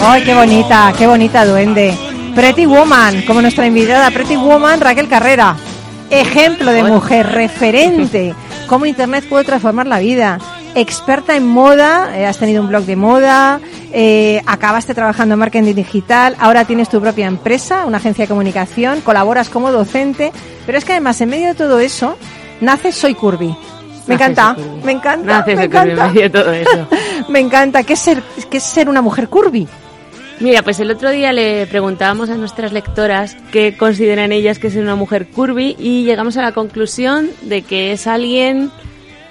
¡Ay, 0.00 0.22
qué 0.22 0.34
bonita, 0.34 0.92
qué 0.96 1.06
bonita 1.08 1.44
duende! 1.44 1.92
Pretty 2.32 2.64
Woman, 2.64 3.22
como 3.26 3.42
nuestra 3.42 3.66
invitada 3.66 4.08
Pretty 4.12 4.36
Woman, 4.36 4.80
Raquel 4.80 5.08
Carrera. 5.08 5.56
Ejemplo 6.10 6.70
de 6.70 6.84
mujer, 6.84 7.26
referente. 7.26 8.34
Cómo 8.68 8.86
Internet 8.86 9.24
puede 9.28 9.44
transformar 9.44 9.88
la 9.88 9.98
vida. 9.98 10.38
Experta 10.76 11.34
en 11.34 11.48
moda, 11.48 12.16
eh, 12.16 12.24
has 12.24 12.38
tenido 12.38 12.62
un 12.62 12.68
blog 12.68 12.84
de 12.84 12.94
moda, 12.94 13.60
eh, 13.92 14.40
acabaste 14.46 14.94
trabajando 14.94 15.34
en 15.34 15.40
marketing 15.40 15.74
digital, 15.74 16.36
ahora 16.38 16.64
tienes 16.64 16.88
tu 16.88 17.00
propia 17.00 17.26
empresa, 17.26 17.84
una 17.84 17.98
agencia 17.98 18.24
de 18.24 18.28
comunicación, 18.28 19.00
colaboras 19.00 19.48
como 19.48 19.72
docente, 19.72 20.30
pero 20.64 20.78
es 20.78 20.84
que 20.84 20.92
además 20.92 21.20
en 21.20 21.30
medio 21.30 21.48
de 21.48 21.54
todo 21.54 21.80
eso, 21.80 22.16
nace 22.60 22.92
Soy 22.92 23.14
Curvy. 23.14 23.54
Me 24.06 24.14
encanta, 24.14 24.56
me 24.84 24.92
encanta, 24.92 25.44
me 25.46 25.64
encanta. 25.64 26.12
Me 27.28 27.38
encanta. 27.38 27.82
¿Qué 27.84 27.92
es 27.92 28.00
ser, 28.00 28.22
qué 28.52 28.58
es 28.58 28.62
ser 28.64 28.88
una 28.90 29.00
mujer 29.00 29.28
curvy? 29.28 29.66
Mira, 30.40 30.62
pues 30.62 30.78
el 30.78 30.90
otro 30.90 31.10
día 31.10 31.32
le 31.32 31.66
preguntábamos 31.66 32.28
a 32.28 32.36
nuestras 32.36 32.70
lectoras 32.72 33.34
qué 33.50 33.76
consideran 33.78 34.30
ellas 34.30 34.58
que 34.58 34.66
es 34.66 34.76
una 34.76 34.94
mujer 34.94 35.28
curvy 35.28 35.74
y 35.78 36.04
llegamos 36.04 36.36
a 36.36 36.42
la 36.42 36.52
conclusión 36.52 37.30
de 37.40 37.62
que 37.62 37.92
es 37.92 38.06
alguien 38.06 38.70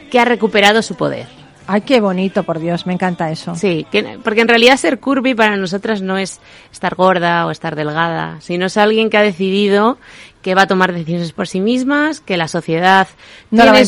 que 0.10 0.20
ha 0.20 0.26
recuperado 0.26 0.82
su 0.82 0.96
poder. 0.96 1.28
Ay, 1.68 1.82
qué 1.82 2.02
bonito, 2.02 2.42
por 2.44 2.60
Dios, 2.60 2.88
me 2.88 2.94
encanta 2.94 3.30
eso. 3.30 3.56
Sí, 3.56 3.86
que- 3.92 4.18
porque 4.24 4.42
en 4.42 4.48
realidad 4.48 4.76
ser 4.78 5.00
curvy 5.00 5.36
para 5.36 5.56
nosotras 5.56 6.02
no 6.02 6.18
es 6.18 6.40
estar 6.72 6.96
gorda 6.96 7.46
o 7.46 7.52
estar 7.52 7.76
delgada, 7.76 8.38
sino 8.42 8.66
es 8.66 8.76
alguien 8.78 9.10
que 9.12 9.18
ha 9.18 9.22
decidido 9.22 9.98
que 10.42 10.56
va 10.56 10.64
a 10.64 10.68
tomar 10.68 10.92
decisiones 10.94 11.32
por 11.34 11.48
sí 11.48 11.60
mismas, 11.60 12.20
que 12.20 12.38
la 12.38 12.48
sociedad 12.48 13.08
No 13.52 13.64
la 13.66 13.72
tiene 13.74 13.86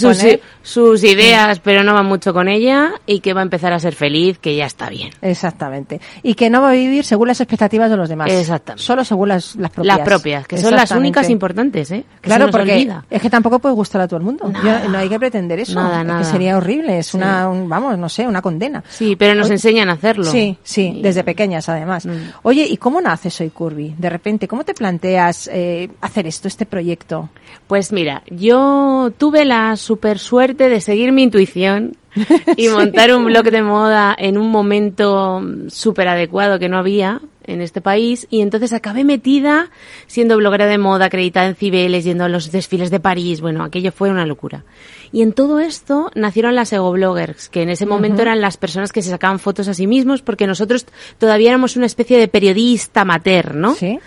sus, 0.62 1.04
ideas 1.04 1.60
pero 1.60 1.84
no 1.84 1.94
va 1.94 2.04
mucho 2.04 2.34
con 2.34 2.48
ella 2.48 2.92
y 3.06 3.20
que 3.20 3.34
va 3.34 3.42
a 3.42 3.44
empezar 3.44 3.74
a 3.74 3.80
ser 3.80 3.94
feliz, 3.96 4.38
que 4.40 4.56
ya 4.56 4.66
está 4.66 4.90
bien. 4.90 5.12
Exactamente. 5.22 6.00
Y 6.22 6.36
que 6.36 6.50
no 6.50 6.62
va 6.62 6.70
a 6.70 6.74
vivir 6.74 7.04
según 7.06 7.28
las 7.28 7.42
expectativas 7.42 7.90
de 7.90 7.98
los 7.98 8.10
demás. 8.10 8.32
Exactamente. 8.32 8.84
Solo 8.84 9.04
según 9.04 9.30
las, 9.30 9.56
las 9.56 9.72
propias. 9.72 9.98
Las 9.98 10.06
propias, 10.08 10.48
que 10.48 10.58
son 10.58 10.76
las 10.76 10.92
únicas 10.92 11.30
importantes, 11.30 11.92
¿eh? 11.92 12.06
Que 12.22 12.28
Claro, 12.28 12.50
porque 12.50 12.74
olvida. 12.74 13.06
es 13.10 13.22
que 13.22 13.30
tampoco 13.30 13.60
puede 13.60 13.76
gustar 13.76 14.02
a 14.02 14.08
todo 14.08 14.18
el 14.18 14.24
mundo. 14.26 14.52
Yo- 14.64 14.90
no 14.90 14.98
hay 14.98 15.10
que 15.10 15.20
pretender 15.20 15.60
eso. 15.60 15.76
Nada, 15.76 16.20
Es 16.22 16.28
que 16.28 16.32
sería 16.34 16.58
horrible. 16.58 16.98
Es 17.00 17.14
una, 17.14 17.50
un- 17.50 17.68
vamos, 17.68 17.98
no 17.98 18.10
sé, 18.10 18.28
una 18.28 18.42
condena. 18.42 18.84
Sí, 18.90 19.16
pero 19.16 19.36
nos 19.36 19.46
Oye, 19.48 19.56
enseñan 19.56 19.90
a 19.90 19.94
hacerlo. 19.94 20.26
Sí, 20.26 20.58
sí, 20.64 20.94
Y- 20.98 21.02
desde 21.02 21.24
pequeñas 21.24 21.68
además. 21.70 22.06
Mm. 22.06 22.12
Oye, 22.44 22.66
¿y 22.70 22.78
cómo 22.78 23.02
nace 23.02 23.30
Soy 23.30 23.50
Curvy? 23.50 23.96
De 23.98 24.10
repente, 24.10 24.48
¿cómo 24.48 24.64
te 24.64 24.74
planteas 24.74 25.50
eh, 25.52 25.90
hacer 26.02 26.28
esto, 26.28 26.43
este 26.48 26.66
proyecto? 26.66 27.30
Pues 27.68 27.92
mira, 27.92 28.24
yo 28.30 29.12
tuve 29.18 29.46
la 29.46 29.76
super 29.78 30.20
suerte 30.20 30.70
de 30.70 30.82
seguir 30.82 31.12
mi 31.12 31.24
intuición 31.24 31.98
y 32.58 32.68
montar 32.70 33.14
un 33.14 33.26
blog 33.26 33.46
de 33.46 33.62
moda 33.62 34.16
en 34.18 34.38
un 34.38 34.50
momento 34.50 35.42
súper 35.68 36.08
adecuado 36.08 36.60
que 36.60 36.70
no 36.70 36.78
había 36.78 37.22
en 37.46 37.62
este 37.62 37.82
país 37.82 38.28
y 38.30 38.42
entonces 38.42 38.74
acabé 38.74 39.04
metida 39.04 39.70
siendo 40.08 40.38
bloguera 40.38 40.66
de 40.66 40.78
moda, 40.78 41.06
acreditada 41.06 41.48
en 41.48 41.56
Cibeles, 41.56 42.04
yendo 42.04 42.24
a 42.24 42.30
los 42.30 42.52
desfiles 42.52 42.90
de 42.90 43.00
París, 43.00 43.42
bueno, 43.42 43.64
aquello 43.64 43.92
fue 43.92 44.10
una 44.10 44.26
locura. 44.26 44.64
Y 45.12 45.22
en 45.22 45.34
todo 45.34 45.60
esto 45.60 46.12
nacieron 46.16 46.56
las 46.56 46.74
ego 46.74 46.92
bloggers, 46.92 47.50
que 47.50 47.62
en 47.62 47.70
ese 47.70 47.86
momento 47.86 48.22
eran 48.22 48.42
las 48.42 48.58
personas 48.58 48.92
que 48.92 49.02
se 49.02 49.10
sacaban 49.10 49.40
fotos 49.40 49.68
a 49.68 49.74
sí 49.74 49.88
mismos 49.88 50.22
porque 50.22 50.48
nosotros 50.48 50.86
todavía 51.18 51.50
éramos 51.50 51.76
una 51.76 51.86
especie 51.86 52.18
de 52.18 52.28
periodista 52.28 53.02
amateur, 53.02 53.56
¿no? 53.56 53.76
Sí. 53.76 54.00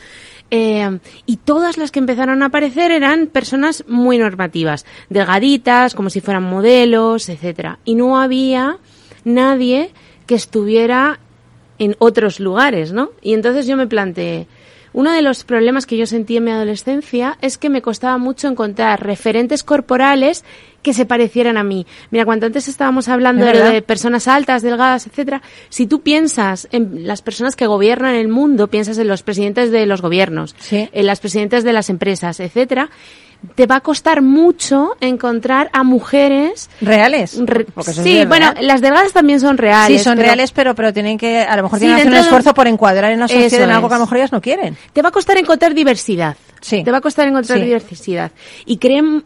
Eh, 0.51 0.99
y 1.27 1.39
todas 1.39 1.77
las 1.77 1.91
que 1.91 1.99
empezaron 1.99 2.43
a 2.43 2.47
aparecer 2.47 2.93
eran 2.93 3.27
personas 3.27 3.85
muy 3.89 4.19
normativas, 4.19 4.87
delgaditas, 5.09 5.95
como 5.95 6.11
si 6.11 6.21
fueran 6.21 6.45
modelos, 6.45 7.29
etcétera. 7.29 7.79
Y 7.85 7.95
no 7.97 8.19
había 8.19 8.79
nadie 9.25 9.91
que 10.27 10.37
estuviera 10.37 11.19
en 11.79 11.97
otros 11.99 12.41
lugares, 12.41 12.93
¿no? 12.93 13.11
Y 13.23 13.35
entonces 13.35 13.67
yo 13.67 13.77
me 13.77 13.87
planteé, 13.87 14.47
uno 14.97 15.13
de 15.13 15.21
los 15.21 15.45
problemas 15.45 15.85
que 15.85 15.99
yo 15.99 16.07
sentí 16.07 16.39
en 16.39 16.45
mi 16.45 16.51
adolescencia 16.53 17.37
es 17.43 17.59
que 17.59 17.69
me 17.69 17.83
costaba 17.83 18.17
mucho 18.17 18.49
encontrar 18.49 19.05
referentes 19.05 19.63
corporales 19.63 20.43
que 20.81 20.95
se 20.95 21.05
parecieran 21.05 21.59
a 21.59 21.63
mí. 21.63 21.87
Mira, 22.11 22.25
cuando 22.25 22.47
antes 22.47 22.67
estábamos 22.67 23.07
hablando 23.09 23.47
Es 23.47 23.73
de, 23.73 23.83
personas 23.83 24.27
altas, 24.27 24.63
delgadas, 24.63 25.07
etcétera, 25.07 25.43
si 25.69 25.87
tú 25.87 26.01
piensas 26.01 26.67
en 26.73 27.07
las 27.07 27.21
personas 27.21 27.57
que 27.57 27.67
gobiernan 27.67 28.15
el 28.15 28.29
mundo, 28.29 28.69
piensas 28.69 28.97
en 28.97 29.09
los 29.09 29.23
presidentes 29.23 29.71
de 29.71 29.85
los 29.85 30.01
gobiernos, 30.01 30.57
Sí. 30.59 30.89
en 30.91 31.05
las 31.05 31.21
presidentes 31.21 31.63
de 31.63 31.75
las 31.75 31.91
empresas, 31.91 32.41
etcétera, 32.41 32.89
te 33.55 33.67
va 33.67 33.77
a 33.77 33.81
costar 33.81 34.23
mucho 34.23 34.97
encontrar 35.01 35.71
a 35.73 35.83
mujeres 35.85 36.69
¿Reales? 36.81 37.39
Re- 37.45 37.67
sí, 37.85 38.25
bueno, 38.27 38.53
las 38.61 38.81
delgadas 38.81 39.13
también 39.13 39.41
son 39.41 39.57
reales. 39.59 39.99
Sí, 39.99 40.03
son 40.05 40.15
pero 40.17 40.27
reales, 40.27 40.53
pero, 40.53 40.75
pero 40.75 40.93
tienen 40.93 41.17
que, 41.19 41.41
a 41.43 41.57
lo 41.57 41.63
mejor 41.65 41.79
Sí, 41.79 41.85
tienen 41.85 41.97
que 41.97 42.01
hacer 42.03 42.13
un 42.13 42.15
de- 42.17 42.21
esfuerzo 42.23 42.55
por 42.55 42.67
encuadrar 42.67 43.13
en 43.13 43.21
la 43.21 43.29
sociedad 43.29 43.65
en 43.65 43.71
algo 43.71 43.89
que 43.89 43.95
a 43.95 43.99
lo 43.99 44.05
mejor 44.05 44.19
ellas 44.19 44.33
no 44.33 44.41
quieren. 44.41 44.77
Te 44.93 45.03
va 45.03 45.11
a 45.11 45.13
costar 45.13 45.37
encontrar 45.39 45.75
diversidad. 45.75 46.37
Sí. 46.61 46.83
Te 46.83 46.91
va 46.91 46.99
a 46.99 47.01
costar 47.01 47.29
encontrar 47.29 47.59
Sí. 47.59 47.65
diversidad. 47.65 48.33
Y 48.65 48.79
creen, 48.79 49.23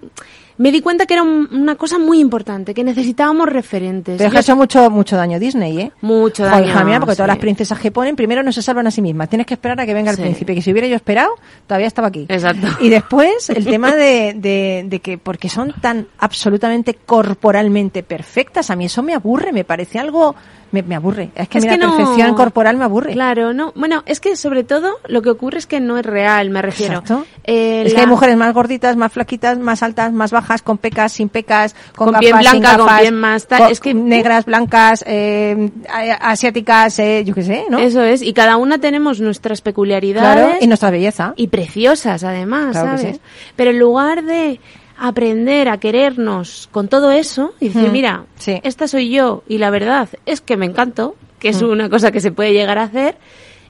me 0.60 0.70
di 0.70 0.80
cuenta 0.82 1.06
que 1.06 1.14
era 1.14 1.22
un- 1.22 1.48
una 1.52 1.74
cosa 1.76 1.98
muy 1.98 2.20
importante, 2.20 2.74
que 2.74 2.84
necesitábamos 2.84 3.48
referentes. 3.48 4.18
Pero 4.18 4.28
es 4.28 4.32
que 4.32 4.38
ha 4.38 4.40
hecho 4.42 4.56
mucho, 4.56 4.90
mucho 4.90 5.16
daño 5.16 5.38
Disney, 5.38 5.78
¿eh? 5.80 5.92
Mucho 6.02 6.44
daño. 6.44 6.66
hija 6.66 6.84
mía, 6.84 7.00
porque 7.00 7.14
sí. 7.14 7.16
todas 7.16 7.28
las 7.28 7.38
princesas 7.38 7.78
que 7.78 7.90
ponen, 7.90 8.14
primero 8.14 8.42
no 8.42 8.52
se 8.52 8.60
salvan 8.60 8.86
a 8.86 8.90
sí 8.90 9.00
mismas. 9.00 9.28
Tienes 9.30 9.46
que 9.46 9.54
esperar 9.54 9.80
a 9.80 9.86
que 9.86 9.94
venga 9.94 10.12
Sí. 10.12 10.20
el 10.20 10.26
príncipe. 10.26 10.54
Que 10.54 10.60
si 10.62 10.70
hubiera 10.70 10.86
yo 10.86 10.96
esperado, 10.96 11.30
todavía 11.66 11.86
estaba 11.86 12.08
aquí. 12.08 12.26
Exacto. 12.28 12.66
Y 12.80 12.90
después, 12.90 13.48
el 13.50 13.64
tema 13.64 13.94
de, 13.94 14.34
de, 14.36 14.84
de 14.86 15.00
que, 15.00 15.16
porque 15.16 15.48
son 15.48 15.72
tan 15.80 16.06
absolutamente 16.18 16.94
corporalmente 16.94 18.02
perfectas, 18.02 18.70
a 18.70 18.76
mí 18.76 18.84
eso 18.84 19.02
me 19.02 19.14
aburre, 19.14 19.52
me 19.52 19.64
parece 19.64 19.98
algo, 19.98 20.34
me, 20.72 20.82
me 20.82 20.94
aburre. 20.94 21.30
Es 21.34 21.48
que 21.48 21.58
Es 21.58 21.64
que 21.64 21.70
la 21.70 21.76
no- 21.86 21.96
perfección 21.96 22.34
corporal 22.34 22.76
me 22.76 22.84
aburre. 22.84 23.12
Claro, 23.12 23.52
no. 23.54 23.72
Bueno, 23.76 24.02
es 24.06 24.20
que 24.20 24.36
sobre 24.36 24.62
todo 24.64 24.98
lo 25.08 25.22
que 25.22 25.30
ocurre 25.30 25.58
es 25.58 25.66
que 25.66 25.80
no 25.80 25.96
es 25.96 26.04
real, 26.04 26.50
me 26.50 26.60
refiero. 26.60 26.98
Exacto. 26.98 27.24
Eh, 27.44 27.84
es 27.86 27.94
que 27.94 28.00
hay 28.00 28.06
mujeres 28.06 28.36
más 28.36 28.52
gorditas, 28.52 28.96
más 28.96 29.12
flaquitas, 29.12 29.58
más 29.58 29.82
altas, 29.82 30.12
más 30.12 30.30
bajas, 30.32 30.49
con 30.58 30.78
pecas, 30.78 31.12
sin 31.12 31.28
pecas, 31.28 31.74
con, 31.96 32.06
Con 32.06 32.14
gafas, 32.14 32.20
piel 32.20 32.34
sin 32.50 32.60
blanca, 32.60 32.78
con 32.78 32.96
piel 32.98 33.12
más 33.14 33.46
tal. 33.46 33.58
con- 33.60 33.70
Es 33.72 33.80
que- 33.80 33.94
negras, 33.94 34.44
blancas, 34.44 35.04
eh, 35.06 35.70
asiáticas, 36.20 36.98
eh, 36.98 37.22
yo 37.24 37.34
qué 37.34 37.42
sé, 37.42 37.64
¿no? 37.70 37.78
Eso 37.78 38.02
es. 38.02 38.22
Y 38.22 38.32
cada 38.32 38.56
una 38.56 38.78
tenemos 38.78 39.20
nuestras 39.20 39.60
peculiaridades. 39.60 40.44
Claro, 40.44 40.58
y 40.60 40.66
nuestra 40.66 40.90
belleza. 40.90 41.32
y 41.36 41.48
preciosas 41.48 42.24
además, 42.24 42.72
Claro 42.72 42.96
que 43.02 43.12
sí. 43.14 43.20
Pero 43.56 43.70
en 43.70 43.78
lugar 43.78 44.24
de 44.24 44.60
aprender 44.98 45.68
a 45.68 45.78
querernos 45.78 46.68
con 46.70 46.88
todo 46.88 47.10
eso 47.10 47.54
y 47.60 47.68
decir, 47.68 47.88
Mm, 47.88 47.92
mira, 47.92 48.24
sí. 48.36 48.60
esta 48.64 48.86
soy 48.86 49.08
yo 49.10 49.42
y 49.48 49.58
la 49.58 49.70
verdad 49.70 50.08
es 50.26 50.40
que 50.42 50.56
me 50.58 50.66
encanto, 50.66 51.16
que 51.38 51.48
es 51.50 51.62
Mm. 51.62 51.70
una 51.70 51.88
cosa 51.88 52.12
que 52.12 52.20
se 52.20 52.32
puede 52.32 52.52
llegar 52.52 52.76
a 52.78 52.82
hacer, 52.82 53.16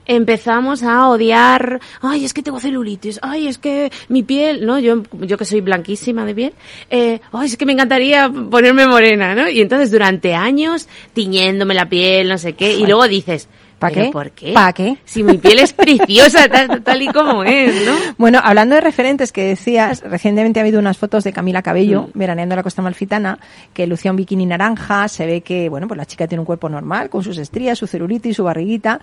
empezamos 0.05 0.83
a 0.83 1.07
odiar, 1.09 1.79
ay, 2.01 2.25
es 2.25 2.33
que 2.33 2.43
tengo 2.43 2.59
celulitis, 2.59 3.19
ay, 3.21 3.47
es 3.47 3.57
que 3.57 3.91
mi 4.09 4.23
piel, 4.23 4.65
¿no? 4.65 4.79
Yo, 4.79 5.03
yo 5.13 5.37
que 5.37 5.45
soy 5.45 5.61
blanquísima 5.61 6.25
de 6.25 6.35
piel, 6.35 6.53
eh, 6.89 7.19
ay, 7.31 7.47
es 7.47 7.57
que 7.57 7.65
me 7.65 7.73
encantaría 7.73 8.29
ponerme 8.29 8.87
morena, 8.87 9.35
¿no? 9.35 9.49
Y 9.49 9.61
entonces 9.61 9.91
durante 9.91 10.35
años 10.35 10.87
tiñéndome 11.13 11.73
la 11.73 11.89
piel, 11.89 12.29
no 12.29 12.37
sé 12.37 12.53
qué, 12.53 12.73
y 12.73 12.85
luego 12.85 13.07
dices, 13.07 13.47
¿Pa 13.81 13.89
¿pero 13.89 14.05
qué? 14.05 14.11
¿Por 14.11 14.31
qué? 14.31 14.53
¿Pa 14.53 14.71
qué? 14.71 14.97
Si 15.03 15.23
mi 15.23 15.37
piel 15.37 15.59
es 15.59 15.73
preciosa 15.73 16.47
tal, 16.47 16.81
tal 16.83 17.01
y 17.01 17.07
como 17.07 17.43
es, 17.43 17.85
¿no? 17.85 17.93
Bueno, 18.17 18.39
hablando 18.41 18.75
de 18.75 18.81
referentes 18.81 19.31
que 19.33 19.43
decías, 19.43 20.01
recientemente 20.05 20.59
ha 20.59 20.63
habido 20.63 20.79
unas 20.79 20.97
fotos 20.97 21.23
de 21.25 21.33
Camila 21.33 21.61
Cabello, 21.61 22.03
Mm. 22.13 22.17
veraneando 22.19 22.55
la 22.55 22.63
costa 22.63 22.81
malfitana, 22.81 23.39
que 23.73 23.87
lucía 23.87 24.11
un 24.11 24.17
bikini 24.17 24.45
naranja, 24.45 25.07
se 25.07 25.25
ve 25.25 25.41
que, 25.41 25.67
bueno, 25.67 25.87
pues 25.87 25.97
la 25.97 26.05
chica 26.05 26.27
tiene 26.27 26.39
un 26.39 26.45
cuerpo 26.45 26.69
normal, 26.69 27.09
con 27.09 27.23
sus 27.23 27.37
estrías, 27.37 27.77
su 27.77 27.87
celulitis, 27.87 28.37
su 28.37 28.43
barriguita, 28.43 29.01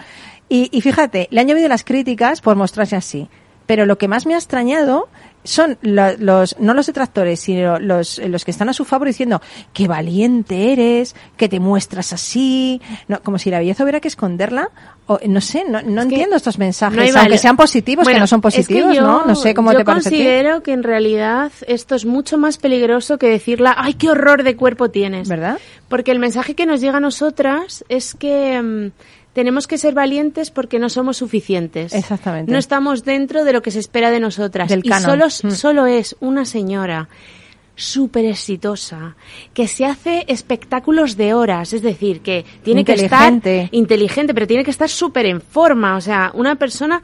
y, 0.48 0.68
y 0.72 0.80
fíjate, 0.80 1.28
le 1.30 1.40
han 1.40 1.48
llovido 1.48 1.68
las 1.68 1.84
críticas 1.84 2.40
por 2.40 2.56
mostrarse 2.56 2.96
así. 2.96 3.28
Pero 3.66 3.84
lo 3.84 3.98
que 3.98 4.08
más 4.08 4.24
me 4.24 4.32
ha 4.34 4.38
extrañado 4.38 5.08
son 5.44 5.78
lo- 5.82 6.16
los, 6.18 6.56
no 6.58 6.74
los 6.74 6.86
detractores, 6.86 7.40
sino 7.40 7.78
los, 7.78 8.18
los 8.18 8.44
que 8.44 8.50
están 8.50 8.68
a 8.68 8.72
su 8.72 8.84
favor 8.84 9.06
diciendo 9.06 9.40
qué 9.72 9.88
valiente 9.88 10.72
eres, 10.72 11.14
que 11.36 11.48
te 11.48 11.60
muestras 11.60 12.12
así, 12.12 12.80
no, 13.06 13.22
como 13.22 13.38
si 13.38 13.50
la 13.50 13.58
belleza 13.58 13.82
hubiera 13.84 14.00
que 14.00 14.08
esconderla, 14.08 14.70
o 15.06 15.18
no 15.26 15.40
sé, 15.40 15.64
no, 15.64 15.80
no 15.80 16.02
Es 16.02 16.06
que 16.08 16.14
entiendo 16.16 16.36
estos 16.36 16.58
mensajes, 16.58 17.14
no 17.14 17.20
aunque 17.20 17.38
sean 17.38 17.56
positivos, 17.56 18.02
que 18.04 18.10
Bueno, 18.12 18.20
no 18.20 18.26
son 18.26 18.38
es 18.40 18.42
que 18.42 18.58
positivos, 18.58 18.94
yo- 18.96 19.02
¿no? 19.02 19.24
No 19.24 19.34
sé 19.34 19.54
cómo 19.54 19.72
yo 19.72 19.78
te 19.78 19.84
parece 19.86 20.10
ti. 20.10 20.16
considero 20.16 20.62
que 20.62 20.72
en 20.72 20.82
realidad 20.82 21.50
esto 21.66 21.94
es 21.94 22.04
mucho 22.04 22.36
más 22.36 22.58
peligroso 22.58 23.16
que 23.16 23.28
decirla, 23.28 23.74
ay, 23.78 23.94
qué 23.94 24.10
horror 24.10 24.42
de 24.42 24.54
cuerpo 24.56 24.90
tienes. 24.90 25.28
¿Verdad? 25.28 25.58
Porque 25.88 26.10
el 26.10 26.18
mensaje 26.18 26.54
que 26.54 26.66
nos 26.66 26.80
llega 26.82 26.98
a 26.98 27.00
nosotras 27.00 27.84
es 27.88 28.14
que 28.14 28.60
mm, 28.60 28.90
tenemos 29.38 29.68
que 29.68 29.78
ser 29.78 29.94
valientes 29.94 30.50
porque 30.50 30.80
no 30.80 30.88
somos 30.88 31.18
suficientes. 31.18 31.94
Exactamente. 31.94 32.50
No 32.50 32.58
estamos 32.58 33.04
dentro 33.04 33.44
de 33.44 33.52
lo 33.52 33.62
que 33.62 33.70
se 33.70 33.78
espera 33.78 34.10
de 34.10 34.18
nosotras. 34.18 34.68
Del 34.68 34.80
y 34.82 34.88
canon. 34.88 35.10
solo, 35.10 35.26
Mm. 35.26 35.50
solo 35.54 35.86
es 35.86 36.16
una 36.18 36.44
señora 36.44 37.08
súper 37.76 38.24
exitosa, 38.24 39.14
que 39.54 39.68
se 39.68 39.86
hace 39.86 40.24
espectáculos 40.26 41.16
de 41.16 41.34
horas, 41.34 41.72
es 41.72 41.82
decir, 41.82 42.20
que 42.22 42.44
tiene 42.64 42.84
que 42.84 42.94
estar 42.94 43.32
Inteligente. 43.32 43.68
inteligente, 43.70 44.34
pero 44.34 44.48
tiene 44.48 44.64
que 44.64 44.72
estar 44.72 44.88
súper 44.88 45.26
en 45.26 45.40
forma, 45.40 45.94
o 45.96 46.00
sea, 46.00 46.32
una 46.34 46.56
persona 46.56 47.00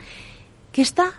que 0.72 0.82
está 0.82 1.12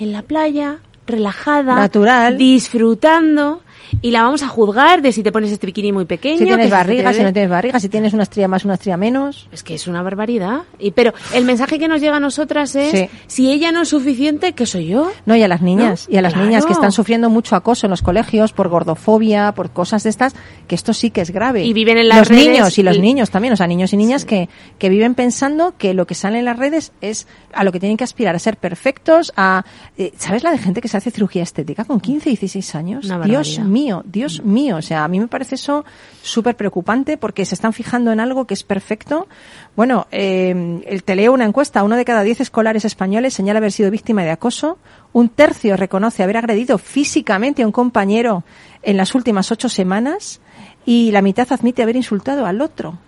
en 0.00 0.10
la 0.10 0.22
playa, 0.22 0.78
relajada, 1.06 1.76
Natural. 1.76 2.36
disfrutando, 2.36 3.62
y 4.00 4.10
la 4.10 4.22
vamos 4.22 4.42
a 4.42 4.48
juzgar 4.48 5.02
de 5.02 5.12
si 5.12 5.22
te 5.22 5.30
pones 5.32 5.50
este 5.52 5.66
bikini 5.66 5.92
muy 5.92 6.04
pequeño. 6.06 6.38
Si 6.38 6.44
que 6.44 6.50
tienes 6.50 6.66
te 6.66 6.72
barriga, 6.72 7.12
si 7.12 7.22
no 7.22 7.32
tienes 7.32 7.50
barriga, 7.50 7.80
si 7.80 7.88
tienes 7.88 8.12
una 8.14 8.22
estría 8.22 8.48
más, 8.48 8.64
una 8.64 8.74
estría 8.74 8.96
menos. 8.96 9.48
Es 9.52 9.62
que 9.62 9.74
es 9.74 9.86
una 9.86 10.02
barbaridad. 10.02 10.62
Y, 10.78 10.92
pero 10.92 11.12
el 11.34 11.44
mensaje 11.44 11.78
que 11.78 11.88
nos 11.88 12.00
llega 12.00 12.16
a 12.16 12.20
nosotras 12.20 12.74
es, 12.74 12.90
Sí. 12.90 13.08
si 13.26 13.50
ella 13.50 13.70
no 13.72 13.82
es 13.82 13.88
suficiente, 13.88 14.52
¿qué 14.54 14.66
soy 14.66 14.86
yo? 14.86 15.10
No, 15.26 15.36
y 15.36 15.42
a 15.42 15.48
las 15.48 15.62
niñas, 15.62 16.06
¿No? 16.08 16.14
y 16.14 16.18
a 16.18 16.22
las 16.22 16.32
Claro. 16.32 16.46
niñas 16.48 16.66
que 16.66 16.72
están 16.72 16.92
sufriendo 16.92 17.28
mucho 17.30 17.54
acoso 17.56 17.86
en 17.86 17.90
los 17.90 18.02
colegios 18.02 18.52
por 18.52 18.68
gordofobia, 18.68 19.52
por 19.52 19.70
cosas 19.70 20.02
de 20.04 20.10
estas, 20.10 20.34
que 20.68 20.74
esto 20.74 20.92
sí 20.92 21.10
que 21.10 21.20
es 21.20 21.30
grave. 21.30 21.64
Y 21.64 21.72
viven 21.72 21.98
en 21.98 22.08
las 22.08 22.18
los 22.18 22.28
redes 22.28 22.48
niños 22.48 22.78
y 22.78 22.82
los 22.82 22.96
y- 22.96 23.00
niños 23.00 23.30
también, 23.30 23.52
o 23.54 23.56
sea, 23.56 23.66
niños 23.66 23.92
y 23.92 23.96
niñas 23.96 24.24
que, 24.24 24.48
que 24.78 24.88
viven 24.88 25.14
pensando 25.14 25.74
que 25.76 25.94
lo 25.94 26.06
que 26.06 26.14
sale 26.14 26.38
en 26.38 26.44
las 26.44 26.58
redes 26.58 26.92
es 27.00 27.26
a 27.52 27.64
lo 27.64 27.72
que 27.72 27.80
tienen 27.80 27.96
que 27.96 28.04
aspirar, 28.04 28.34
a 28.34 28.38
ser 28.38 28.56
perfectos, 28.56 29.32
a... 29.36 29.64
eh, 29.98 30.12
¿Sabes 30.16 30.42
la 30.42 30.50
de 30.50 30.58
gente 30.58 30.80
que 30.80 30.88
se 30.88 30.96
hace 30.96 31.10
cirugía 31.10 31.42
estética 31.42 31.84
con 31.84 32.00
15, 32.00 32.30
16 32.30 32.74
años? 32.74 33.04
Una 33.06 33.16
Dios 33.24 33.56
barbaridad. 33.58 33.64
Mío, 33.82 34.02
Dios 34.06 34.42
mío. 34.42 34.76
O 34.76 34.82
sea, 34.82 35.04
a 35.04 35.08
mí 35.08 35.18
me 35.20 35.28
parece 35.28 35.56
eso 35.56 35.84
súper 36.22 36.56
preocupante 36.56 37.16
porque 37.16 37.44
se 37.44 37.54
están 37.54 37.72
fijando 37.72 38.12
en 38.12 38.20
algo 38.20 38.46
que 38.46 38.54
es 38.54 38.62
perfecto. 38.62 39.26
Bueno, 39.76 40.06
eh, 40.10 40.82
el- 40.86 41.02
te 41.04 41.14
leo 41.16 41.32
una 41.32 41.44
encuesta. 41.44 41.82
Uno 41.82 41.96
de 41.96 42.04
cada 42.04 42.22
diez 42.22 42.40
escolares 42.40 42.84
españoles 42.84 43.34
señala 43.34 43.58
haber 43.58 43.72
sido 43.72 43.90
víctima 43.90 44.22
de 44.22 44.30
acoso. 44.30 44.78
Un 45.12 45.28
tercio 45.28 45.76
reconoce 45.76 46.22
haber 46.22 46.36
agredido 46.36 46.78
físicamente 46.78 47.62
a 47.62 47.66
un 47.66 47.72
compañero 47.72 48.44
en 48.82 48.96
las 48.96 49.14
últimas 49.14 49.50
ocho 49.50 49.68
semanas 49.68 50.40
y 50.86 51.10
la 51.10 51.22
mitad 51.22 51.46
admite 51.52 51.82
haber 51.82 51.96
insultado 51.96 52.46
al 52.46 52.60
otro. 52.60 52.98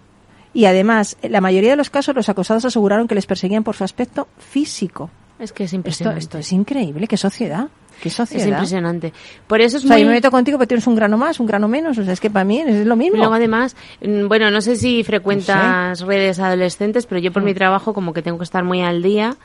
Y 0.52 0.66
además, 0.66 1.16
en 1.22 1.32
la 1.32 1.40
mayoría 1.40 1.70
de 1.70 1.76
los 1.76 1.90
casos 1.90 2.14
los 2.14 2.28
acosados 2.28 2.64
aseguraron 2.64 3.08
que 3.08 3.14
les 3.16 3.26
perseguían 3.26 3.64
por 3.64 3.74
su 3.74 3.82
aspecto 3.84 4.28
físico. 4.38 5.10
Es 5.38 5.52
que 5.52 5.64
es 5.64 5.68
Esto, 5.70 5.76
impresionante. 5.76 6.20
esto 6.20 6.38
es 6.38 6.52
increíble. 6.52 7.08
¿Qué 7.08 7.16
sociedad? 7.16 7.66
¿Qué 8.02 8.08
es 8.08 8.14
sociedad? 8.14 8.46
impresionante. 8.48 9.12
Por 9.46 9.60
eso 9.60 9.76
es 9.78 9.84
O 9.84 9.88
sea, 9.88 9.96
muy... 9.96 10.02
yo 10.02 10.08
me 10.08 10.14
meto 10.14 10.30
contigo, 10.30 10.58
pero 10.58 10.68
tienes 10.68 10.86
un 10.86 10.94
grano 10.94 11.16
más, 11.18 11.40
un 11.40 11.46
grano 11.46 11.68
menos. 11.68 11.96
O 11.98 12.04
sea, 12.04 12.12
es 12.12 12.20
que 12.20 12.30
para 12.30 12.44
mí 12.44 12.60
es 12.60 12.86
lo 12.86 12.96
mismo. 12.96 13.18
Luego 13.18 13.34
además, 13.34 13.76
mm, 14.02 14.28
bueno, 14.28 14.50
no 14.50 14.60
sé 14.60 14.76
si 14.76 15.02
frecuentas 15.04 16.00
redes 16.00 16.38
adolescentes, 16.38 17.06
pero 17.06 17.20
yo 17.20 17.32
por 17.32 17.42
Mm. 17.42 17.46
mi 17.46 17.54
trabajo 17.54 17.94
como 17.94 18.12
que 18.12 18.22
tengo 18.22 18.38
que 18.38 18.44
estar 18.44 18.64
muy 18.64 18.82
al 18.82 19.02
día 19.02 19.36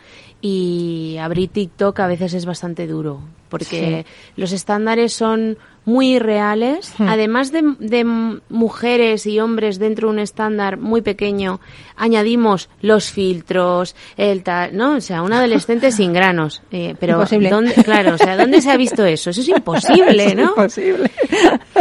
y 0.41 1.17
abrir 1.21 1.49
TikTok 1.49 1.99
a 1.99 2.07
veces 2.07 2.33
es 2.33 2.45
bastante 2.45 2.87
duro 2.87 3.21
porque 3.49 4.05
los 4.37 4.51
estándares 4.51 5.11
son 5.11 5.57
muy 5.89 6.15
irreales. 6.15 6.93
Mm. 6.97 7.09
Además 7.09 7.51
de, 7.51 7.75
de 7.79 8.03
mujeres 8.49 9.25
y 9.25 9.39
hombres 9.39 9.79
dentro 9.79 10.07
de 10.07 10.13
un 10.13 10.19
estándar 10.19 10.77
muy 10.77 11.01
pequeño, 11.01 11.59
añadimos 11.97 12.69
los 12.81 13.11
filtros, 13.11 13.95
el 14.15 14.43
tal, 14.43 14.77
¿no? 14.77 14.93
O 14.93 15.01
sea, 15.01 15.21
un 15.23 15.33
adolescente 15.33 15.91
sin 15.99 16.13
granos. 16.13 16.61
Eh, 16.71 16.95
pero 16.99 17.13
Imposible. 17.13 17.49
¿dónde, 17.49 17.73
claro, 17.83 18.13
o 18.13 18.17
sea, 18.17 18.37
¿dónde 18.37 18.61
se 18.61 18.71
ha 18.71 18.77
visto 18.77 19.03
eso? 19.03 19.31
Eso 19.31 19.41
es 19.41 19.49
imposible, 19.49 20.35
¿no? 20.35 20.49
imposible. 20.49 21.11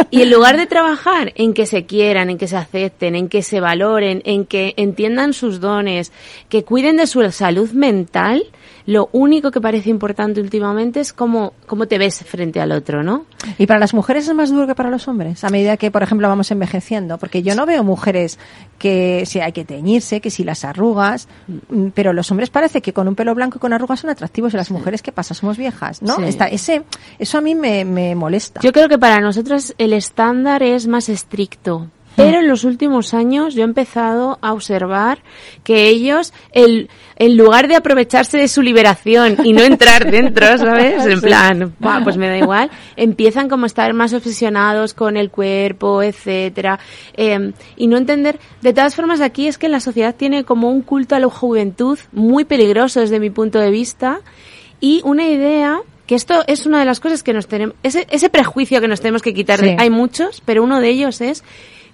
Y 0.09 0.23
en 0.23 0.31
lugar 0.31 0.57
de 0.57 0.65
trabajar 0.65 1.31
en 1.35 1.53
que 1.53 1.65
se 1.65 1.85
quieran, 1.85 2.29
en 2.29 2.37
que 2.37 2.47
se 2.47 2.57
acepten, 2.57 3.15
en 3.15 3.29
que 3.29 3.43
se 3.43 3.59
valoren, 3.59 4.21
en 4.25 4.45
que 4.45 4.73
entiendan 4.77 5.33
sus 5.33 5.59
dones, 5.59 6.11
que 6.49 6.63
cuiden 6.63 6.97
de 6.97 7.05
su 7.05 7.31
salud 7.31 7.69
mental, 7.71 8.43
lo 8.89 9.07
único 9.11 9.51
que 9.51 9.61
parece 9.61 9.91
importante 9.91 10.41
últimamente 10.41 10.99
es 10.99 11.13
cómo, 11.13 11.53
cómo 11.67 11.87
te 11.87 11.99
ves 11.99 12.23
frente 12.23 12.59
al 12.59 12.71
otro, 12.71 13.03
¿no? 13.03 13.25
Y 13.59 13.67
para 13.67 13.79
las 13.79 13.93
mujeres 13.93 14.27
es 14.27 14.33
más 14.33 14.49
duro 14.49 14.65
que 14.65 14.73
para 14.73 14.89
los 14.89 15.07
hombres, 15.07 15.43
a 15.43 15.49
medida 15.49 15.77
que, 15.77 15.91
por 15.91 16.01
ejemplo, 16.01 16.27
vamos 16.27 16.49
envejeciendo. 16.49 17.19
Porque 17.19 17.43
yo 17.43 17.53
no 17.53 17.67
veo 17.67 17.83
mujeres 17.83 18.39
que 18.79 19.27
si 19.27 19.41
hay 19.41 19.51
que 19.51 19.63
teñirse, 19.63 20.21
que 20.21 20.31
si 20.31 20.43
las 20.43 20.65
arrugas, 20.65 21.27
mm, 21.47 21.89
pero 21.93 22.13
los 22.13 22.31
hombres 22.31 22.49
parece 22.49 22.81
que 22.81 22.91
con 22.91 23.07
un 23.07 23.13
pelo 23.13 23.35
blanco 23.35 23.59
y 23.59 23.61
con 23.61 23.73
arrugas 23.73 23.99
son 23.99 24.09
atractivos 24.09 24.55
y 24.55 24.57
las 24.57 24.71
mujeres, 24.71 25.03
¿qué 25.03 25.11
pasa? 25.11 25.35
Somos 25.35 25.59
viejas, 25.59 26.01
¿no? 26.01 26.15
Sí. 26.15 26.23
Ese, 26.49 26.81
eso 27.19 27.37
a 27.37 27.41
mí 27.41 27.53
me, 27.53 27.85
me 27.85 28.15
molesta. 28.15 28.59
Yo 28.61 28.71
creo 28.71 28.89
que 28.89 28.97
para 28.97 29.19
nosotros 29.19 29.75
el 29.77 29.93
estándar 29.93 30.63
es 30.63 30.87
más 30.87 31.09
estricto. 31.09 31.91
Pero 32.23 32.39
en 32.39 32.47
los 32.47 32.63
últimos 32.63 33.13
años 33.13 33.53
yo 33.55 33.61
he 33.61 33.65
empezado 33.65 34.37
a 34.41 34.53
observar 34.53 35.19
que 35.63 35.87
ellos, 35.87 36.33
el, 36.51 36.89
en 37.15 37.37
lugar 37.37 37.67
de 37.67 37.75
aprovecharse 37.75 38.37
de 38.37 38.47
su 38.47 38.61
liberación 38.61 39.37
y 39.43 39.53
no 39.53 39.61
entrar 39.63 40.09
dentro, 40.11 40.45
¿sabes? 40.57 41.05
En 41.05 41.21
plan, 41.21 41.73
"Buah, 41.79 42.03
pues 42.03 42.17
me 42.17 42.27
da 42.27 42.37
igual, 42.37 42.69
empiezan 42.95 43.49
como 43.49 43.63
a 43.63 43.67
estar 43.67 43.93
más 43.93 44.13
obsesionados 44.13 44.93
con 44.93 45.17
el 45.17 45.29
cuerpo, 45.31 46.01
etcétera, 46.03 46.79
eh, 47.15 47.51
y 47.77 47.87
no 47.87 47.97
entender. 47.97 48.39
De 48.61 48.73
todas 48.73 48.95
formas, 48.95 49.21
aquí 49.21 49.47
es 49.47 49.57
que 49.57 49.69
la 49.69 49.79
sociedad 49.79 50.15
tiene 50.15 50.43
como 50.43 50.69
un 50.69 50.81
culto 50.81 51.15
a 51.15 51.19
la 51.19 51.27
juventud 51.29 51.97
muy 52.11 52.45
peligroso 52.45 52.99
desde 52.99 53.19
mi 53.19 53.29
punto 53.29 53.59
de 53.59 53.71
vista 53.71 54.19
y 54.79 55.01
una 55.03 55.27
idea 55.27 55.79
que 56.07 56.15
esto 56.15 56.43
es 56.47 56.65
una 56.65 56.79
de 56.79 56.85
las 56.85 56.99
cosas 56.99 57.21
que 57.21 57.33
nos 57.33 57.47
tenemos, 57.47 57.75
ese, 57.83 58.07
ese 58.09 58.29
prejuicio 58.31 58.81
que 58.81 58.87
nos 58.87 58.99
tenemos 58.99 59.21
que 59.21 59.31
quitar. 59.33 59.61
de- 59.61 59.69
Sí. 59.69 59.75
hay 59.77 59.91
muchos, 59.91 60.41
pero 60.43 60.63
uno 60.63 60.79
de 60.81 60.89
ellos 60.89 61.21
es 61.21 61.43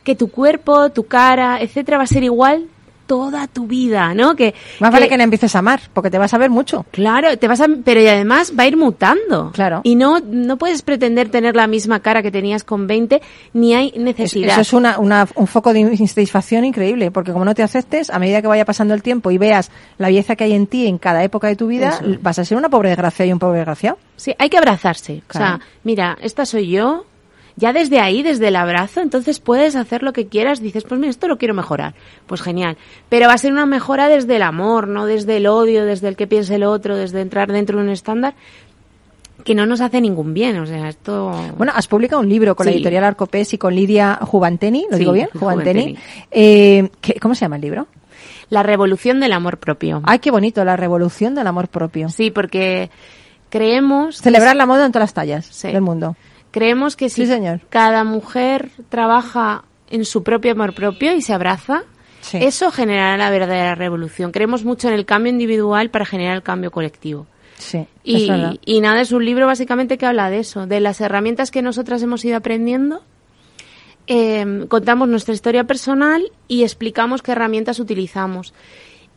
que 0.06 0.16
tu 0.16 0.30
cuerpo, 0.32 0.90
tu 0.92 1.04
cara, 1.04 1.60
etcétera, 1.60 1.98
va 1.98 2.06
a 2.06 2.08
ser 2.08 2.24
igual 2.24 2.68
toda 3.08 3.46
tu 3.46 3.68
vida, 3.68 4.16
¿no? 4.16 4.36
Que 4.36 4.56
Más 4.80 4.92
vale 4.92 5.08
que 5.08 5.16
no 5.16 5.24
empieces 5.24 5.56
a 5.56 5.60
amar, 5.60 5.80
porque 5.94 6.10
te 6.10 6.18
vas 6.18 6.34
a 6.34 6.40
ver 6.40 6.50
mucho. 6.50 6.88
Claro, 6.90 7.38
te 7.38 7.48
vas 7.48 7.62
a, 7.62 7.68
pero 7.84 8.02
y 8.02 8.08
además 8.08 8.54
va 8.58 8.64
a 8.64 8.68
ir 8.68 8.78
mutando. 8.78 9.52
Claro. 9.54 9.82
Y 9.84 9.94
no, 9.94 10.20
no 10.26 10.58
puedes 10.58 10.82
pretender 10.82 11.30
tener 11.30 11.56
la 11.56 11.68
misma 11.68 12.00
cara 12.00 12.24
que 12.24 12.32
tenías 12.32 12.64
con 12.64 12.88
20, 12.88 13.22
ni 13.54 13.76
hay 13.76 13.90
Es- 13.94 14.00
necesidad. 14.02 14.54
Eso 14.54 14.62
es 14.62 14.74
una, 14.74 14.98
una- 14.98 15.28
un 15.36 15.46
foco 15.46 15.72
de 15.72 15.82
insatisfacción 15.82 16.66
increíble, 16.66 17.12
porque 17.12 17.32
como 17.32 17.46
no 17.46 17.54
te 17.54 17.62
aceptes, 17.62 18.10
a 18.10 18.18
medida 18.18 18.42
que 18.42 18.48
vaya 18.48 18.66
pasando 18.66 18.96
el 18.96 19.04
tiempo 19.04 19.30
y 19.30 19.38
veas 19.38 19.70
la 20.00 20.08
belleza 20.08 20.36
que 20.36 20.46
hay 20.46 20.54
en 20.54 20.66
ti 20.66 20.88
en 20.88 20.98
cada 20.98 21.24
época 21.24 21.48
de 21.48 21.56
tu 21.56 21.68
vida, 21.68 22.00
Eso. 22.02 22.18
vas 22.22 22.40
a 22.40 22.46
ser 22.46 22.58
una 22.58 22.70
pobre 22.70 22.90
desgracia 22.90 23.24
y 23.24 23.32
un 23.32 23.38
pobre 23.38 23.58
desgraciado. 23.60 24.00
Sí, 24.16 24.34
hay 24.40 24.50
que 24.50 24.58
abrazarse. 24.58 25.22
Claro. 25.28 25.46
O 25.46 25.58
sea, 25.60 25.68
mira, 25.84 26.18
esta 26.22 26.44
soy 26.48 26.70
yo. 26.72 27.06
Ya 27.58 27.72
desde 27.72 28.00
ahí, 28.02 28.22
desde 28.22 28.50
el 28.50 28.58
abrazo, 28.58 29.00
entonces 29.00 29.40
puedes 29.40 29.78
hacer 29.78 30.04
lo 30.04 30.12
que 30.12 30.28
quieras. 30.28 30.60
Dices, 30.62 30.84
pues 30.84 31.00
mira, 31.00 31.10
esto 31.10 31.28
lo 31.30 31.38
quiero 31.38 31.54
mejorar. 31.54 31.94
Pues 32.28 32.42
genial. 32.42 32.76
Pero 33.08 33.28
va 33.28 33.34
a 33.34 33.38
ser 33.38 33.54
una 33.54 33.66
mejora 33.66 34.10
desde 34.10 34.36
el 34.36 34.42
amor, 34.42 34.90
no 34.90 35.06
desde 35.06 35.38
el 35.38 35.48
odio, 35.48 35.86
desde 35.86 36.10
el 36.10 36.18
que 36.18 36.28
piense 36.28 36.56
el 36.56 36.64
otro, 36.64 36.98
desde 36.98 37.22
entrar 37.22 37.52
dentro 37.52 37.78
de 37.78 37.84
un 37.86 37.90
estándar 37.92 38.34
que 39.46 39.56
no 39.56 39.66
nos 39.66 39.80
hace 39.80 40.02
ningún 40.02 40.34
bien. 40.34 40.58
O 40.60 40.66
sea, 40.66 40.90
esto. 40.90 41.32
Bueno, 41.58 41.72
has 41.76 41.88
publicado 41.88 42.22
un 42.22 42.28
libro 42.28 42.56
con 42.58 42.66
la 42.66 42.74
editorial 42.74 43.04
Arcopés 43.06 43.54
y 43.54 43.58
con 43.58 43.74
Lidia 43.74 44.20
Juvanteni, 44.22 44.86
¿lo 44.90 44.98
Sí, 44.98 45.00
digo 45.00 45.12
bien? 45.14 45.30
Juvanteni. 45.34 45.98
Eh, 46.32 46.90
¿qué- 47.00 47.20
¿Cómo 47.22 47.36
se 47.36 47.42
llama 47.42 47.56
el 47.56 47.62
libro? 47.62 47.88
La 48.50 48.64
revolución 48.64 49.20
del 49.22 49.32
amor 49.32 49.60
propio. 49.60 50.02
Ay, 50.06 50.20
qué 50.20 50.30
bonito, 50.32 50.66
la 50.66 50.76
revolución 50.76 51.36
del 51.36 51.48
amor 51.48 51.68
propio. 51.70 52.10
Sí, 52.10 52.32
porque 52.32 52.90
creemos. 53.50 54.18
Celebrar 54.18 54.56
la 54.56 54.66
moda 54.66 54.86
en 54.86 54.92
todas 54.92 55.04
las 55.04 55.14
tallas 55.14 55.46
Sí. 55.46 55.70
del 55.70 55.82
mundo. 55.82 56.16
Creemos 56.56 56.96
que 56.96 57.10
si 57.10 57.26
Sí, 57.26 57.28
señor. 57.28 57.60
cada 57.70 58.06
mujer 58.06 58.70
trabaja 58.88 59.66
en 59.90 60.06
su 60.06 60.24
propio 60.24 60.54
amor 60.54 60.74
propio 60.74 61.14
y 61.14 61.22
se 61.22 61.34
abraza, 61.34 61.84
Sí. 62.22 62.38
eso 62.42 62.72
generará 62.72 63.18
la 63.18 63.30
verdadera 63.30 63.76
revolución. 63.76 64.32
Creemos 64.32 64.64
mucho 64.64 64.88
en 64.88 64.94
el 64.94 65.06
cambio 65.06 65.32
individual 65.34 65.90
para 65.90 66.06
generar 66.06 66.34
el 66.38 66.44
cambio 66.44 66.72
colectivo. 66.72 67.28
Sí, 67.58 67.86
Y, 68.06 68.30
es 68.30 68.60
y 68.66 68.80
nada, 68.80 69.02
es 69.02 69.12
un 69.12 69.26
libro 69.26 69.46
básicamente 69.48 69.98
que 69.98 70.06
habla 70.06 70.30
de 70.30 70.40
eso, 70.40 70.66
de 70.66 70.80
las 70.80 71.02
herramientas 71.02 71.52
que 71.52 71.62
nosotras 71.62 72.02
hemos 72.02 72.24
ido 72.24 72.38
aprendiendo. 72.38 73.02
Eh, 74.08 74.66
contamos 74.70 75.08
nuestra 75.10 75.34
historia 75.34 75.66
personal 75.66 76.24
y 76.48 76.64
explicamos 76.64 77.22
qué 77.22 77.32
herramientas 77.34 77.80
utilizamos. 77.80 78.54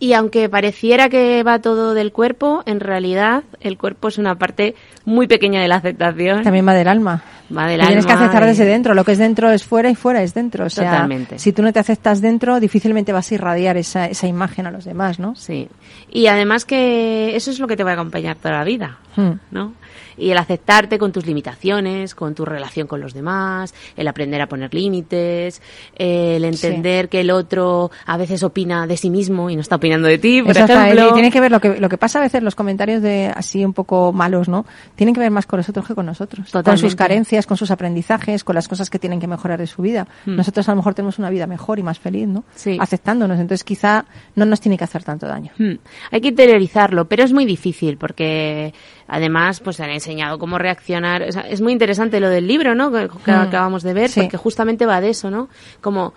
Y 0.01 0.13
aunque 0.13 0.49
pareciera 0.49 1.09
que 1.09 1.43
va 1.43 1.61
todo 1.61 1.93
del 1.93 2.13
cuerpo, 2.13 2.63
en 2.67 2.79
realidad 2.79 3.43
el 3.61 3.77
cuerpo 3.77 4.09
es 4.09 4.19
una 4.19 4.37
parte 4.37 4.77
muy 5.05 5.27
pequeña 5.27 5.61
de 5.61 5.67
la 5.69 5.77
aceptación. 5.77 6.45
También 6.45 6.67
va 6.69 6.75
del 6.75 6.87
alma. 6.87 7.23
Va 7.57 7.67
del 7.67 7.81
Te 7.81 7.87
tienes 7.87 8.07
que 8.07 8.13
alma 8.13 8.27
aceptar 8.27 8.43
y- 8.45 8.47
desde 8.47 8.65
dentro. 8.67 8.95
Lo 8.95 9.05
que 9.05 9.13
es 9.13 9.19
dentro 9.19 9.51
es 9.51 9.65
fuera 9.65 9.91
y 9.91 9.97
fuera 9.97 10.23
es 10.23 10.35
dentro. 10.35 10.67
O 10.67 10.71
sea, 10.71 10.91
Totalmente. 10.93 11.39
si 11.41 11.53
tú 11.53 11.63
no 11.63 11.73
te 11.73 11.81
aceptas 11.81 12.21
dentro, 12.21 12.61
difícilmente 12.61 13.13
vas 13.13 13.31
a 13.33 13.35
irradiar 13.35 13.77
esa, 13.77 14.07
esa 14.07 14.29
imagen 14.29 14.67
a 14.67 14.71
los 14.71 14.85
demás, 14.85 15.19
¿no? 15.19 15.35
Sí. 15.35 15.69
Y 16.11 16.27
además 16.29 16.65
que 16.65 17.35
eso 17.35 17.51
es 17.51 17.59
lo 17.59 17.67
que 17.67 17.77
te 17.77 17.83
va 17.83 17.91
a 17.91 17.95
acompañar 17.95 18.37
toda 18.37 18.55
la 18.59 18.65
vida, 18.65 18.99
Hmm. 19.17 19.33
¿no? 19.51 19.73
Y 20.17 20.31
el 20.31 20.39
aceptarte 20.39 20.99
con 20.99 21.13
tus 21.13 21.27
limitaciones, 21.27 22.15
con 22.15 22.35
tu 22.35 22.45
relación 22.45 22.87
con 22.89 23.01
los 23.01 23.15
demás, 23.15 23.73
el 23.97 24.07
aprender 24.09 24.41
a 24.41 24.49
poner 24.49 24.75
límites, 24.75 25.63
el 25.97 26.45
entender 26.45 27.09
que 27.09 27.21
el 27.21 27.31
otro 27.31 27.91
a 28.05 28.17
veces 28.17 28.43
opina 28.43 28.87
de 28.87 28.97
sí 28.97 29.11
mismo 29.11 29.49
y 29.49 29.55
no 29.55 29.63
está 29.63 29.77
opinando 29.77 29.88
de 29.97 30.19
ti, 30.19 30.43
por 30.43 30.57
ejemplo. 30.57 31.09
y 31.09 31.13
tiene 31.15 31.31
que 31.31 31.41
ver 31.41 31.51
lo 31.51 31.61
que, 31.61 31.81
lo 31.81 31.89
que 31.89 31.97
pasa 31.97 32.19
a 32.19 32.23
veces 32.23 32.43
los 32.43 32.55
comentarios 32.55 33.01
de 33.01 33.33
así 33.35 33.65
un 33.65 33.73
poco 33.73 34.13
malos, 34.13 34.49
¿no? 34.49 34.67
Tienen 34.95 35.15
que 35.15 35.21
ver 35.21 35.31
más 35.31 35.47
con 35.47 35.59
nosotros 35.59 35.87
que 35.87 35.95
con 35.95 36.05
nosotros. 36.07 36.47
Con 36.51 36.61
Totalmente. 36.61 36.81
sus 36.87 36.95
carencias, 36.95 37.47
con 37.47 37.57
sus 37.57 37.71
aprendizajes, 37.71 38.45
con 38.45 38.55
las 38.55 38.69
cosas 38.69 38.91
que 38.91 38.99
tienen 38.99 39.19
que 39.21 39.27
mejorar 39.27 39.59
de 39.59 39.67
su 39.67 39.81
vida. 39.83 40.07
Hmm. 40.27 40.37
Nosotros 40.37 40.69
a 40.69 40.73
lo 40.73 40.77
mejor 40.77 40.95
tenemos 40.95 41.19
una 41.19 41.31
vida 41.31 41.47
mejor 41.47 41.79
y 41.79 41.83
más 41.83 41.99
feliz, 41.99 42.29
¿no? 42.29 42.45
Sí. 42.55 42.77
Aceptándonos. 42.81 43.39
Entonces 43.41 43.65
quizá 43.65 44.05
no 44.35 44.45
nos 44.45 44.61
tiene 44.61 44.77
que 44.77 44.85
hacer 44.85 45.03
tanto 45.05 45.27
daño. 45.27 45.53
Hmm. 45.59 45.75
Hay 46.11 46.21
que 46.21 46.29
interiorizarlo, 46.29 47.07
pero 47.09 47.25
es 47.25 47.33
muy 47.33 47.45
difícil 47.47 47.97
porque 47.97 48.75
además 49.07 49.61
pues 49.61 49.81
han 49.81 49.91
enseñado 49.91 50.39
cómo 50.39 50.59
reaccionar. 50.59 51.23
O 51.23 51.33
sea, 51.33 51.43
es 51.43 51.61
muy 51.61 51.73
interesante 51.73 52.21
lo 52.21 52.29
del 52.29 52.47
libro, 52.47 52.75
¿no? 52.75 52.91
Que, 52.93 53.09
que 53.25 53.33
Hmm. 53.33 53.41
acabamos 53.41 53.83
de 53.83 53.95
ver, 53.95 54.11
Sí. 54.11 54.21
porque 54.21 54.37
justamente 54.37 54.87
va 54.87 55.01
de 55.01 55.11
eso, 55.11 55.31
¿no? 55.31 55.49
Como 55.81 56.13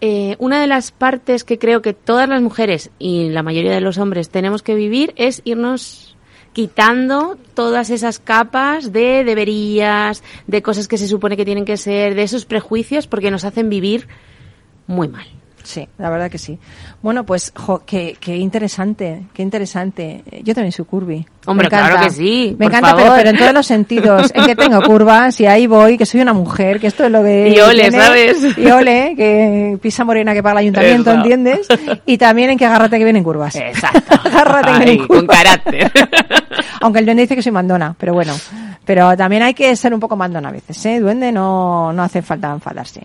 eh, 0.00 0.36
una 0.38 0.60
de 0.60 0.66
las 0.66 0.90
partes 0.90 1.44
que 1.44 1.58
creo 1.58 1.80
que 1.82 1.94
todas 1.94 2.28
las 2.28 2.42
mujeres 2.42 2.90
y 2.98 3.30
la 3.30 3.42
mayoría 3.42 3.72
de 3.72 3.80
los 3.80 3.98
hombres 3.98 4.28
tenemos 4.28 4.62
que 4.62 4.74
vivir 4.74 5.14
es 5.16 5.40
irnos 5.44 6.16
quitando 6.52 7.36
todas 7.54 7.90
esas 7.90 8.18
capas 8.18 8.92
de 8.92 9.24
deberías, 9.24 10.22
de 10.46 10.62
cosas 10.62 10.88
que 10.88 10.98
se 10.98 11.08
supone 11.08 11.36
que 11.36 11.44
tienen 11.44 11.64
que 11.64 11.76
ser, 11.76 12.14
de 12.14 12.22
esos 12.22 12.46
prejuicios 12.46 13.06
porque 13.06 13.30
nos 13.30 13.44
hacen 13.44 13.68
vivir 13.68 14.08
muy 14.86 15.08
mal. 15.08 15.26
Sí, 15.66 15.88
la 15.98 16.10
verdad 16.10 16.30
que 16.30 16.38
sí. 16.38 16.56
Bueno, 17.02 17.26
pues, 17.26 17.52
jo, 17.56 17.82
qué, 17.84 18.16
qué 18.20 18.36
interesante, 18.36 19.22
qué 19.34 19.42
interesante. 19.42 20.22
Yo 20.44 20.54
también 20.54 20.70
soy 20.70 20.84
curvy. 20.84 21.26
Hombre, 21.44 21.68
claro 21.68 22.00
que 22.04 22.10
sí, 22.10 22.54
Me 22.56 22.66
por 22.66 22.74
encanta, 22.74 22.94
pero, 22.94 23.06
favor. 23.08 23.18
pero 23.18 23.30
en 23.30 23.36
todos 23.38 23.52
los 23.52 23.66
sentidos. 23.66 24.30
En 24.32 24.46
que 24.46 24.54
tengo 24.54 24.80
curvas 24.86 25.40
y 25.40 25.46
ahí 25.46 25.66
voy, 25.66 25.98
que 25.98 26.06
soy 26.06 26.20
una 26.20 26.32
mujer, 26.34 26.78
que 26.78 26.86
esto 26.86 27.04
es 27.04 27.10
lo 27.10 27.20
que... 27.24 27.48
Y 27.48 27.58
ole, 27.58 27.82
tiene. 27.90 27.98
¿sabes? 27.98 28.58
Y 28.58 28.66
ole, 28.70 29.14
que 29.16 29.76
pisa 29.82 30.04
morena 30.04 30.34
que 30.34 30.42
paga 30.42 30.52
el 30.52 30.58
ayuntamiento, 30.58 31.10
Eso. 31.10 31.18
¿entiendes? 31.18 31.66
Y 32.06 32.16
también 32.16 32.50
en 32.50 32.58
que 32.58 32.64
agárrate 32.66 32.96
que 32.98 33.04
vienen 33.04 33.24
curvas. 33.24 33.56
Exacto. 33.56 34.14
agárrate 34.24 34.66
que 34.68 34.72
Ay, 34.72 34.78
vienen 34.84 34.98
con 35.08 35.18
curvas. 35.26 35.36
carácter. 35.36 35.90
Aunque 36.80 37.00
el 37.00 37.06
duende 37.06 37.22
dice 37.22 37.34
que 37.34 37.42
soy 37.42 37.50
mandona, 37.52 37.92
pero 37.98 38.14
bueno. 38.14 38.34
Pero 38.86 39.16
también 39.16 39.42
hay 39.42 39.52
que 39.52 39.74
ser 39.74 39.92
un 39.92 39.98
poco 40.00 40.16
mandona 40.16 40.48
a 40.48 40.52
veces, 40.52 40.86
¿eh? 40.86 41.00
Duende 41.00 41.32
no, 41.32 41.92
no 41.92 42.02
hace 42.04 42.22
falta 42.22 42.52
enfadarse. 42.52 43.02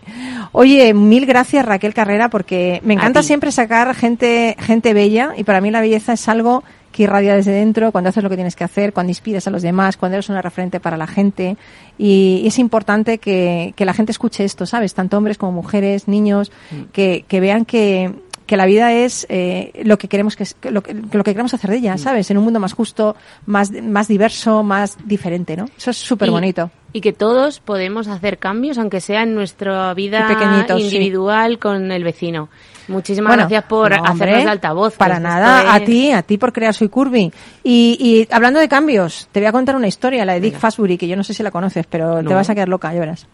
Oye, 0.52 0.94
mil 0.94 1.26
gracias 1.26 1.66
Raquel 1.66 1.94
Carrera 1.94 2.30
porque 2.30 2.80
me 2.84 2.94
encanta 2.94 3.24
siempre 3.24 3.52
sacar 3.52 3.94
gente, 3.96 4.56
gente 4.60 4.94
bella 4.94 5.34
y 5.36 5.44
para 5.44 5.60
mí 5.60 5.72
la 5.72 5.82
belleza 5.82 6.14
es 6.14 6.30
algo 6.30 6.64
que 6.92 7.04
irradia 7.04 7.36
desde 7.36 7.52
dentro, 7.52 7.92
cuando 7.92 8.10
haces 8.10 8.22
lo 8.22 8.30
que 8.30 8.36
tienes 8.36 8.56
que 8.56 8.64
hacer, 8.64 8.94
cuando 8.94 9.10
inspiras 9.10 9.48
a 9.48 9.50
los 9.50 9.62
demás, 9.62 9.98
cuando 9.98 10.18
eres 10.18 10.30
una 10.30 10.42
referente 10.42 10.80
para 10.80 10.98
la 10.98 11.08
gente. 11.08 11.58
Y 11.98 12.44
es 12.46 12.60
importante 12.60 13.18
que, 13.18 13.74
que 13.76 13.86
la 13.86 13.94
gente 13.94 14.12
escuche 14.12 14.44
esto, 14.44 14.66
¿sabes? 14.66 14.94
Tanto 14.94 15.18
hombres 15.18 15.38
como 15.38 15.52
mujeres, 15.52 16.08
niños, 16.08 16.52
que, 16.92 17.26
que 17.28 17.40
vean 17.40 17.66
que, 17.66 18.12
que 18.52 18.58
la 18.58 18.66
vida 18.66 18.91
es 18.91 19.26
eh, 19.30 19.72
lo 19.86 19.97
que 19.97 20.10
queremos 20.10 20.36
que, 20.36 20.45
lo, 20.70 20.84
que 20.84 20.93
lo 20.93 21.24
que 21.24 21.32
queremos 21.32 21.54
hacer 21.54 21.70
de 21.70 21.78
ella, 21.78 21.97
¿sabes? 21.97 22.30
En 22.32 22.38
un 22.38 22.43
mundo 22.43 22.60
más 22.60 22.74
justo, 22.74 23.16
más 23.45 23.72
más 23.72 24.10
diverso, 24.10 24.62
más 24.62 24.97
diferente, 25.06 25.56
¿no? 25.56 25.70
Eso 25.78 25.91
es 25.91 25.97
súper 25.97 26.30
bonito. 26.30 26.70
Y, 26.91 26.97
y 26.97 27.02
que 27.02 27.14
todos 27.14 27.62
podemos 27.62 28.10
hacer 28.10 28.39
cambios, 28.39 28.78
aunque 28.78 28.99
sea 28.99 29.24
en 29.24 29.36
nuestra 29.36 29.93
vida 29.93 30.28
sí. 30.68 30.84
individual 30.84 31.60
con 31.60 31.93
el 31.93 32.04
vecino. 32.04 32.49
Muchísimas 32.89 33.30
Bueno, 33.30 33.43
gracias 33.43 33.64
por 33.70 33.95
no, 33.95 34.04
hacernos 34.04 34.43
de 34.43 34.49
altavoz. 34.49 34.97
Para 34.97 35.22
nada, 35.22 35.74
a 35.74 35.80
ti, 35.80 36.12
a 36.12 36.22
ti 36.22 36.38
por 36.38 36.52
crear 36.52 36.74
Soy 36.74 36.89
Curvy. 36.89 37.32
Y, 37.64 37.97
y 38.02 38.28
hablando 38.36 38.60
de 38.60 38.68
cambios, 38.68 39.30
te 39.32 39.39
voy 39.39 39.47
a 39.47 39.54
contar 39.54 39.78
una 39.78 39.88
historia, 39.88 40.26
la 40.26 40.34
de 40.34 40.41
Dick 40.41 40.58
Fastbury, 40.58 40.97
que 40.97 41.08
yo 41.08 41.16
no 41.16 41.24
sé 41.24 41.34
si 41.34 41.41
la 41.41 41.52
conoces, 41.52 41.86
pero 41.89 42.22
te 42.22 42.34
vas 42.34 42.49
a 42.49 42.54
quedar 42.54 42.68
loca, 42.68 42.93
ya 42.93 42.99
verás. 42.99 43.28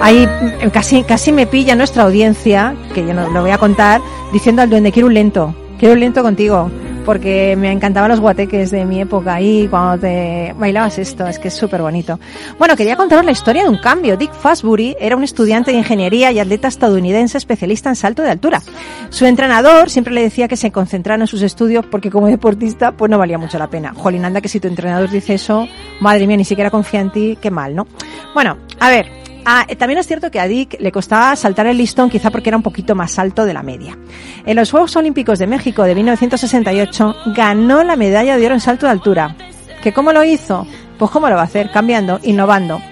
Ahí 0.00 0.26
casi, 0.72 1.02
casi 1.02 1.30
me 1.30 1.46
pilla 1.46 1.74
nuestra 1.74 2.04
audiencia, 2.04 2.74
que 2.94 3.06
yo 3.06 3.12
no 3.12 3.28
lo 3.30 3.42
voy 3.42 3.50
a 3.50 3.58
contar, 3.58 4.00
diciendo 4.32 4.62
al 4.62 4.70
duende, 4.70 4.92
quiero 4.92 5.08
un 5.08 5.14
lento, 5.14 5.54
quiero 5.78 5.94
un 5.94 6.00
lento 6.00 6.22
contigo. 6.22 6.70
porque 7.04 7.56
me 7.56 7.72
encantaban 7.72 8.10
los 8.10 8.20
guateques 8.20 8.70
de 8.70 8.84
mi 8.84 9.00
época 9.00 9.34
ahí, 9.34 9.66
cuando 9.68 9.98
te 9.98 10.54
bailabas 10.56 10.98
esto, 10.98 11.26
es 11.26 11.38
que 11.38 11.48
es 11.48 11.54
súper 11.54 11.82
bonito. 11.82 12.18
Bueno, 12.58 12.76
quería 12.76 12.96
contaros 12.96 13.24
la 13.24 13.32
historia 13.32 13.62
de 13.62 13.68
un 13.68 13.78
cambio. 13.78 14.16
Dick 14.16 14.32
Fosbury 14.32 14.96
era 15.00 15.16
un 15.16 15.24
estudiante 15.24 15.72
de 15.72 15.78
ingeniería 15.78 16.30
y 16.32 16.38
atleta 16.38 16.68
estadounidense 16.68 17.38
especialista 17.38 17.88
en 17.88 17.96
salto 17.96 18.22
de 18.22 18.30
altura. 18.30 18.62
Su 19.08 19.26
entrenador 19.26 19.90
siempre 19.90 20.14
le 20.14 20.22
decía 20.22 20.48
que 20.48 20.56
se 20.56 20.70
concentrara 20.70 21.22
en 21.22 21.26
sus 21.26 21.42
estudios 21.42 21.84
porque 21.86 22.10
como 22.10 22.26
deportista 22.28 22.92
pues 22.92 23.10
no 23.10 23.18
valía 23.18 23.38
mucho 23.38 23.58
la 23.58 23.68
pena. 23.68 23.92
Jolín, 23.92 24.24
anda 24.24 24.40
que 24.40 24.48
si 24.48 24.60
tu 24.60 24.68
entrenador 24.68 25.10
dice 25.10 25.34
eso, 25.34 25.66
madre 26.00 26.26
mía, 26.26 26.36
ni 26.36 26.44
siquiera 26.44 26.70
confía 26.70 27.00
en 27.00 27.10
ti, 27.10 27.38
qué 27.40 27.50
mal, 27.50 27.74
¿no? 27.74 27.86
Bueno, 28.34 28.56
a 28.78 28.88
ver, 28.88 29.10
Ah, 29.44 29.64
eh, 29.68 29.76
también 29.76 29.98
es 29.98 30.06
cierto 30.06 30.30
que 30.30 30.40
a 30.40 30.46
Dick 30.46 30.76
le 30.80 30.92
costaba 30.92 31.34
saltar 31.36 31.66
el 31.66 31.78
listón 31.78 32.10
quizá 32.10 32.30
porque 32.30 32.50
era 32.50 32.56
un 32.56 32.62
poquito 32.62 32.94
más 32.94 33.18
alto 33.18 33.44
de 33.44 33.54
la 33.54 33.62
media. 33.62 33.98
En 34.44 34.56
los 34.56 34.70
Juegos 34.70 34.94
Olímpicos 34.96 35.38
de 35.38 35.46
México 35.46 35.82
de 35.84 35.94
1968 35.94 37.16
ganó 37.34 37.82
la 37.82 37.96
medalla 37.96 38.36
de 38.36 38.46
oro 38.46 38.54
en 38.54 38.60
salto 38.60 38.86
de 38.86 38.92
altura. 38.92 39.36
¿Que 39.82 39.92
cómo 39.92 40.12
lo 40.12 40.24
hizo? 40.24 40.66
Pues 40.98 41.10
cómo 41.10 41.28
lo 41.28 41.36
va 41.36 41.42
a 41.42 41.44
hacer, 41.44 41.70
cambiando, 41.70 42.20
innovando, 42.22 42.82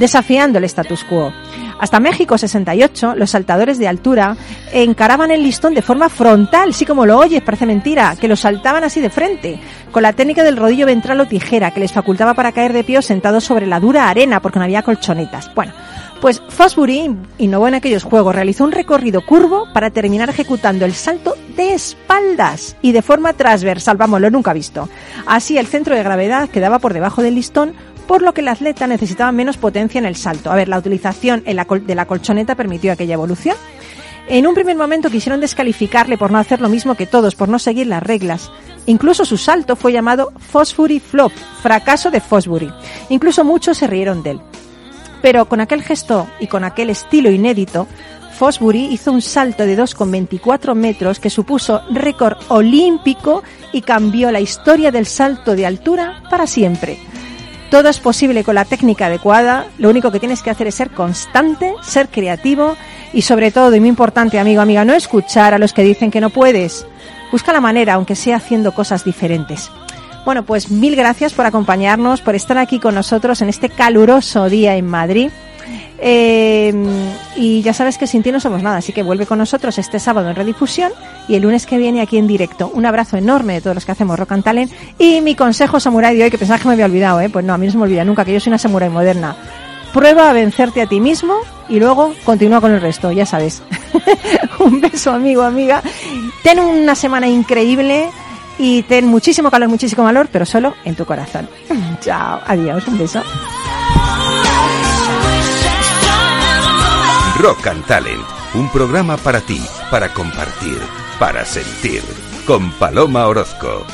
desafiando 0.00 0.58
el 0.58 0.64
status 0.64 1.04
quo. 1.04 1.32
Hasta 1.78 2.00
México 2.00 2.36
68, 2.36 3.14
los 3.14 3.30
saltadores 3.30 3.78
de 3.78 3.86
altura 3.86 4.36
encaraban 4.72 5.30
el 5.30 5.42
listón 5.42 5.74
de 5.74 5.82
forma 5.82 6.08
frontal, 6.08 6.74
sí 6.74 6.84
como 6.84 7.06
lo 7.06 7.18
oyes, 7.18 7.42
parece 7.42 7.66
mentira, 7.66 8.16
que 8.20 8.28
lo 8.28 8.36
saltaban 8.36 8.82
así 8.82 9.00
de 9.00 9.10
frente, 9.10 9.60
con 9.92 10.02
la 10.02 10.12
técnica 10.12 10.42
del 10.42 10.56
rodillo 10.56 10.86
ventral 10.86 11.20
o 11.20 11.26
tijera, 11.26 11.70
que 11.70 11.80
les 11.80 11.92
facultaba 11.92 12.34
para 12.34 12.52
caer 12.52 12.72
de 12.72 12.84
pie 12.84 13.00
sentados 13.02 13.44
sobre 13.44 13.66
la 13.66 13.80
dura 13.80 14.08
arena, 14.08 14.40
porque 14.40 14.58
no 14.58 14.64
había 14.64 14.82
colchonetas. 14.82 15.54
Bueno, 15.54 15.72
pues 16.20 16.42
Fosbury 16.48 17.16
innovó 17.38 17.66
en 17.66 17.74
aquellos 17.74 18.04
juegos, 18.04 18.34
realizó 18.34 18.64
un 18.64 18.72
recorrido 18.72 19.24
curvo 19.24 19.66
para 19.72 19.90
terminar 19.90 20.28
ejecutando 20.28 20.84
el 20.84 20.92
salto 20.92 21.34
de 21.56 21.72
espaldas 21.72 22.76
y 22.82 22.92
de 22.92 23.00
forma 23.00 23.32
transversal, 23.32 23.96
vamos, 23.96 24.20
lo 24.20 24.30
nunca 24.30 24.52
visto. 24.52 24.90
Así 25.26 25.56
el 25.56 25.66
centro 25.66 25.94
de 25.94 26.02
gravedad 26.02 26.50
quedaba 26.50 26.78
por 26.78 26.92
debajo 26.92 27.22
del 27.22 27.36
listón, 27.36 27.72
por 28.10 28.22
lo 28.22 28.34
que 28.34 28.40
el 28.40 28.48
atleta 28.48 28.88
necesitaba 28.88 29.30
menos 29.30 29.56
potencia 29.56 30.00
en 30.00 30.04
el 30.04 30.16
salto. 30.16 30.50
A 30.50 30.56
ver, 30.56 30.66
la 30.66 30.78
utilización 30.78 31.44
de 31.44 31.94
la 31.94 32.06
colchoneta 32.06 32.56
permitió 32.56 32.90
aquella 32.90 33.14
evolución. 33.14 33.54
En 34.26 34.48
un 34.48 34.54
primer 34.56 34.76
momento 34.76 35.10
quisieron 35.10 35.40
descalificarle 35.40 36.18
por 36.18 36.32
no 36.32 36.38
hacer 36.38 36.60
lo 36.60 36.68
mismo 36.68 36.96
que 36.96 37.06
todos, 37.06 37.36
por 37.36 37.48
no 37.48 37.60
seguir 37.60 37.86
las 37.86 38.02
reglas. 38.02 38.50
Incluso 38.86 39.24
su 39.24 39.36
salto 39.36 39.76
fue 39.76 39.92
llamado 39.92 40.32
Fosbury 40.40 40.98
Flop, 40.98 41.30
fracaso 41.62 42.10
de 42.10 42.20
Fosbury. 42.20 42.72
Incluso 43.10 43.44
muchos 43.44 43.78
se 43.78 43.86
rieron 43.86 44.24
de 44.24 44.30
él. 44.32 44.40
Pero 45.22 45.44
con 45.44 45.60
aquel 45.60 45.84
gesto 45.84 46.26
y 46.40 46.48
con 46.48 46.64
aquel 46.64 46.90
estilo 46.90 47.30
inédito, 47.30 47.86
Fosbury 48.36 48.86
hizo 48.86 49.12
un 49.12 49.22
salto 49.22 49.64
de 49.64 49.78
2,24 49.78 50.74
metros 50.74 51.20
que 51.20 51.30
supuso 51.30 51.82
récord 51.92 52.38
olímpico 52.48 53.44
y 53.72 53.82
cambió 53.82 54.32
la 54.32 54.40
historia 54.40 54.90
del 54.90 55.06
salto 55.06 55.54
de 55.54 55.64
altura 55.64 56.24
para 56.28 56.48
siempre. 56.48 56.98
Todo 57.70 57.88
es 57.88 58.00
posible 58.00 58.42
con 58.42 58.56
la 58.56 58.64
técnica 58.64 59.06
adecuada, 59.06 59.66
lo 59.78 59.90
único 59.90 60.10
que 60.10 60.18
tienes 60.18 60.42
que 60.42 60.50
hacer 60.50 60.66
es 60.66 60.74
ser 60.74 60.90
constante, 60.90 61.72
ser 61.82 62.08
creativo 62.08 62.76
y 63.12 63.22
sobre 63.22 63.52
todo, 63.52 63.72
y 63.76 63.80
muy 63.80 63.88
importante 63.88 64.40
amigo, 64.40 64.60
amiga, 64.60 64.84
no 64.84 64.92
escuchar 64.92 65.54
a 65.54 65.58
los 65.58 65.72
que 65.72 65.84
dicen 65.84 66.10
que 66.10 66.20
no 66.20 66.30
puedes. 66.30 66.84
Busca 67.30 67.52
la 67.52 67.60
manera, 67.60 67.94
aunque 67.94 68.16
sea 68.16 68.36
haciendo 68.36 68.72
cosas 68.72 69.04
diferentes. 69.04 69.70
Bueno, 70.24 70.44
pues 70.44 70.68
mil 70.70 70.96
gracias 70.96 71.32
por 71.32 71.46
acompañarnos, 71.46 72.20
por 72.22 72.34
estar 72.34 72.58
aquí 72.58 72.80
con 72.80 72.96
nosotros 72.96 73.40
en 73.40 73.48
este 73.48 73.68
caluroso 73.68 74.48
día 74.50 74.74
en 74.74 74.86
Madrid. 74.86 75.30
Eh, 75.98 76.72
y 77.36 77.62
ya 77.62 77.74
sabes 77.74 77.98
que 77.98 78.06
sin 78.06 78.22
ti 78.22 78.32
no 78.32 78.40
somos 78.40 78.62
nada, 78.62 78.78
así 78.78 78.92
que 78.92 79.02
vuelve 79.02 79.26
con 79.26 79.38
nosotros 79.38 79.78
este 79.78 79.98
sábado 79.98 80.30
en 80.30 80.36
redifusión 80.36 80.92
y 81.28 81.34
el 81.34 81.42
lunes 81.42 81.66
que 81.66 81.78
viene 81.78 82.00
aquí 82.00 82.18
en 82.18 82.26
directo. 82.26 82.70
Un 82.74 82.86
abrazo 82.86 83.16
enorme 83.16 83.54
de 83.54 83.60
todos 83.60 83.74
los 83.74 83.84
que 83.84 83.92
hacemos 83.92 84.18
Rock 84.18 84.32
and 84.32 84.44
Talent 84.44 84.72
y 84.98 85.20
mi 85.20 85.34
consejo 85.34 85.80
samurai 85.80 86.16
de 86.16 86.24
hoy, 86.24 86.30
que 86.30 86.38
pensaba 86.38 86.58
que 86.58 86.68
me 86.68 86.74
había 86.74 86.86
olvidado, 86.86 87.20
¿eh? 87.20 87.28
pues 87.28 87.44
no, 87.44 87.52
a 87.52 87.58
mí 87.58 87.66
no 87.66 87.72
se 87.72 87.78
me 87.78 87.84
olvida 87.84 88.04
nunca, 88.04 88.24
que 88.24 88.32
yo 88.32 88.40
soy 88.40 88.50
una 88.50 88.58
samurai 88.58 88.88
moderna. 88.88 89.36
Prueba 89.92 90.30
a 90.30 90.32
vencerte 90.32 90.82
a 90.82 90.86
ti 90.86 91.00
mismo 91.00 91.34
y 91.68 91.80
luego 91.80 92.14
continúa 92.24 92.60
con 92.60 92.72
el 92.72 92.80
resto, 92.80 93.10
ya 93.10 93.26
sabes. 93.26 93.62
Un 94.60 94.80
beso, 94.80 95.12
amigo, 95.12 95.42
amiga. 95.42 95.82
Ten 96.42 96.60
una 96.60 96.94
semana 96.94 97.26
increíble 97.26 98.08
y 98.58 98.82
ten 98.82 99.06
muchísimo 99.06 99.50
calor, 99.50 99.68
muchísimo 99.68 100.04
valor, 100.04 100.28
pero 100.30 100.46
solo 100.46 100.74
en 100.84 100.94
tu 100.94 101.04
corazón. 101.04 101.48
Chao, 102.00 102.40
adiós, 102.46 102.86
un 102.86 102.98
beso. 102.98 103.22
Rock 107.40 107.68
and 107.68 107.86
Talent, 107.86 108.22
un 108.54 108.70
programa 108.70 109.16
para 109.16 109.40
ti, 109.40 109.62
para 109.90 110.12
compartir, 110.12 110.78
para 111.18 111.44
sentir, 111.46 112.02
con 112.46 112.70
Paloma 112.72 113.26
Orozco. 113.26 113.86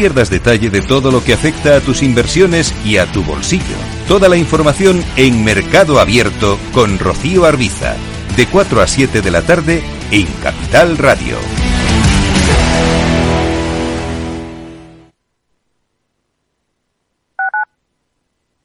Pierdas 0.00 0.30
detalle 0.30 0.70
de 0.70 0.80
todo 0.80 1.10
lo 1.10 1.22
que 1.22 1.34
afecta 1.34 1.76
a 1.76 1.80
tus 1.82 2.02
inversiones 2.02 2.74
y 2.86 2.96
a 2.96 3.04
tu 3.12 3.22
bolsillo. 3.22 3.76
Toda 4.08 4.30
la 4.30 4.38
información 4.38 5.04
en 5.16 5.44
Mercado 5.44 6.00
Abierto 6.00 6.58
con 6.72 6.98
Rocío 6.98 7.44
Arbiza, 7.44 7.96
de 8.34 8.46
4 8.46 8.80
a 8.80 8.86
7 8.86 9.20
de 9.20 9.30
la 9.30 9.42
tarde 9.42 9.82
en 10.10 10.24
Capital 10.42 10.96
Radio. 10.96 11.36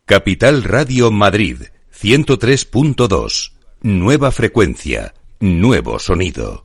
Capital 0.06 0.64
Radio 0.64 1.12
Madrid, 1.12 1.64
103.2. 2.02 3.52
Nueva 3.82 4.32
frecuencia, 4.32 5.14
nuevo 5.42 6.00
sonido. 6.00 6.65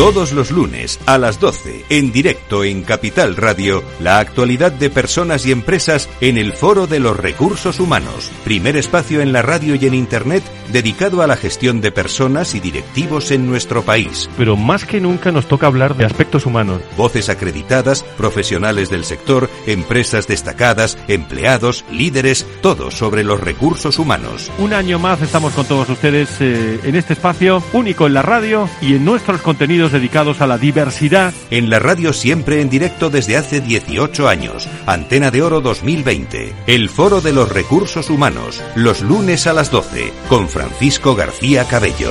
Todos 0.00 0.32
los 0.32 0.50
lunes 0.50 0.98
a 1.04 1.18
las 1.18 1.40
12, 1.40 1.84
en 1.90 2.10
directo 2.10 2.64
en 2.64 2.84
Capital 2.84 3.36
Radio, 3.36 3.84
la 4.00 4.18
actualidad 4.18 4.72
de 4.72 4.88
personas 4.88 5.44
y 5.44 5.52
empresas 5.52 6.08
en 6.22 6.38
el 6.38 6.54
Foro 6.54 6.86
de 6.86 7.00
los 7.00 7.18
Recursos 7.18 7.80
Humanos, 7.80 8.32
primer 8.42 8.78
espacio 8.78 9.20
en 9.20 9.34
la 9.34 9.42
radio 9.42 9.74
y 9.74 9.84
en 9.84 9.92
Internet 9.92 10.42
dedicado 10.72 11.20
a 11.20 11.26
la 11.26 11.36
gestión 11.36 11.82
de 11.82 11.92
personas 11.92 12.54
y 12.54 12.60
directivos 12.60 13.30
en 13.30 13.46
nuestro 13.46 13.82
país. 13.82 14.30
Pero 14.38 14.56
más 14.56 14.86
que 14.86 15.02
nunca 15.02 15.32
nos 15.32 15.46
toca 15.46 15.66
hablar 15.66 15.94
de 15.94 16.06
aspectos 16.06 16.46
humanos. 16.46 16.80
Voces 16.96 17.28
acreditadas, 17.28 18.02
profesionales 18.16 18.88
del 18.88 19.04
sector, 19.04 19.50
empresas 19.66 20.26
destacadas, 20.26 20.96
empleados, 21.08 21.84
líderes, 21.90 22.46
todo 22.62 22.90
sobre 22.90 23.22
los 23.22 23.38
recursos 23.38 23.98
humanos. 23.98 24.50
Un 24.58 24.72
año 24.72 24.98
más 24.98 25.20
estamos 25.20 25.52
con 25.52 25.66
todos 25.66 25.90
ustedes 25.90 26.40
eh, 26.40 26.80
en 26.84 26.96
este 26.96 27.12
espacio 27.12 27.62
único 27.74 28.06
en 28.06 28.14
la 28.14 28.22
radio 28.22 28.66
y 28.80 28.94
en 28.94 29.04
nuestros 29.04 29.42
contenidos 29.42 29.89
dedicados 29.92 30.40
a 30.40 30.46
la 30.46 30.58
diversidad. 30.58 31.32
En 31.50 31.70
la 31.70 31.78
radio 31.78 32.12
siempre 32.12 32.60
en 32.60 32.70
directo 32.70 33.10
desde 33.10 33.36
hace 33.36 33.60
18 33.60 34.28
años. 34.28 34.68
Antena 34.86 35.30
de 35.30 35.42
Oro 35.42 35.60
2020. 35.60 36.52
El 36.66 36.88
Foro 36.88 37.20
de 37.20 37.32
los 37.32 37.48
Recursos 37.50 38.10
Humanos. 38.10 38.62
Los 38.74 39.02
lunes 39.02 39.46
a 39.46 39.52
las 39.52 39.70
12. 39.70 40.12
Con 40.28 40.48
Francisco 40.48 41.14
García 41.14 41.64
Cabello. 41.64 42.10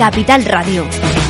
Capital 0.00 0.46
Radio. 0.46 1.29